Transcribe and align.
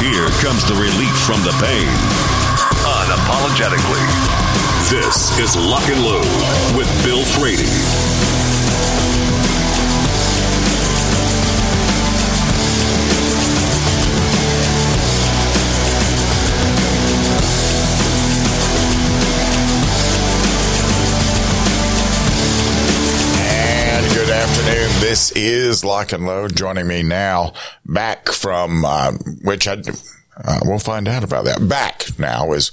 Here 0.00 0.28
comes 0.40 0.64
the 0.64 0.74
relief 0.74 1.16
from 1.26 1.42
the 1.42 1.50
pain. 1.58 1.88
Unapologetically. 2.86 4.06
This 4.88 5.36
is 5.40 5.56
Lock 5.56 5.88
and 5.88 6.04
Load 6.04 6.76
with 6.76 6.88
Bill 7.04 7.24
Frady. 7.24 8.37
Afternoon. 24.58 25.00
This 25.00 25.30
is 25.32 25.84
Lock 25.84 26.12
and 26.12 26.26
Load. 26.26 26.56
Joining 26.56 26.86
me 26.86 27.02
now, 27.02 27.52
back 27.86 28.28
from 28.28 28.84
uh, 28.84 29.12
which 29.42 29.68
I 29.68 29.76
uh, 30.44 30.60
we'll 30.64 30.78
find 30.78 31.06
out 31.08 31.22
about 31.24 31.44
that. 31.44 31.66
Back 31.68 32.06
now 32.18 32.52
is 32.52 32.70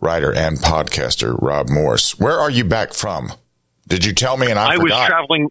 writer 0.00 0.32
and 0.32 0.58
podcaster 0.58 1.36
Rob 1.40 1.68
Morse. 1.68 2.18
Where 2.18 2.38
are 2.38 2.50
you 2.50 2.64
back 2.64 2.92
from? 2.94 3.32
Did 3.88 4.04
you 4.04 4.12
tell 4.12 4.36
me? 4.36 4.50
And 4.50 4.58
I, 4.58 4.74
I 4.74 4.78
was 4.78 4.92
traveling. 4.92 5.50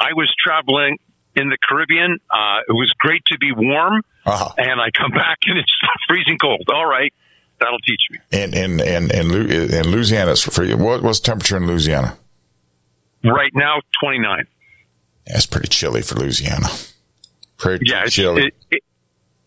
I 0.00 0.12
was 0.14 0.32
traveling 0.42 0.98
in 1.36 1.48
the 1.50 1.58
Caribbean. 1.68 2.18
Uh, 2.30 2.60
it 2.68 2.72
was 2.72 2.92
great 2.98 3.24
to 3.26 3.38
be 3.38 3.52
warm, 3.52 4.02
Uh-huh. 4.26 4.52
and 4.58 4.80
I 4.80 4.90
come 4.90 5.10
back 5.14 5.38
and 5.46 5.58
it's 5.58 5.72
freezing 6.08 6.38
cold. 6.38 6.62
All 6.72 6.86
right, 6.86 7.12
that'll 7.60 7.78
teach 7.80 8.00
me. 8.10 8.18
in 8.32 8.54
in 8.54 8.80
in 8.80 9.10
in, 9.10 9.30
in 9.74 9.88
Louisiana. 9.88 10.34
What 10.76 11.02
was 11.02 11.20
the 11.20 11.26
temperature 11.26 11.56
in 11.56 11.66
Louisiana? 11.66 12.16
Right 13.22 13.52
now, 13.54 13.80
twenty 14.02 14.18
nine. 14.18 14.46
It's 15.26 15.46
pretty 15.46 15.68
chilly 15.68 16.02
for 16.02 16.16
Louisiana. 16.16 16.68
Pretty 17.58 17.86
Yeah, 17.88 18.04
chilly. 18.06 18.46
it, 18.48 18.54
it, 18.70 18.82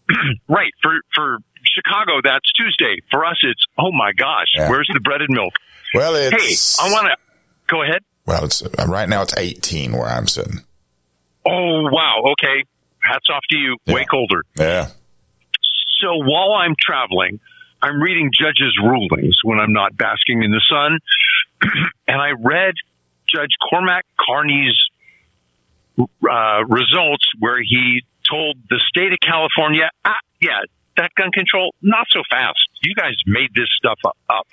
right 0.47 0.71
for 0.81 0.93
for 1.13 1.37
Chicago. 1.75 2.21
That's 2.23 2.51
Tuesday. 2.53 3.01
For 3.11 3.25
us, 3.25 3.37
it's 3.43 3.63
oh 3.77 3.91
my 3.91 4.11
gosh, 4.13 4.47
Yeah. 4.55 4.69
where's 4.69 4.89
the 4.93 4.99
breaded 4.99 5.29
milk? 5.29 5.53
well, 5.93 6.15
it's, 6.15 6.77
Hey, 6.79 6.85
I 6.87 6.91
want 6.91 7.07
to 7.07 7.15
go 7.73 7.83
ahead. 7.83 8.01
well, 8.25 8.45
it's 8.45 8.61
uh, 8.61 8.85
right 8.87 9.07
now. 9.07 9.21
It's 9.21 9.35
18 9.37 9.91
where 9.93 10.07
I'm 10.07 10.27
sitting. 10.27 10.61
Oh 11.45 11.89
wow, 11.91 12.23
okay. 12.33 12.63
Hats 13.01 13.27
off 13.29 13.43
to 13.51 13.57
you. 13.57 13.77
Way 13.87 14.01
Yeah. 14.01 14.05
colder. 14.05 14.43
Yeah. 14.57 14.87
So 16.01 16.09
while 16.17 16.53
I'm 16.53 16.75
traveling, 16.79 17.39
I'm 17.81 18.01
reading 18.01 18.31
judges' 18.39 18.75
rulings 18.83 19.35
when 19.43 19.59
I'm 19.59 19.73
not 19.73 19.95
basking 19.97 20.43
in 20.43 20.51
the 20.51 20.61
sun. 20.69 20.99
and 22.07 22.21
I 22.21 22.31
read 22.39 22.73
Judge 23.33 23.51
Cormac 23.69 24.05
Carney's 24.19 24.75
uh, 25.97 26.65
results 26.67 27.25
where 27.39 27.59
he 27.61 28.03
told 28.29 28.57
the 28.69 28.79
state 28.89 29.11
of 29.11 29.19
California, 29.19 29.89
ah, 30.05 30.15
yeah, 30.41 30.61
that 30.97 31.11
gun 31.15 31.31
control, 31.31 31.73
not 31.81 32.07
so 32.09 32.21
fast. 32.29 32.59
You 32.81 32.93
guys 32.95 33.15
made 33.25 33.53
this 33.55 33.69
stuff 33.77 33.99
up. 34.29 34.47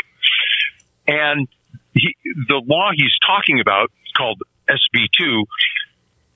And 1.06 1.48
he, 1.94 2.14
the 2.48 2.62
law 2.64 2.90
he's 2.94 3.14
talking 3.26 3.60
about, 3.60 3.90
called 4.16 4.42
SB2, 4.68 5.44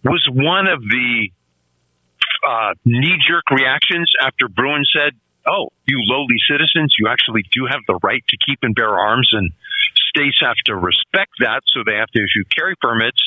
was 0.04 0.26
one 0.30 0.66
of 0.66 0.80
the 0.80 1.30
uh, 2.46 2.74
knee 2.84 3.16
jerk 3.26 3.50
reactions 3.50 4.10
after 4.22 4.48
Bruen 4.48 4.84
said, 4.92 5.14
Oh, 5.46 5.68
you 5.86 6.02
lowly 6.04 6.36
citizens, 6.50 6.94
you 6.98 7.08
actually 7.08 7.42
do 7.52 7.66
have 7.70 7.80
the 7.86 7.98
right 8.02 8.22
to 8.28 8.36
keep 8.36 8.58
and 8.62 8.74
bear 8.74 8.98
arms, 8.98 9.30
and 9.32 9.50
states 10.10 10.38
have 10.42 10.56
to 10.66 10.76
respect 10.76 11.32
that, 11.40 11.62
so 11.66 11.80
they 11.86 11.96
have 11.96 12.08
to 12.08 12.18
issue 12.18 12.44
carry 12.54 12.74
permits. 12.76 13.20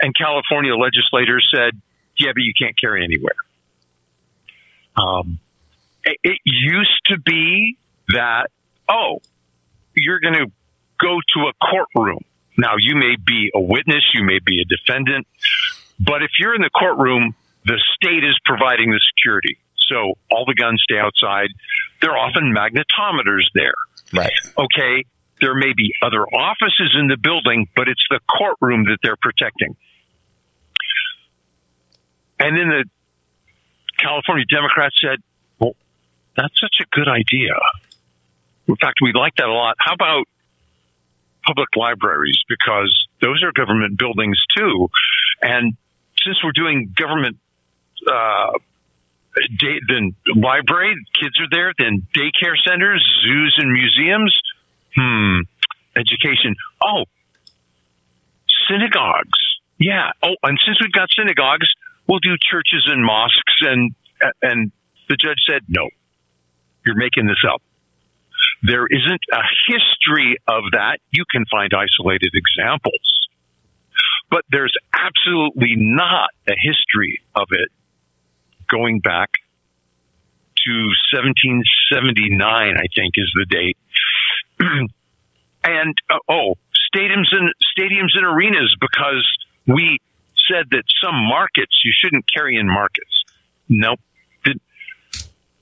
And 0.00 0.14
California 0.16 0.74
legislators 0.74 1.48
said, 1.54 1.80
Yeah, 2.16 2.32
but 2.34 2.42
you 2.42 2.52
can't 2.58 2.78
carry 2.78 3.04
anywhere. 3.04 3.36
Um, 4.96 5.38
it, 6.04 6.18
it 6.22 6.38
used 6.44 7.00
to 7.06 7.18
be 7.18 7.76
that, 8.08 8.50
oh, 8.88 9.20
you're 9.94 10.20
going 10.20 10.34
to 10.34 10.46
go 11.00 11.18
to 11.34 11.48
a 11.48 11.52
courtroom. 11.64 12.24
Now, 12.56 12.74
you 12.78 12.96
may 12.96 13.14
be 13.16 13.50
a 13.54 13.60
witness, 13.60 14.02
you 14.14 14.24
may 14.24 14.40
be 14.44 14.60
a 14.60 14.64
defendant, 14.64 15.26
but 16.00 16.22
if 16.22 16.30
you're 16.38 16.54
in 16.54 16.62
the 16.62 16.70
courtroom, 16.70 17.34
the 17.64 17.80
state 17.94 18.24
is 18.24 18.36
providing 18.44 18.90
the 18.90 19.00
security. 19.14 19.58
So 19.88 20.14
all 20.30 20.44
the 20.44 20.54
guns 20.54 20.82
stay 20.82 20.98
outside. 20.98 21.48
There 22.00 22.10
are 22.10 22.18
often 22.18 22.54
magnetometers 22.54 23.46
there. 23.54 23.74
Right. 24.12 24.32
Okay. 24.56 25.04
There 25.40 25.54
may 25.54 25.72
be 25.76 25.92
other 26.02 26.26
offices 26.26 26.96
in 26.98 27.06
the 27.06 27.16
building, 27.16 27.68
but 27.76 27.88
it's 27.88 28.04
the 28.10 28.20
courtroom 28.26 28.84
that 28.84 28.98
they're 29.02 29.16
protecting. 29.16 29.76
And 32.38 32.56
then 32.56 32.68
the 32.68 32.84
California 33.98 34.44
Democrats 34.48 34.96
said, 35.00 35.18
well, 35.58 35.74
that's 36.36 36.54
such 36.60 36.76
a 36.80 36.86
good 36.94 37.08
idea. 37.08 37.54
In 38.68 38.76
fact, 38.76 38.98
we 39.02 39.12
like 39.12 39.36
that 39.36 39.48
a 39.48 39.52
lot. 39.52 39.76
How 39.78 39.94
about 39.94 40.24
public 41.44 41.68
libraries? 41.76 42.38
Because 42.48 42.92
those 43.20 43.42
are 43.42 43.52
government 43.52 43.98
buildings 43.98 44.38
too. 44.56 44.88
And 45.42 45.76
since 46.24 46.36
we're 46.44 46.52
doing 46.52 46.92
government, 46.94 47.38
uh, 48.06 48.52
day, 49.58 49.80
then 49.88 50.14
library, 50.34 50.94
kids 51.18 51.38
are 51.40 51.48
there, 51.50 51.72
then 51.78 52.06
daycare 52.14 52.56
centers, 52.66 53.04
zoos 53.24 53.54
and 53.58 53.72
museums. 53.72 54.36
Hmm. 54.94 55.40
Education. 55.96 56.54
Oh, 56.84 57.04
synagogues. 58.68 59.38
Yeah. 59.78 60.10
Oh, 60.22 60.34
and 60.42 60.58
since 60.64 60.78
we've 60.80 60.92
got 60.92 61.08
synagogues, 61.16 61.68
we'll 62.08 62.20
do 62.20 62.36
churches 62.40 62.88
and 62.90 63.04
mosques. 63.04 63.58
And 63.60 63.94
and 64.42 64.72
the 65.08 65.16
judge 65.16 65.38
said, 65.48 65.62
no, 65.68 65.88
you're 66.84 66.96
making 66.96 67.26
this 67.26 67.42
up. 67.48 67.62
There 68.62 68.86
isn't 68.86 69.20
a 69.32 69.42
history 69.68 70.36
of 70.48 70.64
that. 70.72 70.98
You 71.10 71.24
can 71.30 71.44
find 71.50 71.72
isolated 71.72 72.32
examples, 72.34 73.28
but 74.30 74.44
there's 74.50 74.74
absolutely 74.92 75.74
not 75.76 76.30
a 76.48 76.54
history 76.60 77.20
of 77.34 77.48
it 77.50 77.68
going 78.68 79.00
back 79.00 79.30
to 80.66 80.72
1779, 81.14 82.42
I 82.42 82.86
think 82.94 83.14
is 83.16 83.32
the 83.34 83.46
date. 83.48 83.78
and 85.64 85.94
uh, 86.10 86.18
oh, 86.28 86.54
stadiums 86.94 87.30
and 87.32 87.52
stadiums 87.78 88.16
and 88.16 88.24
arenas 88.24 88.74
because 88.80 89.26
we 89.66 89.98
said 90.50 90.66
that 90.70 90.84
some 91.02 91.14
markets 91.14 91.82
you 91.84 91.92
shouldn't 91.94 92.24
carry 92.32 92.56
in 92.56 92.66
markets. 92.66 93.24
Nope. 93.68 94.00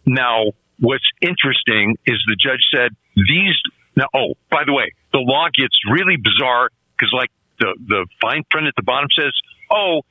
Now, 0.07 0.53
what's 0.79 1.05
interesting 1.21 1.97
is 2.07 2.23
the 2.29 2.37
judge 2.37 2.61
said 2.73 2.95
these. 3.17 3.57
Now, 3.97 4.07
oh, 4.15 4.35
by 4.51 4.63
the 4.65 4.73
way, 4.73 4.93
the 5.13 5.19
law 5.19 5.49
gets 5.53 5.77
really 5.91 6.17
bizarre 6.17 6.71
because, 6.93 7.13
like 7.13 7.31
the 7.59 7.75
the 7.87 8.07
fine 8.21 8.45
print 8.51 8.69
at 8.69 8.77
the 8.77 8.83
bottom 8.83 9.09
says, 9.19 9.33
oh, 9.71 10.03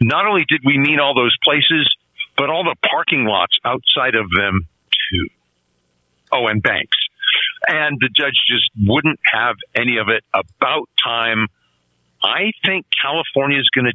not 0.00 0.26
only 0.26 0.44
did 0.48 0.62
we 0.64 0.78
mean 0.78 1.00
all 1.00 1.14
those 1.14 1.36
places, 1.44 1.94
but 2.36 2.48
all 2.48 2.64
the 2.64 2.76
parking 2.88 3.24
lots 3.24 3.58
outside 3.64 4.14
of 4.14 4.30
them 4.34 4.66
too. 5.10 5.28
Oh, 6.32 6.46
and 6.46 6.62
banks. 6.62 6.96
And 7.68 7.98
the 8.00 8.08
judge 8.08 8.40
just 8.48 8.70
wouldn't 8.80 9.20
have 9.24 9.56
any 9.74 9.98
of 9.98 10.08
it. 10.08 10.24
About 10.32 10.88
time. 11.04 11.48
I 12.22 12.52
think 12.64 12.86
California 13.02 13.58
is 13.58 13.68
going 13.74 13.86
to 13.86 13.92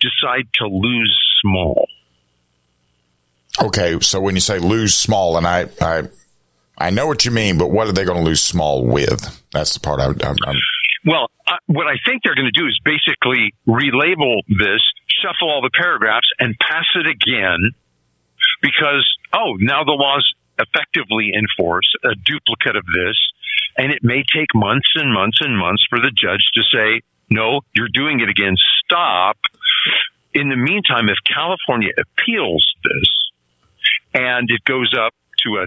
decide 0.00 0.48
to 0.54 0.66
lose 0.66 1.16
small. 1.42 1.86
Okay. 3.62 3.98
So 4.00 4.20
when 4.20 4.34
you 4.34 4.40
say 4.40 4.58
lose 4.58 4.94
small, 4.94 5.36
and 5.36 5.46
I 5.46 5.66
I 5.80 6.04
I 6.78 6.90
know 6.90 7.06
what 7.06 7.24
you 7.24 7.30
mean, 7.30 7.58
but 7.58 7.70
what 7.70 7.88
are 7.88 7.92
they 7.92 8.04
going 8.04 8.18
to 8.18 8.24
lose 8.24 8.42
small 8.42 8.84
with? 8.84 9.42
That's 9.52 9.74
the 9.74 9.80
part 9.80 10.00
I, 10.00 10.06
I'm, 10.06 10.36
I'm 10.46 10.56
Well, 11.04 11.30
uh, 11.46 11.56
what 11.66 11.86
I 11.86 11.96
think 12.06 12.22
they're 12.24 12.34
going 12.34 12.50
to 12.52 12.58
do 12.58 12.66
is 12.66 12.78
basically 12.84 13.52
relabel 13.68 14.40
this, 14.48 14.80
shuffle 15.20 15.50
all 15.50 15.60
the 15.60 15.70
paragraphs, 15.74 16.28
and 16.38 16.56
pass 16.58 16.86
it 16.94 17.06
again 17.06 17.72
because, 18.62 19.06
oh, 19.34 19.56
now 19.58 19.84
the 19.84 19.92
law's 19.92 20.26
effectively 20.58 21.32
enforce 21.36 21.92
a 22.04 22.14
duplicate 22.14 22.76
of 22.76 22.84
this, 22.86 23.16
and 23.76 23.92
it 23.92 24.02
may 24.02 24.22
take 24.34 24.48
months 24.54 24.88
and 24.94 25.12
months 25.12 25.38
and 25.40 25.56
months 25.58 25.84
for 25.88 25.98
the 25.98 26.10
judge 26.10 26.50
to 26.54 26.62
say, 26.72 27.02
no, 27.28 27.60
you're 27.74 27.92
doing 27.92 28.20
it 28.20 28.28
again, 28.28 28.56
stop. 28.84 29.36
In 30.32 30.48
the 30.48 30.56
meantime, 30.56 31.08
if 31.08 31.16
California 31.26 31.90
appeals 31.98 32.64
this 32.84 33.10
and 34.14 34.48
it 34.50 34.64
goes 34.64 34.92
up 34.96 35.12
to 35.44 35.64
a 35.64 35.66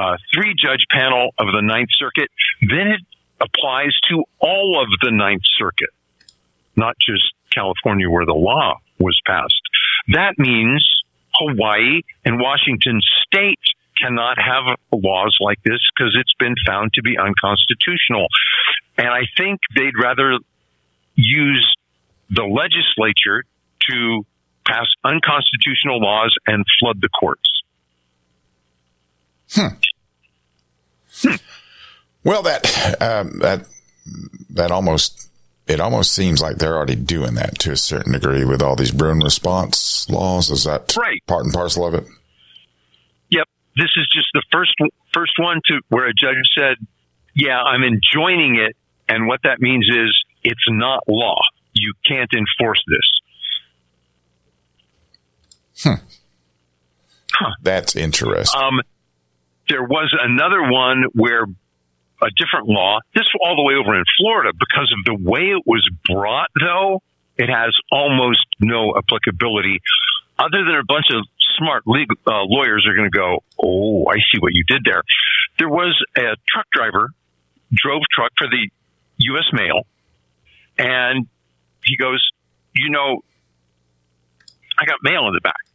uh, 0.00 0.16
three 0.34 0.54
judge 0.54 0.84
panel 0.90 1.30
of 1.38 1.46
the 1.46 1.62
Ninth 1.62 1.90
Circuit, 1.92 2.30
then 2.60 2.88
it 2.88 3.00
applies 3.40 3.94
to 4.10 4.24
all 4.38 4.80
of 4.80 4.88
the 5.00 5.10
Ninth 5.10 5.42
Circuit, 5.58 5.90
not 6.76 6.96
just 7.06 7.24
California 7.52 8.08
where 8.08 8.26
the 8.26 8.34
law 8.34 8.78
was 8.98 9.18
passed. 9.26 9.60
That 10.08 10.34
means 10.38 10.86
Hawaii 11.34 12.02
and 12.24 12.40
Washington 12.40 13.00
state 13.26 13.60
cannot 14.00 14.38
have 14.38 14.76
laws 14.92 15.38
like 15.40 15.62
this 15.64 15.80
because 15.94 16.16
it's 16.18 16.34
been 16.38 16.54
found 16.66 16.92
to 16.94 17.02
be 17.02 17.16
unconstitutional. 17.18 18.26
And 18.98 19.08
I 19.08 19.22
think 19.36 19.60
they'd 19.74 19.96
rather 20.00 20.38
use 21.14 21.74
the 22.30 22.44
legislature 22.44 23.44
to 23.90 24.22
pass 24.66 24.86
unconstitutional 25.04 26.00
laws 26.00 26.34
and 26.46 26.64
flood 26.80 27.00
the 27.00 27.08
courts. 27.08 27.50
Well, 32.24 32.42
that 32.42 33.00
um, 33.00 33.38
that 33.38 33.66
that 34.50 34.70
almost 34.70 35.30
it 35.68 35.80
almost 35.80 36.12
seems 36.12 36.42
like 36.42 36.56
they're 36.56 36.76
already 36.76 36.96
doing 36.96 37.34
that 37.34 37.58
to 37.60 37.72
a 37.72 37.76
certain 37.76 38.12
degree 38.12 38.44
with 38.44 38.62
all 38.62 38.76
these 38.76 38.90
Bruen 38.90 39.20
response 39.20 40.08
laws. 40.10 40.50
Is 40.50 40.64
that 40.64 40.94
Right. 40.96 41.24
part 41.26 41.44
and 41.44 41.54
parcel 41.54 41.86
of 41.86 41.94
it? 41.94 42.04
Yep, 43.30 43.46
this 43.76 43.90
is 43.96 44.08
just 44.12 44.26
the 44.34 44.42
first 44.52 44.72
first 45.14 45.32
one 45.38 45.60
to 45.66 45.80
where 45.88 46.06
a 46.06 46.12
judge 46.12 46.42
said, 46.56 46.76
"Yeah, 47.34 47.62
I'm 47.62 47.84
enjoining 47.84 48.56
it," 48.56 48.76
and 49.08 49.26
what 49.28 49.40
that 49.44 49.60
means 49.60 49.86
is 49.88 50.12
it's 50.42 50.64
not 50.68 51.04
law. 51.08 51.38
You 51.72 51.92
can't 52.06 52.30
enforce 52.32 52.82
this. 52.88 53.06
That's 57.62 57.96
interesting. 57.96 58.60
Um, 58.60 58.80
there 59.68 59.82
was 59.82 60.14
another 60.22 60.62
one 60.70 61.04
where 61.12 61.44
a 62.22 62.30
different 62.36 62.68
law, 62.68 62.98
this 63.14 63.24
all 63.44 63.56
the 63.56 63.62
way 63.62 63.74
over 63.74 63.94
in 63.94 64.04
Florida, 64.18 64.52
because 64.58 64.92
of 64.96 65.04
the 65.04 65.28
way 65.28 65.50
it 65.50 65.62
was 65.66 65.86
brought, 66.08 66.48
though, 66.58 67.02
it 67.36 67.48
has 67.48 67.76
almost 67.92 68.46
no 68.60 68.94
applicability. 68.96 69.80
Other 70.38 70.64
than 70.64 70.76
a 70.76 70.84
bunch 70.84 71.06
of 71.12 71.24
smart 71.58 71.82
legal, 71.86 72.16
uh, 72.26 72.44
lawyers 72.44 72.86
are 72.88 72.94
going 72.94 73.10
to 73.10 73.16
go, 73.16 73.42
oh, 73.62 74.06
I 74.08 74.16
see 74.16 74.38
what 74.38 74.52
you 74.54 74.64
did 74.66 74.82
there. 74.84 75.02
There 75.58 75.68
was 75.68 75.96
a 76.16 76.36
truck 76.48 76.66
driver, 76.72 77.10
drove 77.72 78.02
truck 78.10 78.32
for 78.36 78.46
the 78.48 78.68
U.S. 79.18 79.46
mail, 79.52 79.82
and 80.78 81.26
he 81.84 81.96
goes, 81.96 82.22
you 82.74 82.90
know, 82.90 83.22
I 84.78 84.84
got 84.84 84.98
mail 85.02 85.26
in 85.28 85.34
the 85.34 85.40
back. 85.40 85.65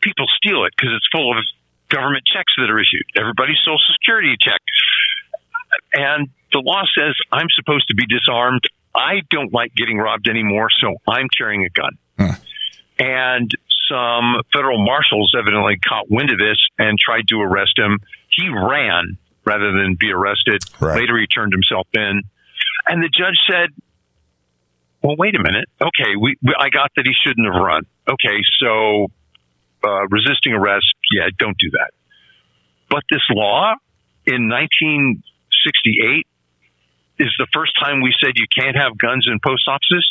People 0.00 0.26
steal 0.36 0.64
it 0.64 0.72
because 0.76 0.94
it's 0.96 1.06
full 1.12 1.36
of 1.36 1.44
government 1.88 2.24
checks 2.26 2.52
that 2.56 2.70
are 2.70 2.78
issued. 2.78 3.04
Everybody's 3.18 3.58
social 3.64 3.78
security 3.98 4.36
check. 4.40 4.60
And 5.92 6.28
the 6.52 6.60
law 6.60 6.82
says 6.96 7.14
I'm 7.32 7.48
supposed 7.54 7.88
to 7.88 7.94
be 7.94 8.06
disarmed. 8.06 8.62
I 8.94 9.22
don't 9.30 9.52
like 9.52 9.74
getting 9.74 9.98
robbed 9.98 10.28
anymore, 10.28 10.68
so 10.80 10.94
I'm 11.08 11.28
carrying 11.36 11.64
a 11.64 11.70
gun. 11.70 11.98
And 12.98 13.50
some 13.88 14.42
federal 14.52 14.84
marshals 14.84 15.32
evidently 15.38 15.78
caught 15.78 16.10
wind 16.10 16.30
of 16.30 16.38
this 16.38 16.58
and 16.78 16.98
tried 16.98 17.28
to 17.28 17.40
arrest 17.40 17.78
him. 17.78 17.98
He 18.34 18.48
ran 18.48 19.16
rather 19.44 19.72
than 19.72 19.96
be 19.98 20.10
arrested. 20.10 20.62
Right. 20.80 21.00
Later, 21.00 21.18
he 21.18 21.26
turned 21.26 21.52
himself 21.52 21.86
in. 21.94 22.22
And 22.86 23.02
the 23.02 23.08
judge 23.08 23.38
said, 23.48 23.70
well, 25.02 25.16
wait 25.16 25.34
a 25.36 25.42
minute. 25.42 25.68
Okay, 25.80 26.16
we, 26.20 26.36
we 26.42 26.54
I 26.58 26.70
got 26.70 26.90
that 26.96 27.06
he 27.06 27.14
shouldn't 27.24 27.46
have 27.46 27.62
run. 27.62 27.82
Okay, 28.08 28.42
so 28.60 29.06
uh, 29.84 30.06
resisting 30.08 30.52
arrest, 30.52 30.86
yeah, 31.12 31.28
don't 31.38 31.56
do 31.58 31.70
that. 31.72 31.90
But 32.88 33.02
this 33.10 33.22
law 33.30 33.74
in 34.26 34.48
1968 34.48 36.26
is 37.18 37.34
the 37.38 37.46
first 37.52 37.72
time 37.80 38.00
we 38.00 38.14
said 38.22 38.32
you 38.36 38.46
can't 38.56 38.76
have 38.76 38.96
guns 38.96 39.26
in 39.30 39.38
post 39.44 39.68
offices. 39.68 40.06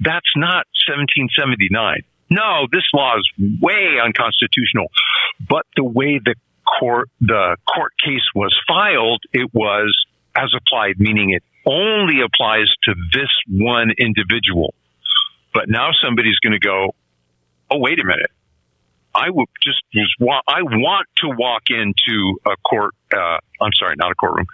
That's 0.00 0.32
not 0.36 0.66
1779. 0.88 2.02
No, 2.30 2.66
this 2.70 2.84
law 2.94 3.16
is 3.18 3.26
way 3.60 3.98
unconstitutional. 4.02 4.90
But 5.48 5.66
the 5.76 5.84
way 5.84 6.20
the 6.22 6.34
court 6.78 7.08
the 7.20 7.56
court 7.66 7.92
case 7.98 8.26
was 8.34 8.54
filed, 8.68 9.22
it 9.32 9.52
was 9.52 9.96
as 10.36 10.52
applied, 10.56 10.98
meaning 10.98 11.30
it 11.30 11.42
only 11.66 12.20
applies 12.22 12.70
to 12.84 12.94
this 13.12 13.30
one 13.48 13.90
individual. 13.98 14.74
But 15.52 15.64
now 15.68 15.90
somebody's 16.02 16.38
going 16.38 16.52
to 16.52 16.60
go, 16.60 16.94
oh 17.70 17.78
wait 17.78 17.98
a 17.98 18.04
minute. 18.04 18.30
I 19.14 19.30
would 19.30 19.48
just 19.62 19.82
was 19.94 20.14
wa- 20.20 20.42
I 20.46 20.62
want 20.62 21.06
to 21.18 21.28
walk 21.28 21.64
into 21.70 22.38
a 22.46 22.56
court. 22.68 22.94
Uh, 23.12 23.38
I'm 23.60 23.72
sorry, 23.78 23.94
not 23.96 24.12
a 24.12 24.14
courtroom, 24.14 24.46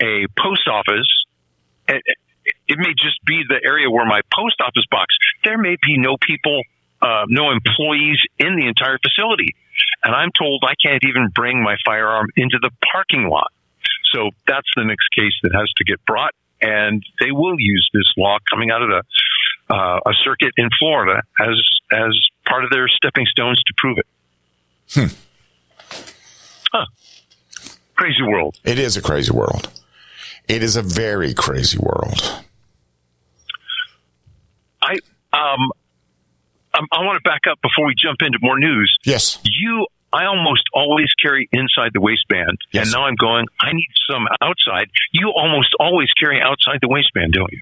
a 0.00 0.26
post 0.38 0.68
office. 0.68 1.08
It, 1.88 2.02
it 2.68 2.78
may 2.78 2.94
just 2.96 3.22
be 3.24 3.42
the 3.48 3.60
area 3.62 3.90
where 3.90 4.06
my 4.06 4.20
post 4.34 4.60
office 4.60 4.86
box. 4.90 5.14
There 5.44 5.58
may 5.58 5.76
be 5.84 5.98
no 5.98 6.16
people, 6.20 6.62
uh, 7.02 7.24
no 7.28 7.50
employees 7.50 8.18
in 8.38 8.56
the 8.56 8.66
entire 8.66 8.98
facility, 8.98 9.54
and 10.02 10.14
I'm 10.14 10.30
told 10.36 10.64
I 10.66 10.74
can't 10.84 11.04
even 11.04 11.28
bring 11.34 11.62
my 11.62 11.76
firearm 11.84 12.28
into 12.36 12.58
the 12.60 12.70
parking 12.92 13.28
lot. 13.28 13.52
So 14.12 14.30
that's 14.46 14.68
the 14.76 14.84
next 14.84 15.08
case 15.14 15.34
that 15.42 15.52
has 15.54 15.70
to 15.76 15.84
get 15.84 16.04
brought, 16.04 16.34
and 16.60 17.02
they 17.20 17.30
will 17.30 17.56
use 17.58 17.88
this 17.92 18.10
law 18.16 18.38
coming 18.50 18.70
out 18.70 18.82
of 18.82 18.88
the 18.88 19.02
uh, 19.70 20.00
a 20.06 20.12
circuit 20.24 20.52
in 20.56 20.68
Florida 20.78 21.22
as 21.40 21.60
as 21.92 22.18
part 22.46 22.64
of 22.64 22.70
their 22.70 22.88
stepping 22.88 23.26
stones 23.26 23.62
to 23.66 23.74
prove 23.76 23.98
it. 23.98 24.06
Huh. 26.72 26.86
Crazy 27.96 28.22
world. 28.22 28.58
It 28.64 28.78
is 28.78 28.96
a 28.96 29.02
crazy 29.02 29.32
world. 29.32 29.68
It 30.48 30.62
is 30.62 30.76
a 30.76 30.82
very 30.82 31.34
crazy 31.34 31.78
world. 31.78 32.42
I 34.82 34.94
um, 35.32 35.70
um 36.74 36.86
I 36.92 37.04
want 37.04 37.22
to 37.22 37.28
back 37.28 37.42
up 37.50 37.58
before 37.62 37.86
we 37.86 37.94
jump 37.96 38.22
into 38.22 38.38
more 38.40 38.58
news. 38.58 38.96
Yes. 39.04 39.38
You, 39.44 39.86
I 40.12 40.24
almost 40.26 40.62
always 40.74 41.08
carry 41.22 41.48
inside 41.52 41.90
the 41.92 42.00
waistband, 42.00 42.58
Yes. 42.72 42.86
and 42.86 42.92
now 42.92 43.04
I'm 43.04 43.14
going. 43.14 43.46
I 43.60 43.72
need 43.72 43.88
some 44.10 44.26
outside. 44.40 44.90
You 45.12 45.30
almost 45.36 45.74
always 45.78 46.08
carry 46.18 46.40
outside 46.40 46.78
the 46.80 46.88
waistband, 46.88 47.32
don't 47.34 47.52
you? 47.52 47.60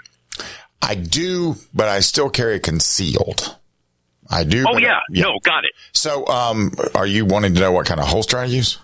I 0.81 0.95
do, 0.95 1.57
but 1.75 1.89
I 1.89 2.01
still 2.01 2.31
carry 2.31 2.61
concealed. 2.61 3.57
I 4.31 4.45
do. 4.45 4.65
Oh 4.69 4.75
but 4.75 4.85
I- 4.85 4.87
yeah, 4.87 5.23
no, 5.23 5.39
got 5.43 5.65
it. 5.65 5.73
So, 5.93 6.27
um, 6.27 6.73
are 6.95 7.07
you 7.07 7.25
wanting 7.25 7.55
to 7.55 7.61
know 7.61 7.73
what 7.73 7.87
kind 7.87 8.01
of 8.01 8.07
holster 8.07 8.39
I 8.39 8.45
use? 8.45 8.79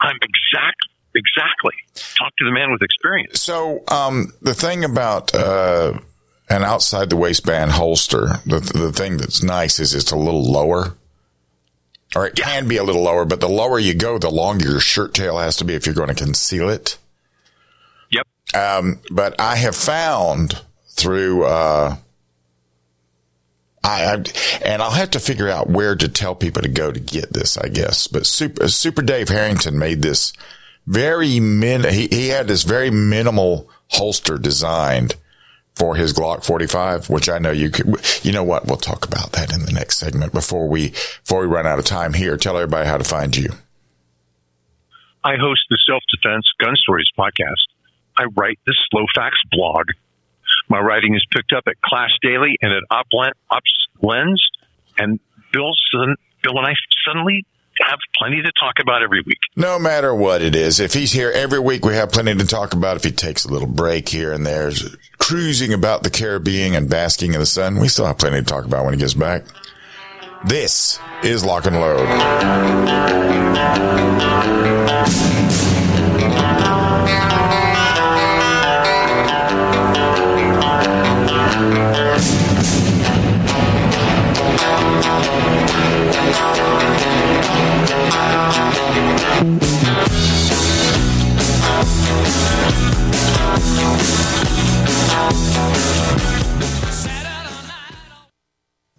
I'm 0.00 0.16
exact, 0.16 0.80
exactly. 1.14 1.74
Talk 2.18 2.32
to 2.38 2.44
the 2.44 2.52
man 2.52 2.70
with 2.72 2.82
experience. 2.82 3.40
So, 3.40 3.82
um, 3.88 4.32
the 4.42 4.54
thing 4.54 4.84
about, 4.84 5.34
uh, 5.34 5.98
an 6.48 6.62
outside 6.62 7.10
the 7.10 7.16
waistband 7.16 7.72
holster, 7.72 8.40
the, 8.46 8.60
the 8.60 8.92
thing 8.92 9.16
that's 9.16 9.42
nice 9.42 9.80
is 9.80 9.94
it's 9.94 10.12
a 10.12 10.16
little 10.16 10.44
lower. 10.50 10.96
Or 12.14 12.26
it 12.26 12.36
can 12.36 12.68
be 12.68 12.76
a 12.76 12.84
little 12.84 13.02
lower, 13.02 13.24
but 13.24 13.40
the 13.40 13.48
lower 13.48 13.78
you 13.78 13.92
go, 13.92 14.16
the 14.16 14.30
longer 14.30 14.64
your 14.70 14.80
shirt 14.80 15.12
tail 15.12 15.38
has 15.38 15.56
to 15.56 15.64
be 15.64 15.74
if 15.74 15.86
you're 15.86 15.94
going 15.94 16.08
to 16.08 16.14
conceal 16.14 16.68
it. 16.68 16.98
Yep. 18.10 18.26
Um, 18.54 19.00
but 19.10 19.38
I 19.40 19.56
have 19.56 19.74
found 19.74 20.62
through, 20.96 21.44
uh, 21.44 21.96
I, 23.84 24.04
I, 24.04 24.24
and 24.64 24.82
I'll 24.82 24.90
have 24.90 25.10
to 25.12 25.20
figure 25.20 25.48
out 25.48 25.68
where 25.68 25.94
to 25.94 26.08
tell 26.08 26.34
people 26.34 26.62
to 26.62 26.68
go 26.68 26.90
to 26.90 27.00
get 27.00 27.32
this, 27.32 27.56
I 27.56 27.68
guess. 27.68 28.06
But 28.06 28.26
Super, 28.26 28.68
Super 28.68 29.02
Dave 29.02 29.28
Harrington 29.28 29.78
made 29.78 30.02
this 30.02 30.32
very 30.86 31.40
min, 31.40 31.84
he, 31.84 32.08
he 32.08 32.28
had 32.28 32.48
this 32.48 32.62
very 32.62 32.90
minimal 32.90 33.68
holster 33.88 34.38
designed 34.38 35.14
for 35.74 35.94
his 35.94 36.12
Glock 36.14 36.44
45, 36.44 37.10
which 37.10 37.28
I 37.28 37.38
know 37.38 37.50
you 37.50 37.70
could, 37.70 37.96
you 38.24 38.32
know 38.32 38.44
what? 38.44 38.66
We'll 38.66 38.78
talk 38.78 39.06
about 39.06 39.32
that 39.32 39.52
in 39.52 39.66
the 39.66 39.72
next 39.72 39.98
segment 39.98 40.32
before 40.32 40.68
we, 40.68 40.90
before 40.90 41.40
we 41.42 41.46
run 41.46 41.66
out 41.66 41.78
of 41.78 41.84
time 41.84 42.14
here. 42.14 42.36
Tell 42.36 42.56
everybody 42.56 42.88
how 42.88 42.96
to 42.96 43.04
find 43.04 43.36
you. 43.36 43.50
I 45.22 45.34
host 45.36 45.62
the 45.68 45.78
Self 45.86 46.02
Defense 46.10 46.46
Gun 46.60 46.76
Stories 46.76 47.10
podcast. 47.18 47.66
I 48.16 48.24
write 48.36 48.58
the 48.64 48.74
Slow 48.90 49.04
Facts 49.14 49.42
blog. 49.50 49.86
My 50.68 50.80
writing 50.80 51.14
is 51.14 51.24
picked 51.32 51.52
up 51.52 51.64
at 51.66 51.80
Clash 51.82 52.10
Daily 52.22 52.56
and 52.60 52.72
at 52.72 52.82
Ops 52.90 53.88
Lens. 54.02 54.42
And 54.98 55.20
Bill, 55.52 55.72
Bill 56.42 56.58
and 56.58 56.66
I 56.66 56.74
suddenly 57.06 57.44
have 57.80 57.98
plenty 58.18 58.42
to 58.42 58.50
talk 58.58 58.74
about 58.80 59.02
every 59.02 59.20
week. 59.26 59.38
No 59.54 59.78
matter 59.78 60.14
what 60.14 60.42
it 60.42 60.56
is, 60.56 60.80
if 60.80 60.94
he's 60.94 61.12
here 61.12 61.30
every 61.30 61.58
week, 61.58 61.84
we 61.84 61.94
have 61.94 62.10
plenty 62.10 62.34
to 62.34 62.46
talk 62.46 62.72
about. 62.72 62.96
If 62.96 63.04
he 63.04 63.10
takes 63.10 63.44
a 63.44 63.48
little 63.48 63.68
break 63.68 64.08
here 64.08 64.32
and 64.32 64.46
there, 64.46 64.72
cruising 65.18 65.72
about 65.72 66.02
the 66.02 66.10
Caribbean 66.10 66.74
and 66.74 66.88
basking 66.88 67.34
in 67.34 67.40
the 67.40 67.46
sun, 67.46 67.78
we 67.78 67.88
still 67.88 68.06
have 68.06 68.18
plenty 68.18 68.38
to 68.38 68.44
talk 68.44 68.64
about 68.64 68.84
when 68.84 68.94
he 68.94 69.00
gets 69.00 69.14
back. 69.14 69.44
This 70.46 70.98
is 71.22 71.44
Lock 71.44 71.66
and 71.66 71.80
Load. 71.80 72.06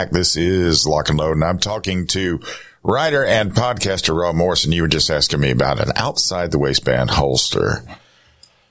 Back. 0.00 0.10
This 0.10 0.34
is 0.36 0.86
Lock 0.86 1.10
and 1.10 1.18
Load, 1.18 1.32
and 1.32 1.44
I'm 1.44 1.58
talking 1.58 2.06
to 2.08 2.40
writer 2.82 3.22
and 3.22 3.52
podcaster 3.52 4.18
Rob 4.18 4.34
Morrison. 4.34 4.72
You 4.72 4.82
were 4.82 4.88
just 4.88 5.10
asking 5.10 5.40
me 5.40 5.50
about 5.50 5.78
an 5.78 5.92
outside 5.94 6.52
the 6.52 6.58
waistband 6.58 7.10
holster. 7.10 7.82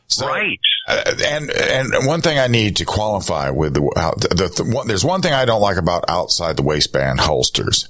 So, 0.07 0.25
right. 0.25 0.59
Uh, 0.88 1.03
and 1.24 1.51
and 1.51 2.07
one 2.07 2.21
thing 2.21 2.39
I 2.39 2.48
need 2.48 2.77
to 2.77 2.86
qualify 2.86 3.51
with 3.51 3.75
the, 3.75 3.81
the, 4.31 4.63
the 4.63 4.63
one, 4.63 4.88
there's 4.88 5.05
one 5.05 5.21
thing 5.21 5.33
I 5.33 5.45
don't 5.45 5.62
like 5.62 5.77
about 5.77 6.05
outside 6.07 6.57
the 6.57 6.63
waistband 6.63 7.19
holsters. 7.19 7.88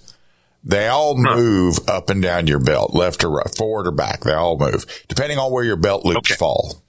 They 0.61 0.89
all 0.89 1.15
move 1.15 1.79
huh. 1.87 1.97
up 1.97 2.09
and 2.09 2.21
down 2.21 2.47
your 2.47 2.59
belt, 2.59 2.93
left 2.93 3.23
or 3.23 3.29
right, 3.29 3.55
forward 3.55 3.87
or 3.87 3.91
back. 3.91 4.21
They 4.21 4.33
all 4.33 4.57
move 4.57 4.85
depending 5.07 5.37
on 5.37 5.53
where 5.53 5.63
your 5.63 5.77
belt 5.77 6.03
loops 6.03 6.31
okay. 6.31 6.37
fall. 6.37 6.83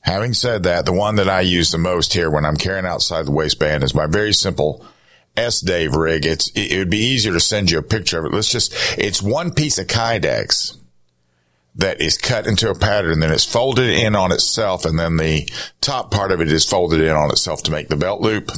Having 0.00 0.34
said 0.34 0.64
that, 0.64 0.86
the 0.86 0.92
one 0.92 1.16
that 1.16 1.28
I 1.28 1.42
use 1.42 1.70
the 1.70 1.78
most 1.78 2.14
here 2.14 2.30
when 2.30 2.44
I'm 2.44 2.56
carrying 2.56 2.86
outside 2.86 3.26
the 3.26 3.32
waistband 3.32 3.84
is 3.84 3.94
my 3.94 4.06
very 4.06 4.32
simple 4.32 4.84
S 5.38 5.60
Dave 5.60 5.94
rig. 5.94 6.26
It's 6.26 6.50
it 6.54 6.78
would 6.78 6.90
be 6.90 6.98
easier 6.98 7.32
to 7.32 7.40
send 7.40 7.70
you 7.70 7.78
a 7.78 7.82
picture 7.82 8.18
of 8.18 8.26
it. 8.26 8.32
Let's 8.34 8.50
just 8.50 8.74
it's 8.98 9.22
one 9.22 9.52
piece 9.52 9.78
of 9.78 9.86
Kydex 9.86 10.76
that 11.76 12.00
is 12.00 12.18
cut 12.18 12.46
into 12.46 12.68
a 12.70 12.74
pattern, 12.74 13.20
then 13.20 13.30
it's 13.30 13.44
folded 13.44 13.88
in 13.88 14.16
on 14.16 14.32
itself, 14.32 14.84
and 14.84 14.98
then 14.98 15.16
the 15.16 15.48
top 15.80 16.10
part 16.10 16.32
of 16.32 16.40
it 16.40 16.50
is 16.50 16.68
folded 16.68 17.00
in 17.00 17.10
on 17.14 17.30
itself 17.30 17.62
to 17.62 17.70
make 17.70 17.88
the 17.88 17.96
belt 17.96 18.20
loop. 18.20 18.50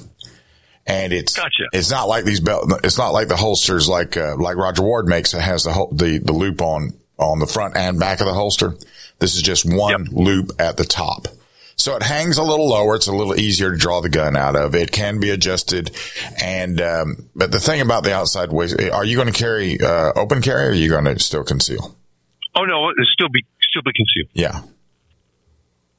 And 0.87 1.13
it's 1.13 1.37
Gotcha. 1.37 1.65
it's 1.73 1.91
not 1.91 2.09
like 2.09 2.25
these 2.25 2.41
belt. 2.41 2.73
It's 2.83 2.97
not 2.99 3.13
like 3.13 3.29
the 3.29 3.37
holsters 3.37 3.89
like 3.89 4.17
uh, 4.17 4.37
like 4.39 4.57
Roger 4.57 4.83
Ward 4.83 5.07
makes. 5.07 5.35
It 5.35 5.43
has 5.43 5.65
the 5.65 5.73
hol- 5.73 5.93
the 5.93 6.19
the 6.19 6.33
loop 6.33 6.63
on 6.63 6.95
on 7.19 7.39
the 7.39 7.47
front 7.47 7.77
and 7.77 8.01
back 8.01 8.21
of 8.21 8.27
the 8.27 8.33
holster. 8.33 8.75
This 9.19 9.37
is 9.37 9.43
just 9.43 9.71
one 9.71 10.07
loop 10.11 10.53
at 10.59 10.79
the 10.79 10.85
top. 10.85 11.29
So 11.81 11.97
it 11.97 12.03
hangs 12.03 12.37
a 12.37 12.43
little 12.43 12.69
lower. 12.69 12.95
It's 12.97 13.07
a 13.07 13.13
little 13.13 13.41
easier 13.41 13.71
to 13.71 13.77
draw 13.79 14.03
the 14.03 14.11
gun 14.11 14.37
out 14.37 14.55
of. 14.55 14.75
It 14.75 14.93
can 14.93 15.19
be 15.19 15.31
adjusted. 15.31 15.91
And, 16.43 16.79
um, 16.79 17.17
but 17.35 17.53
the 17.53 17.59
thing 17.59 17.81
about 17.81 18.05
the 18.05 18.13
outside 18.15 18.53
waist, 18.53 18.79
are 18.93 19.03
you 19.05 19.17
going 19.17 19.33
to 19.33 19.39
carry, 19.39 19.81
uh, 19.81 20.13
open 20.15 20.43
carry 20.43 20.67
or 20.67 20.71
are 20.71 20.75
you 20.75 20.91
going 20.91 21.07
to 21.07 21.19
still 21.19 21.43
conceal? 21.43 21.97
Oh 22.55 22.65
no, 22.65 22.91
it'll 22.91 23.05
still 23.15 23.31
be 23.31 23.47
still 23.71 23.81
be 23.83 23.93
concealed. 23.95 24.29
Yeah. 24.35 24.61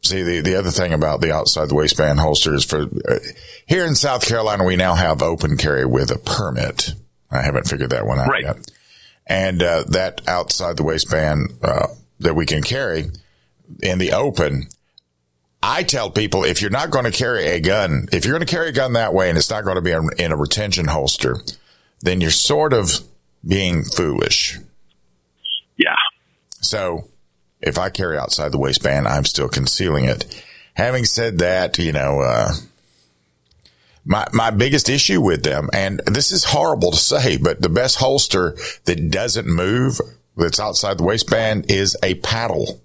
See, 0.03 0.21
the, 0.21 0.41
the 0.41 0.55
other 0.55 0.69
thing 0.69 0.93
about 0.93 1.21
the 1.21 1.31
outside 1.31 1.69
the 1.69 1.75
waistband 1.75 2.19
holster 2.19 2.53
is 2.53 2.63
for 2.65 2.81
uh, 2.83 3.19
here 3.65 3.85
in 3.85 3.95
South 3.95 4.25
Carolina, 4.27 4.63
we 4.63 4.75
now 4.75 4.93
have 4.93 5.23
open 5.23 5.57
carry 5.57 5.85
with 5.85 6.11
a 6.11 6.19
permit. 6.19 6.93
I 7.31 7.41
haven't 7.41 7.67
figured 7.67 7.89
that 7.89 8.05
one 8.05 8.19
out 8.19 8.29
Right. 8.29 8.43
yet. 8.43 8.57
And, 9.25 9.63
uh, 9.63 9.83
that 9.89 10.21
outside 10.27 10.77
the 10.77 10.83
waistband, 10.83 11.53
uh, 11.63 11.88
that 12.19 12.35
we 12.35 12.45
can 12.45 12.61
carry 12.61 13.05
in 13.81 13.97
the 13.97 14.11
open, 14.11 14.67
I 15.63 15.84
tell 15.84 16.10
people 16.10 16.44
if 16.44 16.62
you're 16.62 16.72
not 16.72 16.89
going 16.89 17.06
to 17.06 17.12
carry 17.12 17.48
a 17.48 17.60
gun, 17.60 18.08
if 18.12 18.25
you're 18.25 18.34
going 18.34 18.46
to 18.46 18.51
carry 18.51 18.70
a 18.70 18.74
gun 18.74 18.94
that 18.94 19.13
way 19.13 19.30
and 19.30 19.38
it's 19.38 19.50
not 19.50 19.63
going 19.63 19.75
to 19.75 19.82
be 19.82 19.91
in 19.91 20.32
a 20.32 20.38
retention 20.38 20.88
holster, 20.88 21.38
then 22.01 22.20
you're 22.20 22.32
sort 22.32 22.74
of 22.74 22.89
being 23.46 23.84
foolish. 23.84 24.58
Yeah. 25.77 25.96
So 26.62 27.10
if 27.62 27.77
I 27.77 27.89
carry 27.89 28.18
outside 28.18 28.51
the 28.51 28.58
waistband, 28.58 29.08
I'm 29.08 29.25
still 29.25 29.50
concealing 29.50 30.06
it. 30.06 30.44
Having 30.74 31.06
said 31.06 31.39
that, 31.39 31.77
you 31.77 31.91
know, 31.91 32.22
uh, 32.22 32.53
my, 34.03 34.25
my 34.34 34.50
biggest 34.50 34.89
issue 34.89 35.22
with 35.22 35.44
them, 35.44 35.70
and 35.74 36.00
this 36.08 36.32
is 36.32 36.46
horrible 36.46 36.91
to 36.91 36.98
say, 36.98 37.38
but 37.38 37.62
the 37.62 37.70
best 37.70 37.98
holster 37.98 38.56
that 38.86 39.12
doesn't 39.12 39.48
move 39.48 40.00
that's 40.36 40.60
outside 40.60 40.98
the 40.98 41.03
waistband 41.03 41.70
is 41.70 41.96
a 42.01 42.15
paddle. 42.15 42.82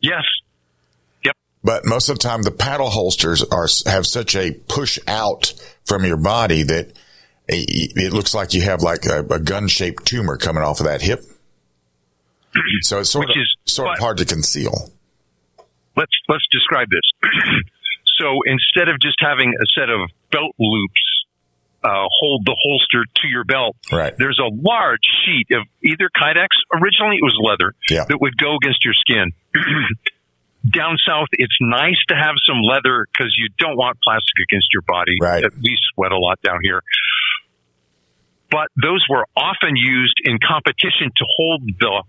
Yes. 0.00 0.24
But 1.62 1.84
most 1.84 2.08
of 2.08 2.18
the 2.18 2.22
time, 2.22 2.42
the 2.42 2.50
paddle 2.50 2.88
holsters 2.88 3.42
are 3.42 3.66
have 3.86 4.06
such 4.06 4.34
a 4.34 4.52
push 4.68 4.98
out 5.06 5.52
from 5.84 6.04
your 6.04 6.16
body 6.16 6.62
that 6.62 6.92
it 7.48 7.92
it 7.96 8.12
looks 8.12 8.34
like 8.34 8.54
you 8.54 8.62
have 8.62 8.82
like 8.82 9.04
a, 9.06 9.20
a 9.30 9.38
gun 9.38 9.68
shaped 9.68 10.06
tumor 10.06 10.36
coming 10.38 10.62
off 10.62 10.80
of 10.80 10.86
that 10.86 11.02
hip. 11.02 11.20
So 12.82 12.98
it's 13.00 13.10
sort 13.10 13.28
Which 13.28 13.36
of 13.36 13.42
is- 13.42 13.56
sort 13.72 13.92
of 13.92 13.98
hard 13.98 14.16
to 14.18 14.24
conceal. 14.24 14.90
let's 15.96 16.12
let's 16.28 16.44
describe 16.50 16.88
this. 16.90 17.30
so 18.18 18.38
instead 18.46 18.88
of 18.88 18.98
just 19.00 19.16
having 19.20 19.52
a 19.54 19.66
set 19.78 19.88
of 19.90 20.08
belt 20.32 20.54
loops 20.58 21.02
uh, 21.84 22.06
hold 22.10 22.44
the 22.46 22.56
holster 22.60 23.04
to 23.22 23.28
your 23.28 23.44
belt, 23.44 23.76
Right. 23.92 24.12
there's 24.18 24.38
a 24.38 24.50
large 24.50 25.04
sheet 25.24 25.46
of 25.56 25.66
either 25.84 26.10
Kydex. 26.16 26.48
Originally, 26.74 27.16
it 27.16 27.22
was 27.24 27.36
leather 27.40 27.74
Yeah. 27.88 28.04
that 28.08 28.18
would 28.20 28.36
go 28.36 28.56
against 28.56 28.84
your 28.84 28.94
skin. 28.94 29.32
Down 30.68 30.96
south, 31.06 31.28
it's 31.32 31.56
nice 31.60 31.96
to 32.08 32.14
have 32.14 32.34
some 32.46 32.60
leather 32.62 33.06
because 33.10 33.34
you 33.36 33.48
don't 33.58 33.76
want 33.76 33.98
plastic 34.02 34.34
against 34.48 34.68
your 34.72 34.82
body. 34.82 35.16
Right. 35.20 35.44
We 35.62 35.76
sweat 35.94 36.12
a 36.12 36.18
lot 36.18 36.40
down 36.42 36.58
here. 36.62 36.82
But 38.50 38.68
those 38.80 39.04
were 39.08 39.24
often 39.36 39.76
used 39.76 40.20
in 40.24 40.38
competition 40.46 41.12
to 41.16 41.24
hold 41.36 41.62
the 41.78 42.02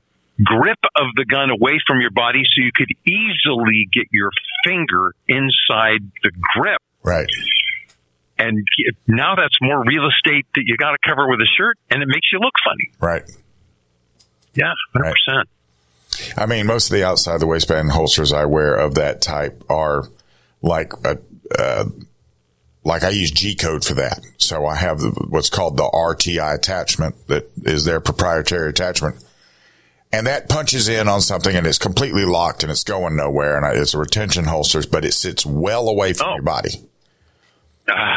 grip 0.43 0.79
of 0.95 1.07
the 1.15 1.25
gun 1.25 1.49
away 1.49 1.79
from 1.87 2.01
your 2.01 2.11
body 2.11 2.41
so 2.43 2.63
you 2.63 2.71
could 2.73 2.91
easily 3.05 3.87
get 3.91 4.07
your 4.11 4.31
finger 4.65 5.13
inside 5.27 6.01
the 6.23 6.31
grip. 6.55 6.81
Right. 7.03 7.29
And 8.37 8.67
now 9.07 9.35
that's 9.35 9.55
more 9.61 9.83
real 9.85 10.07
estate 10.07 10.47
that 10.55 10.63
you 10.65 10.77
got 10.77 10.91
to 10.91 10.97
cover 11.07 11.29
with 11.29 11.39
a 11.41 11.47
shirt 11.57 11.77
and 11.91 12.01
it 12.01 12.07
makes 12.07 12.27
you 12.33 12.39
look 12.39 12.55
funny. 12.65 12.91
Right. 12.99 13.23
Yeah, 14.55 14.73
100%. 14.95 15.43
I 16.37 16.45
mean, 16.45 16.65
most 16.65 16.89
of 16.89 16.95
the 16.95 17.03
outside 17.05 17.39
the 17.39 17.47
waistband 17.47 17.91
holsters 17.91 18.33
I 18.33 18.45
wear 18.45 18.75
of 18.75 18.95
that 18.95 19.21
type 19.21 19.63
are 19.69 20.05
like 20.61 20.93
a, 21.05 21.19
uh, 21.57 21.85
like 22.83 23.03
I 23.03 23.09
use 23.09 23.31
G 23.31 23.55
code 23.55 23.85
for 23.85 23.95
that. 23.95 24.19
So 24.37 24.65
I 24.65 24.75
have 24.75 24.99
the, 24.99 25.11
what's 25.29 25.49
called 25.49 25.77
the 25.77 25.83
RTI 25.83 26.55
attachment 26.55 27.27
that 27.27 27.49
is 27.63 27.85
their 27.85 27.99
proprietary 27.99 28.69
attachment. 28.69 29.23
And 30.13 30.27
that 30.27 30.49
punches 30.49 30.89
in 30.89 31.07
on 31.07 31.21
something 31.21 31.55
and 31.55 31.65
it's 31.65 31.77
completely 31.77 32.25
locked 32.25 32.63
and 32.63 32.71
it's 32.71 32.83
going 32.83 33.15
nowhere. 33.15 33.55
And 33.55 33.65
I- 33.65 33.75
it's 33.75 33.93
a 33.93 33.97
retention 33.97 34.45
holster, 34.45 34.81
but 34.91 35.05
it 35.05 35.13
sits 35.13 35.45
well 35.45 35.87
away 35.87 36.13
from 36.13 36.33
your 36.33 36.43
body. 36.43 36.71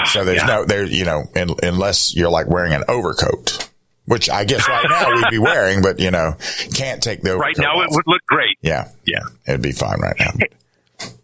So 0.07 0.25
there's 0.25 0.43
yeah. 0.43 0.47
no, 0.47 0.65
there, 0.65 0.85
you 0.85 1.05
know, 1.05 1.25
in, 1.35 1.51
unless 1.63 2.15
you're 2.15 2.31
like 2.31 2.47
wearing 2.49 2.73
an 2.73 2.85
overcoat, 2.89 3.64
which 4.07 4.29
I 4.29 4.45
guess 4.45 4.69
right 4.69 4.87
now 4.89 5.11
we'd 5.15 5.31
be 5.31 5.39
wearing, 5.39 5.83
but 5.83 5.99
you 5.99 6.11
know, 6.11 6.37
can't 6.75 7.03
take 7.03 7.23
the 7.23 7.37
Right 7.37 7.57
now, 7.59 7.81
it 7.81 7.89
would 7.91 8.07
look 8.07 8.23
great. 8.27 8.59
Yeah. 8.61 8.91
Yeah. 9.07 9.21
It'd 9.47 9.63
be 9.63 9.73
fine 9.73 10.01
right 10.01 10.17
now. 10.19 10.33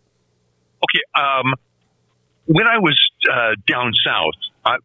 Okay. 0.82 1.04
Um, 1.14 1.52
when 2.46 2.66
I 2.66 2.78
was 2.78 2.98
uh, 3.30 3.54
down 3.66 3.92
south, 4.02 4.34
I, 4.64 4.76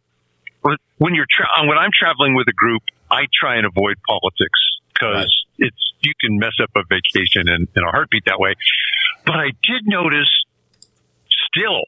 when 0.98 1.14
you're 1.14 1.26
tra- 1.28 1.48
when 1.66 1.78
I'm 1.78 1.90
traveling 1.98 2.34
with 2.34 2.46
a 2.48 2.52
group, 2.52 2.82
I 3.10 3.22
try 3.32 3.56
and 3.56 3.66
avoid 3.66 3.96
politics 4.06 4.60
because 4.92 5.32
it's 5.58 5.92
you 6.02 6.12
can 6.20 6.38
mess 6.38 6.52
up 6.62 6.70
a 6.76 6.82
vacation 6.88 7.48
in, 7.48 7.66
in 7.74 7.82
a 7.82 7.90
heartbeat 7.90 8.24
that 8.26 8.38
way. 8.38 8.54
But 9.24 9.36
I 9.36 9.50
did 9.62 9.86
notice 9.86 10.28
still 11.48 11.82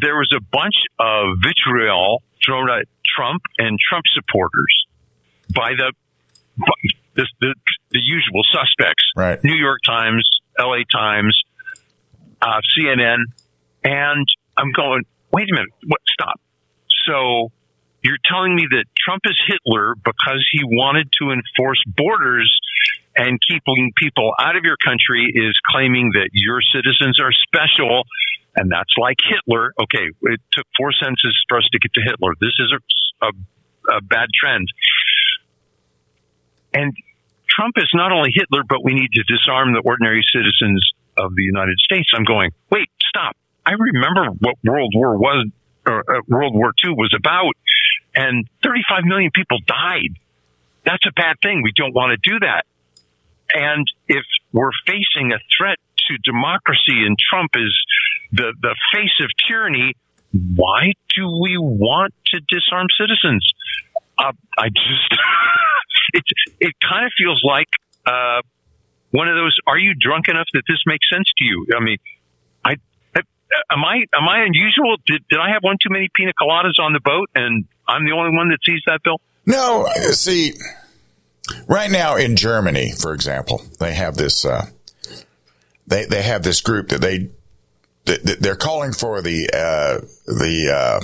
there 0.00 0.16
was 0.16 0.32
a 0.36 0.40
bunch 0.40 0.76
of 0.98 1.38
vitriol 1.42 2.22
thrown 2.44 2.70
at 2.70 2.86
Trump 3.04 3.42
and 3.58 3.78
Trump 3.78 4.04
supporters 4.14 4.86
by 5.54 5.72
the 5.76 5.92
by 6.58 6.90
the, 7.14 7.26
the, 7.40 7.54
the 7.90 8.00
usual 8.00 8.42
suspects. 8.52 9.04
Right. 9.16 9.38
New 9.44 9.56
York 9.56 9.80
Times, 9.84 10.28
LA 10.58 10.82
Times, 10.92 11.38
uh, 12.42 12.60
CNN, 12.76 13.18
and 13.84 14.26
I'm 14.56 14.72
going, 14.72 15.02
wait 15.32 15.48
a 15.50 15.54
minute, 15.54 15.70
what? 15.86 16.00
Stop. 16.12 16.40
So 17.06 17.50
you're 18.02 18.18
telling 18.30 18.54
me 18.54 18.66
that 18.70 18.84
Trump 18.98 19.22
is 19.24 19.38
Hitler 19.46 19.94
because 20.04 20.46
he 20.52 20.60
wanted 20.64 21.10
to 21.20 21.30
enforce 21.30 21.82
borders 21.86 22.50
and 23.16 23.38
keeping 23.42 23.92
people 23.96 24.32
out 24.38 24.56
of 24.56 24.62
your 24.64 24.76
country 24.78 25.26
is 25.34 25.58
claiming 25.70 26.12
that 26.14 26.30
your 26.32 26.60
citizens 26.62 27.18
are 27.18 27.32
special, 27.32 28.04
and 28.58 28.70
that's 28.70 28.92
like 28.98 29.18
Hitler. 29.22 29.72
Okay, 29.80 30.10
it 30.10 30.40
took 30.52 30.66
four 30.76 30.90
sentences 30.90 31.32
for 31.48 31.58
us 31.58 31.68
to 31.70 31.78
get 31.78 31.94
to 31.94 32.02
Hitler. 32.02 32.34
This 32.40 32.58
is 32.58 32.74
a, 32.74 33.26
a, 33.26 33.30
a 33.98 34.00
bad 34.02 34.26
trend. 34.34 34.66
And 36.74 36.92
Trump 37.48 37.78
is 37.78 37.88
not 37.94 38.10
only 38.10 38.30
Hitler, 38.34 38.62
but 38.68 38.82
we 38.82 38.94
need 38.94 39.12
to 39.14 39.22
disarm 39.22 39.72
the 39.72 39.82
ordinary 39.84 40.22
citizens 40.26 40.82
of 41.16 41.34
the 41.34 41.42
United 41.42 41.78
States. 41.78 42.10
I'm 42.14 42.24
going, 42.24 42.50
wait, 42.70 42.90
stop. 43.08 43.36
I 43.64 43.72
remember 43.78 44.26
what 44.40 44.56
World 44.64 44.92
War 44.94 45.16
was, 45.18 45.46
or 45.86 46.00
uh, 46.00 46.20
World 46.26 46.54
War 46.54 46.72
II 46.84 46.92
was 46.92 47.14
about, 47.16 47.54
and 48.14 48.46
35 48.62 49.04
million 49.04 49.30
people 49.32 49.58
died. 49.66 50.18
That's 50.84 51.04
a 51.06 51.12
bad 51.12 51.36
thing. 51.42 51.62
We 51.62 51.72
don't 51.76 51.94
want 51.94 52.10
to 52.10 52.30
do 52.30 52.40
that. 52.40 52.64
And 53.54 53.86
if 54.08 54.24
we're 54.52 54.74
facing 54.86 55.32
a 55.32 55.38
threat 55.56 55.78
to 56.08 56.16
democracy 56.24 57.04
and 57.06 57.16
Trump 57.18 57.52
is 57.56 57.74
the, 58.32 58.52
the 58.60 58.74
face 58.92 59.16
of 59.22 59.28
tyranny, 59.48 59.94
why 60.32 60.92
do 61.16 61.28
we 61.40 61.56
want 61.58 62.14
to 62.26 62.40
disarm 62.48 62.86
citizens? 62.98 63.46
Uh, 64.18 64.32
I 64.58 64.68
just, 64.68 65.20
it, 66.12 66.24
it 66.60 66.74
kind 66.88 67.06
of 67.06 67.12
feels 67.16 67.42
like, 67.44 67.68
uh, 68.06 68.42
one 69.10 69.28
of 69.28 69.36
those, 69.36 69.56
are 69.66 69.78
you 69.78 69.94
drunk 69.98 70.28
enough 70.28 70.46
that 70.52 70.62
this 70.68 70.78
makes 70.86 71.08
sense 71.10 71.26
to 71.38 71.44
you? 71.44 71.66
I 71.74 71.80
mean, 71.82 71.96
I, 72.64 72.76
I- 73.16 73.22
am 73.72 73.84
I, 73.84 74.04
am 74.14 74.28
I 74.28 74.44
unusual? 74.44 74.96
Did, 75.06 75.24
did 75.30 75.38
I 75.38 75.50
have 75.52 75.62
one 75.62 75.76
too 75.82 75.88
many 75.90 76.08
pina 76.14 76.32
coladas 76.38 76.78
on 76.78 76.92
the 76.92 77.00
boat 77.00 77.30
and 77.34 77.64
I'm 77.88 78.04
the 78.04 78.12
only 78.12 78.36
one 78.36 78.50
that 78.50 78.58
sees 78.66 78.82
that 78.86 79.02
bill? 79.02 79.16
No, 79.46 79.86
see, 80.10 80.52
right 81.66 81.90
now 81.90 82.16
in 82.16 82.36
Germany, 82.36 82.92
for 82.92 83.14
example, 83.14 83.62
they 83.80 83.94
have 83.94 84.16
this, 84.16 84.44
uh, 84.44 84.66
they, 85.86 86.04
they 86.04 86.20
have 86.22 86.42
this 86.42 86.60
group 86.60 86.88
that 86.88 87.00
they, 87.00 87.30
they're 88.40 88.56
calling 88.56 88.92
for 88.92 89.22
the, 89.22 89.48
uh, 89.52 90.06
the, 90.26 90.70
uh, 90.74 91.00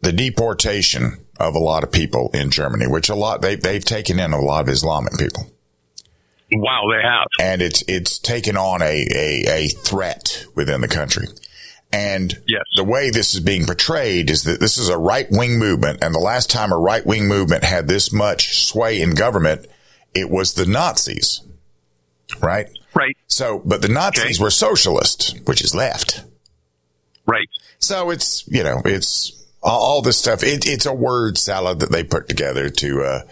the 0.00 0.12
deportation 0.12 1.24
of 1.38 1.54
a 1.54 1.58
lot 1.58 1.82
of 1.82 1.92
people 1.92 2.30
in 2.32 2.50
Germany, 2.50 2.86
which 2.86 3.08
a 3.08 3.14
lot, 3.14 3.42
they, 3.42 3.56
they've 3.56 3.84
taken 3.84 4.18
in 4.18 4.32
a 4.32 4.40
lot 4.40 4.62
of 4.62 4.68
Islamic 4.68 5.18
people. 5.18 5.46
Wow, 6.52 6.82
they 6.90 7.02
have. 7.06 7.26
And 7.40 7.62
it's 7.62 7.82
it's 7.86 8.18
taken 8.18 8.56
on 8.56 8.82
a, 8.82 9.06
a, 9.14 9.44
a 9.48 9.68
threat 9.68 10.44
within 10.54 10.80
the 10.80 10.88
country. 10.88 11.28
And 11.92 12.32
yes. 12.46 12.62
the 12.76 12.84
way 12.84 13.10
this 13.10 13.34
is 13.34 13.40
being 13.40 13.66
portrayed 13.66 14.30
is 14.30 14.44
that 14.44 14.60
this 14.60 14.78
is 14.78 14.88
a 14.88 14.98
right 14.98 15.26
wing 15.30 15.58
movement. 15.58 16.02
And 16.02 16.14
the 16.14 16.20
last 16.20 16.50
time 16.50 16.72
a 16.72 16.78
right 16.78 17.04
wing 17.04 17.26
movement 17.26 17.64
had 17.64 17.88
this 17.88 18.12
much 18.12 18.64
sway 18.64 19.00
in 19.00 19.14
government, 19.14 19.66
it 20.14 20.30
was 20.30 20.54
the 20.54 20.66
Nazis. 20.66 21.40
Right? 22.40 22.68
Right. 22.94 23.16
So, 23.28 23.60
but 23.64 23.82
the 23.82 23.88
Nazis 23.88 24.36
Okay. 24.36 24.42
were 24.44 24.50
socialist, 24.50 25.38
which 25.44 25.62
is 25.62 25.74
left. 25.74 26.24
Right. 27.26 27.48
So 27.78 28.10
it's, 28.10 28.46
you 28.48 28.62
know, 28.64 28.82
it's 28.84 29.44
all, 29.62 29.80
all 29.80 30.02
this 30.02 30.18
stuff. 30.18 30.42
It, 30.42 30.66
it's 30.66 30.86
a 30.86 30.92
word 30.92 31.38
salad 31.38 31.80
that 31.80 31.92
they 31.92 32.02
put 32.04 32.28
together 32.28 32.68
to, 32.68 33.02
uh, 33.02 33.22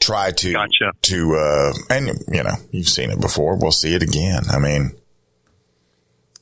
try 0.00 0.32
to, 0.32 0.52
Gotcha. 0.52 0.92
to, 1.02 1.34
uh, 1.36 1.72
and 1.90 2.08
you 2.28 2.42
know, 2.42 2.56
you've 2.72 2.88
seen 2.88 3.10
it 3.10 3.20
before. 3.20 3.56
We'll 3.56 3.70
see 3.72 3.94
it 3.94 4.02
again. 4.02 4.42
I 4.50 4.58
mean, 4.58 4.92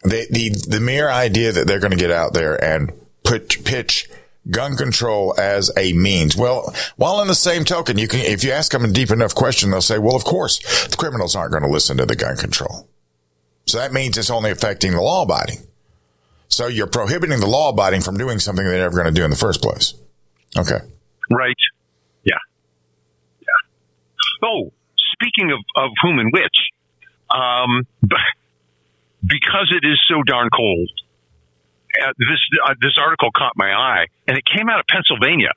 the, 0.03 0.27
the, 0.31 0.49
the 0.69 0.81
mere 0.81 1.09
idea 1.11 1.53
that 1.53 1.67
they're 1.67 1.79
going 1.81 1.93
to 1.93 1.97
get 1.97 2.11
out 2.11 2.33
there 2.33 2.63
and 2.63 2.93
put, 3.23 3.65
pitch 3.65 4.09
gun 4.51 4.77
control 4.77 5.35
as 5.39 5.71
a 5.77 5.93
means. 5.93 6.37
Well, 6.37 6.75
while 6.97 7.21
in 7.21 7.29
the 7.29 7.35
same 7.35 7.65
token, 7.65 7.99
you 7.99 8.09
can, 8.09 8.21
if 8.21 8.43
you 8.43 8.53
ask 8.53 8.73
them 8.73 8.85
a 8.85 8.89
deep 8.89 9.11
enough 9.11 9.35
question, 9.35 9.71
they'll 9.71 9.81
say, 9.81 9.99
well, 9.99 10.17
of 10.17 10.25
course, 10.25 10.59
the 10.89 10.97
criminals 10.97 11.37
aren't 11.37 11.53
going 11.53 11.63
to 11.63 11.71
listen 11.71 11.97
to 11.99 12.07
the 12.07 12.17
gun 12.17 12.37
control. 12.37 12.89
So 13.67 13.79
that 13.79 13.93
means 13.93 14.19
it's 14.19 14.31
only 14.31 14.51
affecting 14.51 14.93
the 14.93 15.01
law 15.01 15.23
abiding. 15.23 15.59
So 16.49 16.67
you're 16.67 16.87
prohibiting 16.87 17.41
the 17.41 17.47
law 17.47 17.71
abiding 17.71 18.03
from 18.03 18.19
doing 18.19 18.39
something 18.39 18.65
they're 18.65 18.79
never 18.79 18.95
going 19.01 19.13
to 19.13 19.19
do 19.19 19.25
in 19.25 19.31
the 19.31 19.37
first 19.37 19.63
place. 19.63 19.95
Okay. 20.57 20.79
Right. 21.31 21.57
Yeah. 22.25 22.35
Yeah. 23.41 23.47
Oh, 24.49 24.73
speaking 25.15 25.51
of, 25.53 25.61
of 25.77 25.91
whom 26.03 26.19
and 26.19 26.31
which, 26.33 26.57
um, 27.31 27.87
because 29.23 29.73
it 29.75 29.87
is 29.87 29.99
so 30.09 30.23
darn 30.25 30.51
cold, 30.55 30.91
uh, 32.01 32.13
this 32.19 32.39
uh, 32.65 32.75
this 32.81 32.97
article 32.99 33.31
caught 33.37 33.53
my 33.57 33.73
eye, 33.73 34.07
and 34.27 34.37
it 34.37 34.45
came 34.45 34.69
out 34.69 34.81
of 34.81 34.87
Pennsylvania. 34.87 35.53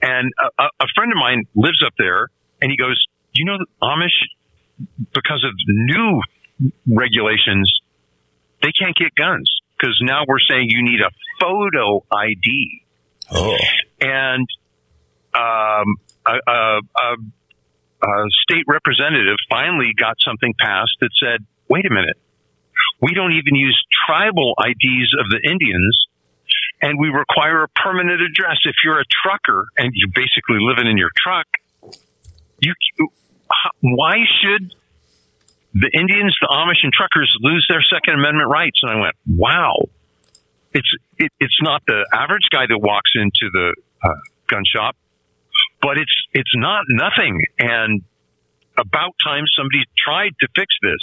And 0.00 0.32
a, 0.58 0.64
a 0.80 0.86
friend 0.94 1.12
of 1.12 1.18
mine 1.18 1.44
lives 1.54 1.82
up 1.86 1.94
there, 1.98 2.28
and 2.60 2.70
he 2.70 2.76
goes, 2.76 3.02
"You 3.34 3.44
know, 3.44 3.58
Amish, 3.82 4.16
because 5.12 5.44
of 5.44 5.52
new 5.66 6.20
regulations, 6.86 7.72
they 8.62 8.72
can't 8.72 8.96
get 8.96 9.14
guns 9.14 9.50
because 9.78 9.98
now 10.02 10.22
we're 10.26 10.40
saying 10.48 10.68
you 10.70 10.82
need 10.82 11.00
a 11.00 11.10
photo 11.40 12.04
ID." 12.12 12.82
Oh. 13.34 13.56
and 14.00 14.46
um, 15.32 15.96
a, 16.26 16.34
a, 16.46 16.80
a, 17.00 17.16
a 18.04 18.24
state 18.42 18.64
representative 18.66 19.36
finally 19.48 19.92
got 19.98 20.16
something 20.24 20.52
passed 20.58 20.96
that 21.00 21.10
said, 21.22 21.46
"Wait 21.68 21.86
a 21.86 21.90
minute, 21.94 22.18
we 23.02 23.14
don't 23.14 23.32
even 23.32 23.54
use 23.54 23.76
tribal 24.06 24.54
IDs 24.58 25.10
of 25.20 25.28
the 25.28 25.40
Indians." 25.44 25.98
And 26.84 26.98
we 26.98 27.10
require 27.10 27.62
a 27.62 27.68
permanent 27.68 28.20
address. 28.22 28.58
If 28.64 28.74
you're 28.84 28.98
a 28.98 29.04
trucker 29.06 29.66
and 29.78 29.92
you're 29.94 30.10
basically 30.10 30.58
living 30.58 30.90
in 30.90 30.96
your 30.96 31.10
truck, 31.14 31.46
you 32.58 32.74
why 33.80 34.16
should 34.42 34.74
the 35.74 35.90
Indians, 35.92 36.36
the 36.40 36.48
Amish, 36.48 36.82
and 36.82 36.92
truckers 36.92 37.30
lose 37.40 37.66
their 37.68 37.82
Second 37.82 38.18
Amendment 38.18 38.50
rights? 38.50 38.80
And 38.82 38.90
I 38.90 39.00
went, 39.00 39.14
wow, 39.26 39.74
it's 40.72 40.88
it, 41.18 41.32
it's 41.38 41.58
not 41.62 41.82
the 41.86 42.06
average 42.12 42.48
guy 42.50 42.64
that 42.68 42.78
walks 42.78 43.10
into 43.14 43.50
the 43.52 43.74
uh, 44.02 44.08
gun 44.48 44.62
shop, 44.64 44.96
but 45.80 45.98
it's 45.98 46.14
it's 46.32 46.54
not 46.56 46.84
nothing. 46.88 47.44
And 47.58 48.02
about 48.76 49.14
time 49.24 49.44
somebody 49.56 49.84
tried 49.96 50.32
to 50.40 50.48
fix 50.54 50.74
this. 50.82 51.02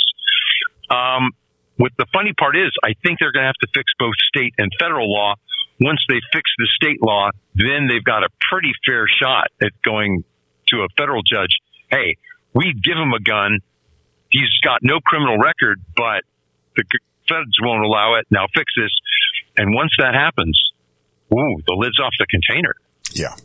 Um, 0.89 1.31
what 1.79 1.93
the 1.97 2.05
funny 2.11 2.33
part 2.37 2.57
is, 2.57 2.71
I 2.83 2.91
think 3.01 3.19
they're 3.19 3.31
going 3.31 3.47
to 3.47 3.47
have 3.47 3.63
to 3.63 3.67
fix 3.73 3.87
both 3.97 4.15
state 4.27 4.53
and 4.57 4.69
federal 4.77 5.07
law. 5.09 5.35
Once 5.79 5.99
they 6.09 6.19
fix 6.33 6.43
the 6.57 6.67
state 6.75 7.01
law, 7.01 7.29
then 7.55 7.87
they've 7.87 8.03
got 8.03 8.23
a 8.23 8.29
pretty 8.51 8.71
fair 8.85 9.05
shot 9.07 9.47
at 9.63 9.71
going 9.81 10.25
to 10.67 10.83
a 10.83 10.87
federal 10.97 11.23
judge. 11.23 11.55
Hey, 11.89 12.17
we 12.53 12.73
give 12.75 12.97
him 12.97 13.13
a 13.15 13.23
gun. 13.23 13.59
He's 14.29 14.51
got 14.61 14.79
no 14.83 14.99
criminal 14.99 15.37
record, 15.37 15.79
but 15.95 16.27
the 16.75 16.83
feds 17.29 17.55
won't 17.61 17.85
allow 17.85 18.15
it. 18.19 18.27
Now 18.29 18.47
fix 18.53 18.73
this. 18.75 18.91
And 19.55 19.73
once 19.73 19.91
that 19.99 20.15
happens, 20.15 20.59
ooh, 21.31 21.63
the 21.65 21.75
lid's 21.79 21.99
off 21.99 22.11
the 22.19 22.27
container. 22.27 22.75
Yeah. 23.13 23.35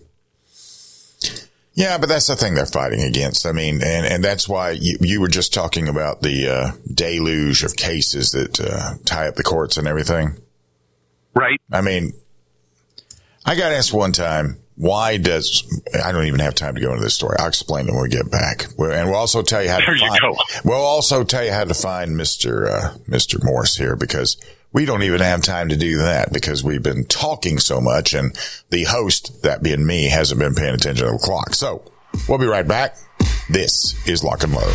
Yeah, 1.76 1.98
but 1.98 2.08
that's 2.08 2.28
the 2.28 2.36
thing 2.36 2.54
they're 2.54 2.66
fighting 2.66 3.02
against. 3.02 3.46
I 3.46 3.52
mean, 3.52 3.82
and, 3.82 4.06
and 4.06 4.22
that's 4.24 4.48
why 4.48 4.70
you, 4.70 4.96
you 5.00 5.20
were 5.20 5.28
just 5.28 5.52
talking 5.52 5.88
about 5.88 6.22
the 6.22 6.48
uh, 6.48 6.70
deluge 6.92 7.64
of 7.64 7.74
cases 7.74 8.30
that 8.30 8.60
uh, 8.60 8.94
tie 9.04 9.26
up 9.26 9.34
the 9.34 9.42
courts 9.42 9.76
and 9.76 9.88
everything. 9.88 10.36
Right. 11.34 11.60
I 11.72 11.80
mean, 11.80 12.12
I 13.44 13.56
got 13.56 13.72
asked 13.72 13.92
one 13.92 14.12
time, 14.12 14.58
why 14.76 15.16
does, 15.18 15.64
I 16.04 16.12
don't 16.12 16.26
even 16.26 16.40
have 16.40 16.54
time 16.54 16.74
to 16.76 16.80
go 16.80 16.90
into 16.92 17.02
this 17.02 17.14
story. 17.14 17.36
I'll 17.40 17.48
explain 17.48 17.88
it 17.88 17.92
when 17.92 18.02
we 18.02 18.08
get 18.08 18.30
back. 18.30 18.66
Well, 18.78 18.92
And 18.92 19.08
we'll 19.08 19.18
also 19.18 19.42
tell 19.42 19.62
you 19.62 19.68
how 19.70 19.78
There 19.78 19.86
to 19.94 20.00
you 20.00 20.08
find, 20.08 20.20
go. 20.20 20.36
we'll 20.64 20.80
also 20.80 21.24
tell 21.24 21.44
you 21.44 21.52
how 21.52 21.64
to 21.64 21.74
find 21.74 22.12
Mr. 22.12 22.68
Uh, 22.70 22.98
Mr. 23.08 23.42
Morse 23.44 23.76
here 23.76 23.96
because 23.96 24.36
we 24.74 24.84
don't 24.84 25.04
even 25.04 25.20
have 25.20 25.40
time 25.40 25.68
to 25.68 25.76
do 25.76 25.98
that 25.98 26.32
because 26.32 26.64
we've 26.64 26.82
been 26.82 27.04
talking 27.04 27.58
so 27.58 27.80
much 27.80 28.12
and 28.12 28.36
the 28.70 28.84
host, 28.84 29.42
that 29.42 29.62
being 29.62 29.86
me, 29.86 30.06
hasn't 30.06 30.40
been 30.40 30.54
paying 30.54 30.74
attention 30.74 31.06
to 31.06 31.12
the 31.12 31.18
clock. 31.18 31.54
So 31.54 31.90
we'll 32.28 32.38
be 32.38 32.46
right 32.46 32.66
back. 32.66 32.96
This 33.48 33.94
is 34.06 34.24
Lock 34.24 34.42
and 34.42 34.52
Load. 34.52 34.74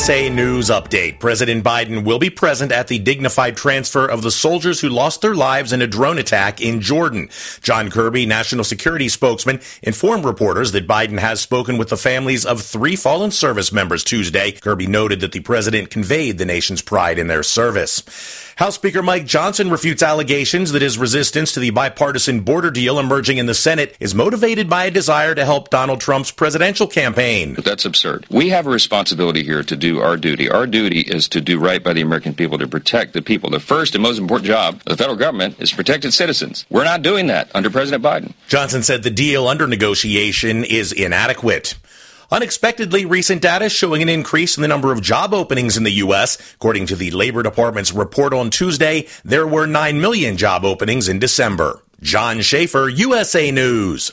USA 0.00 0.30
News 0.30 0.70
Update. 0.70 1.20
President 1.20 1.62
Biden 1.62 2.06
will 2.06 2.18
be 2.18 2.30
present 2.30 2.72
at 2.72 2.88
the 2.88 2.98
dignified 2.98 3.54
transfer 3.54 4.06
of 4.06 4.22
the 4.22 4.30
soldiers 4.30 4.80
who 4.80 4.88
lost 4.88 5.20
their 5.20 5.34
lives 5.34 5.74
in 5.74 5.82
a 5.82 5.86
drone 5.86 6.16
attack 6.16 6.58
in 6.58 6.80
Jordan. 6.80 7.28
John 7.60 7.90
Kirby, 7.90 8.24
national 8.24 8.64
security 8.64 9.10
spokesman, 9.10 9.60
informed 9.82 10.24
reporters 10.24 10.72
that 10.72 10.88
Biden 10.88 11.18
has 11.18 11.42
spoken 11.42 11.76
with 11.76 11.90
the 11.90 11.98
families 11.98 12.46
of 12.46 12.62
three 12.62 12.96
fallen 12.96 13.30
service 13.30 13.72
members 13.72 14.02
Tuesday. 14.02 14.52
Kirby 14.52 14.86
noted 14.86 15.20
that 15.20 15.32
the 15.32 15.40
president 15.40 15.90
conveyed 15.90 16.38
the 16.38 16.46
nation's 16.46 16.80
pride 16.80 17.18
in 17.18 17.26
their 17.26 17.42
service. 17.42 18.02
House 18.60 18.74
Speaker 18.74 19.02
Mike 19.02 19.24
Johnson 19.24 19.70
refutes 19.70 20.02
allegations 20.02 20.72
that 20.72 20.82
his 20.82 20.98
resistance 20.98 21.52
to 21.52 21.60
the 21.60 21.70
bipartisan 21.70 22.40
border 22.40 22.70
deal 22.70 22.98
emerging 22.98 23.38
in 23.38 23.46
the 23.46 23.54
Senate 23.54 23.96
is 23.98 24.14
motivated 24.14 24.68
by 24.68 24.84
a 24.84 24.90
desire 24.90 25.34
to 25.34 25.46
help 25.46 25.70
Donald 25.70 25.98
Trump's 26.02 26.30
presidential 26.30 26.86
campaign. 26.86 27.54
But 27.54 27.64
that's 27.64 27.86
absurd. 27.86 28.26
We 28.28 28.50
have 28.50 28.66
a 28.66 28.70
responsibility 28.70 29.44
here 29.44 29.62
to 29.62 29.76
do 29.76 30.02
our 30.02 30.18
duty. 30.18 30.50
Our 30.50 30.66
duty 30.66 31.00
is 31.00 31.26
to 31.28 31.40
do 31.40 31.58
right 31.58 31.82
by 31.82 31.94
the 31.94 32.02
American 32.02 32.34
people, 32.34 32.58
to 32.58 32.68
protect 32.68 33.14
the 33.14 33.22
people. 33.22 33.48
The 33.48 33.60
first 33.60 33.94
and 33.94 34.02
most 34.02 34.18
important 34.18 34.48
job 34.48 34.74
of 34.74 34.84
the 34.84 34.96
federal 34.98 35.16
government 35.16 35.58
is 35.58 35.70
to 35.70 35.76
protect 35.76 36.04
its 36.04 36.16
citizens. 36.16 36.66
We're 36.68 36.84
not 36.84 37.00
doing 37.00 37.28
that 37.28 37.50
under 37.54 37.70
President 37.70 38.04
Biden. 38.04 38.34
Johnson 38.48 38.82
said 38.82 39.04
the 39.04 39.08
deal 39.08 39.48
under 39.48 39.66
negotiation 39.66 40.64
is 40.64 40.92
inadequate. 40.92 41.76
Unexpectedly, 42.32 43.04
recent 43.04 43.42
data 43.42 43.68
showing 43.68 44.02
an 44.02 44.08
increase 44.08 44.56
in 44.56 44.62
the 44.62 44.68
number 44.68 44.92
of 44.92 45.02
job 45.02 45.34
openings 45.34 45.76
in 45.76 45.82
the 45.82 45.90
U.S. 46.04 46.38
According 46.54 46.86
to 46.86 46.96
the 46.96 47.10
Labor 47.10 47.42
Department's 47.42 47.92
report 47.92 48.32
on 48.32 48.50
Tuesday, 48.50 49.08
there 49.24 49.48
were 49.48 49.66
9 49.66 50.00
million 50.00 50.36
job 50.36 50.64
openings 50.64 51.08
in 51.08 51.18
December. 51.18 51.82
John 52.00 52.40
Schaefer, 52.40 52.88
USA 52.88 53.50
News. 53.50 54.12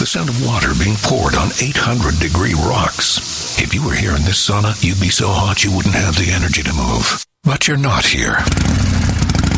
sound 0.11 0.27
of 0.27 0.45
water 0.45 0.67
being 0.77 0.97
poured 0.99 1.35
on 1.35 1.47
800 1.61 2.19
degree 2.19 2.53
rocks. 2.53 3.55
If 3.61 3.73
you 3.73 3.81
were 3.85 3.95
here 3.95 4.11
in 4.11 4.23
this 4.23 4.45
sauna, 4.45 4.75
you'd 4.83 4.99
be 4.99 5.07
so 5.07 5.29
hot 5.29 5.63
you 5.63 5.73
wouldn't 5.73 5.95
have 5.95 6.17
the 6.17 6.35
energy 6.35 6.61
to 6.63 6.73
move. 6.73 7.23
But 7.45 7.65
you're 7.65 7.79
not 7.79 8.03
here. 8.03 8.35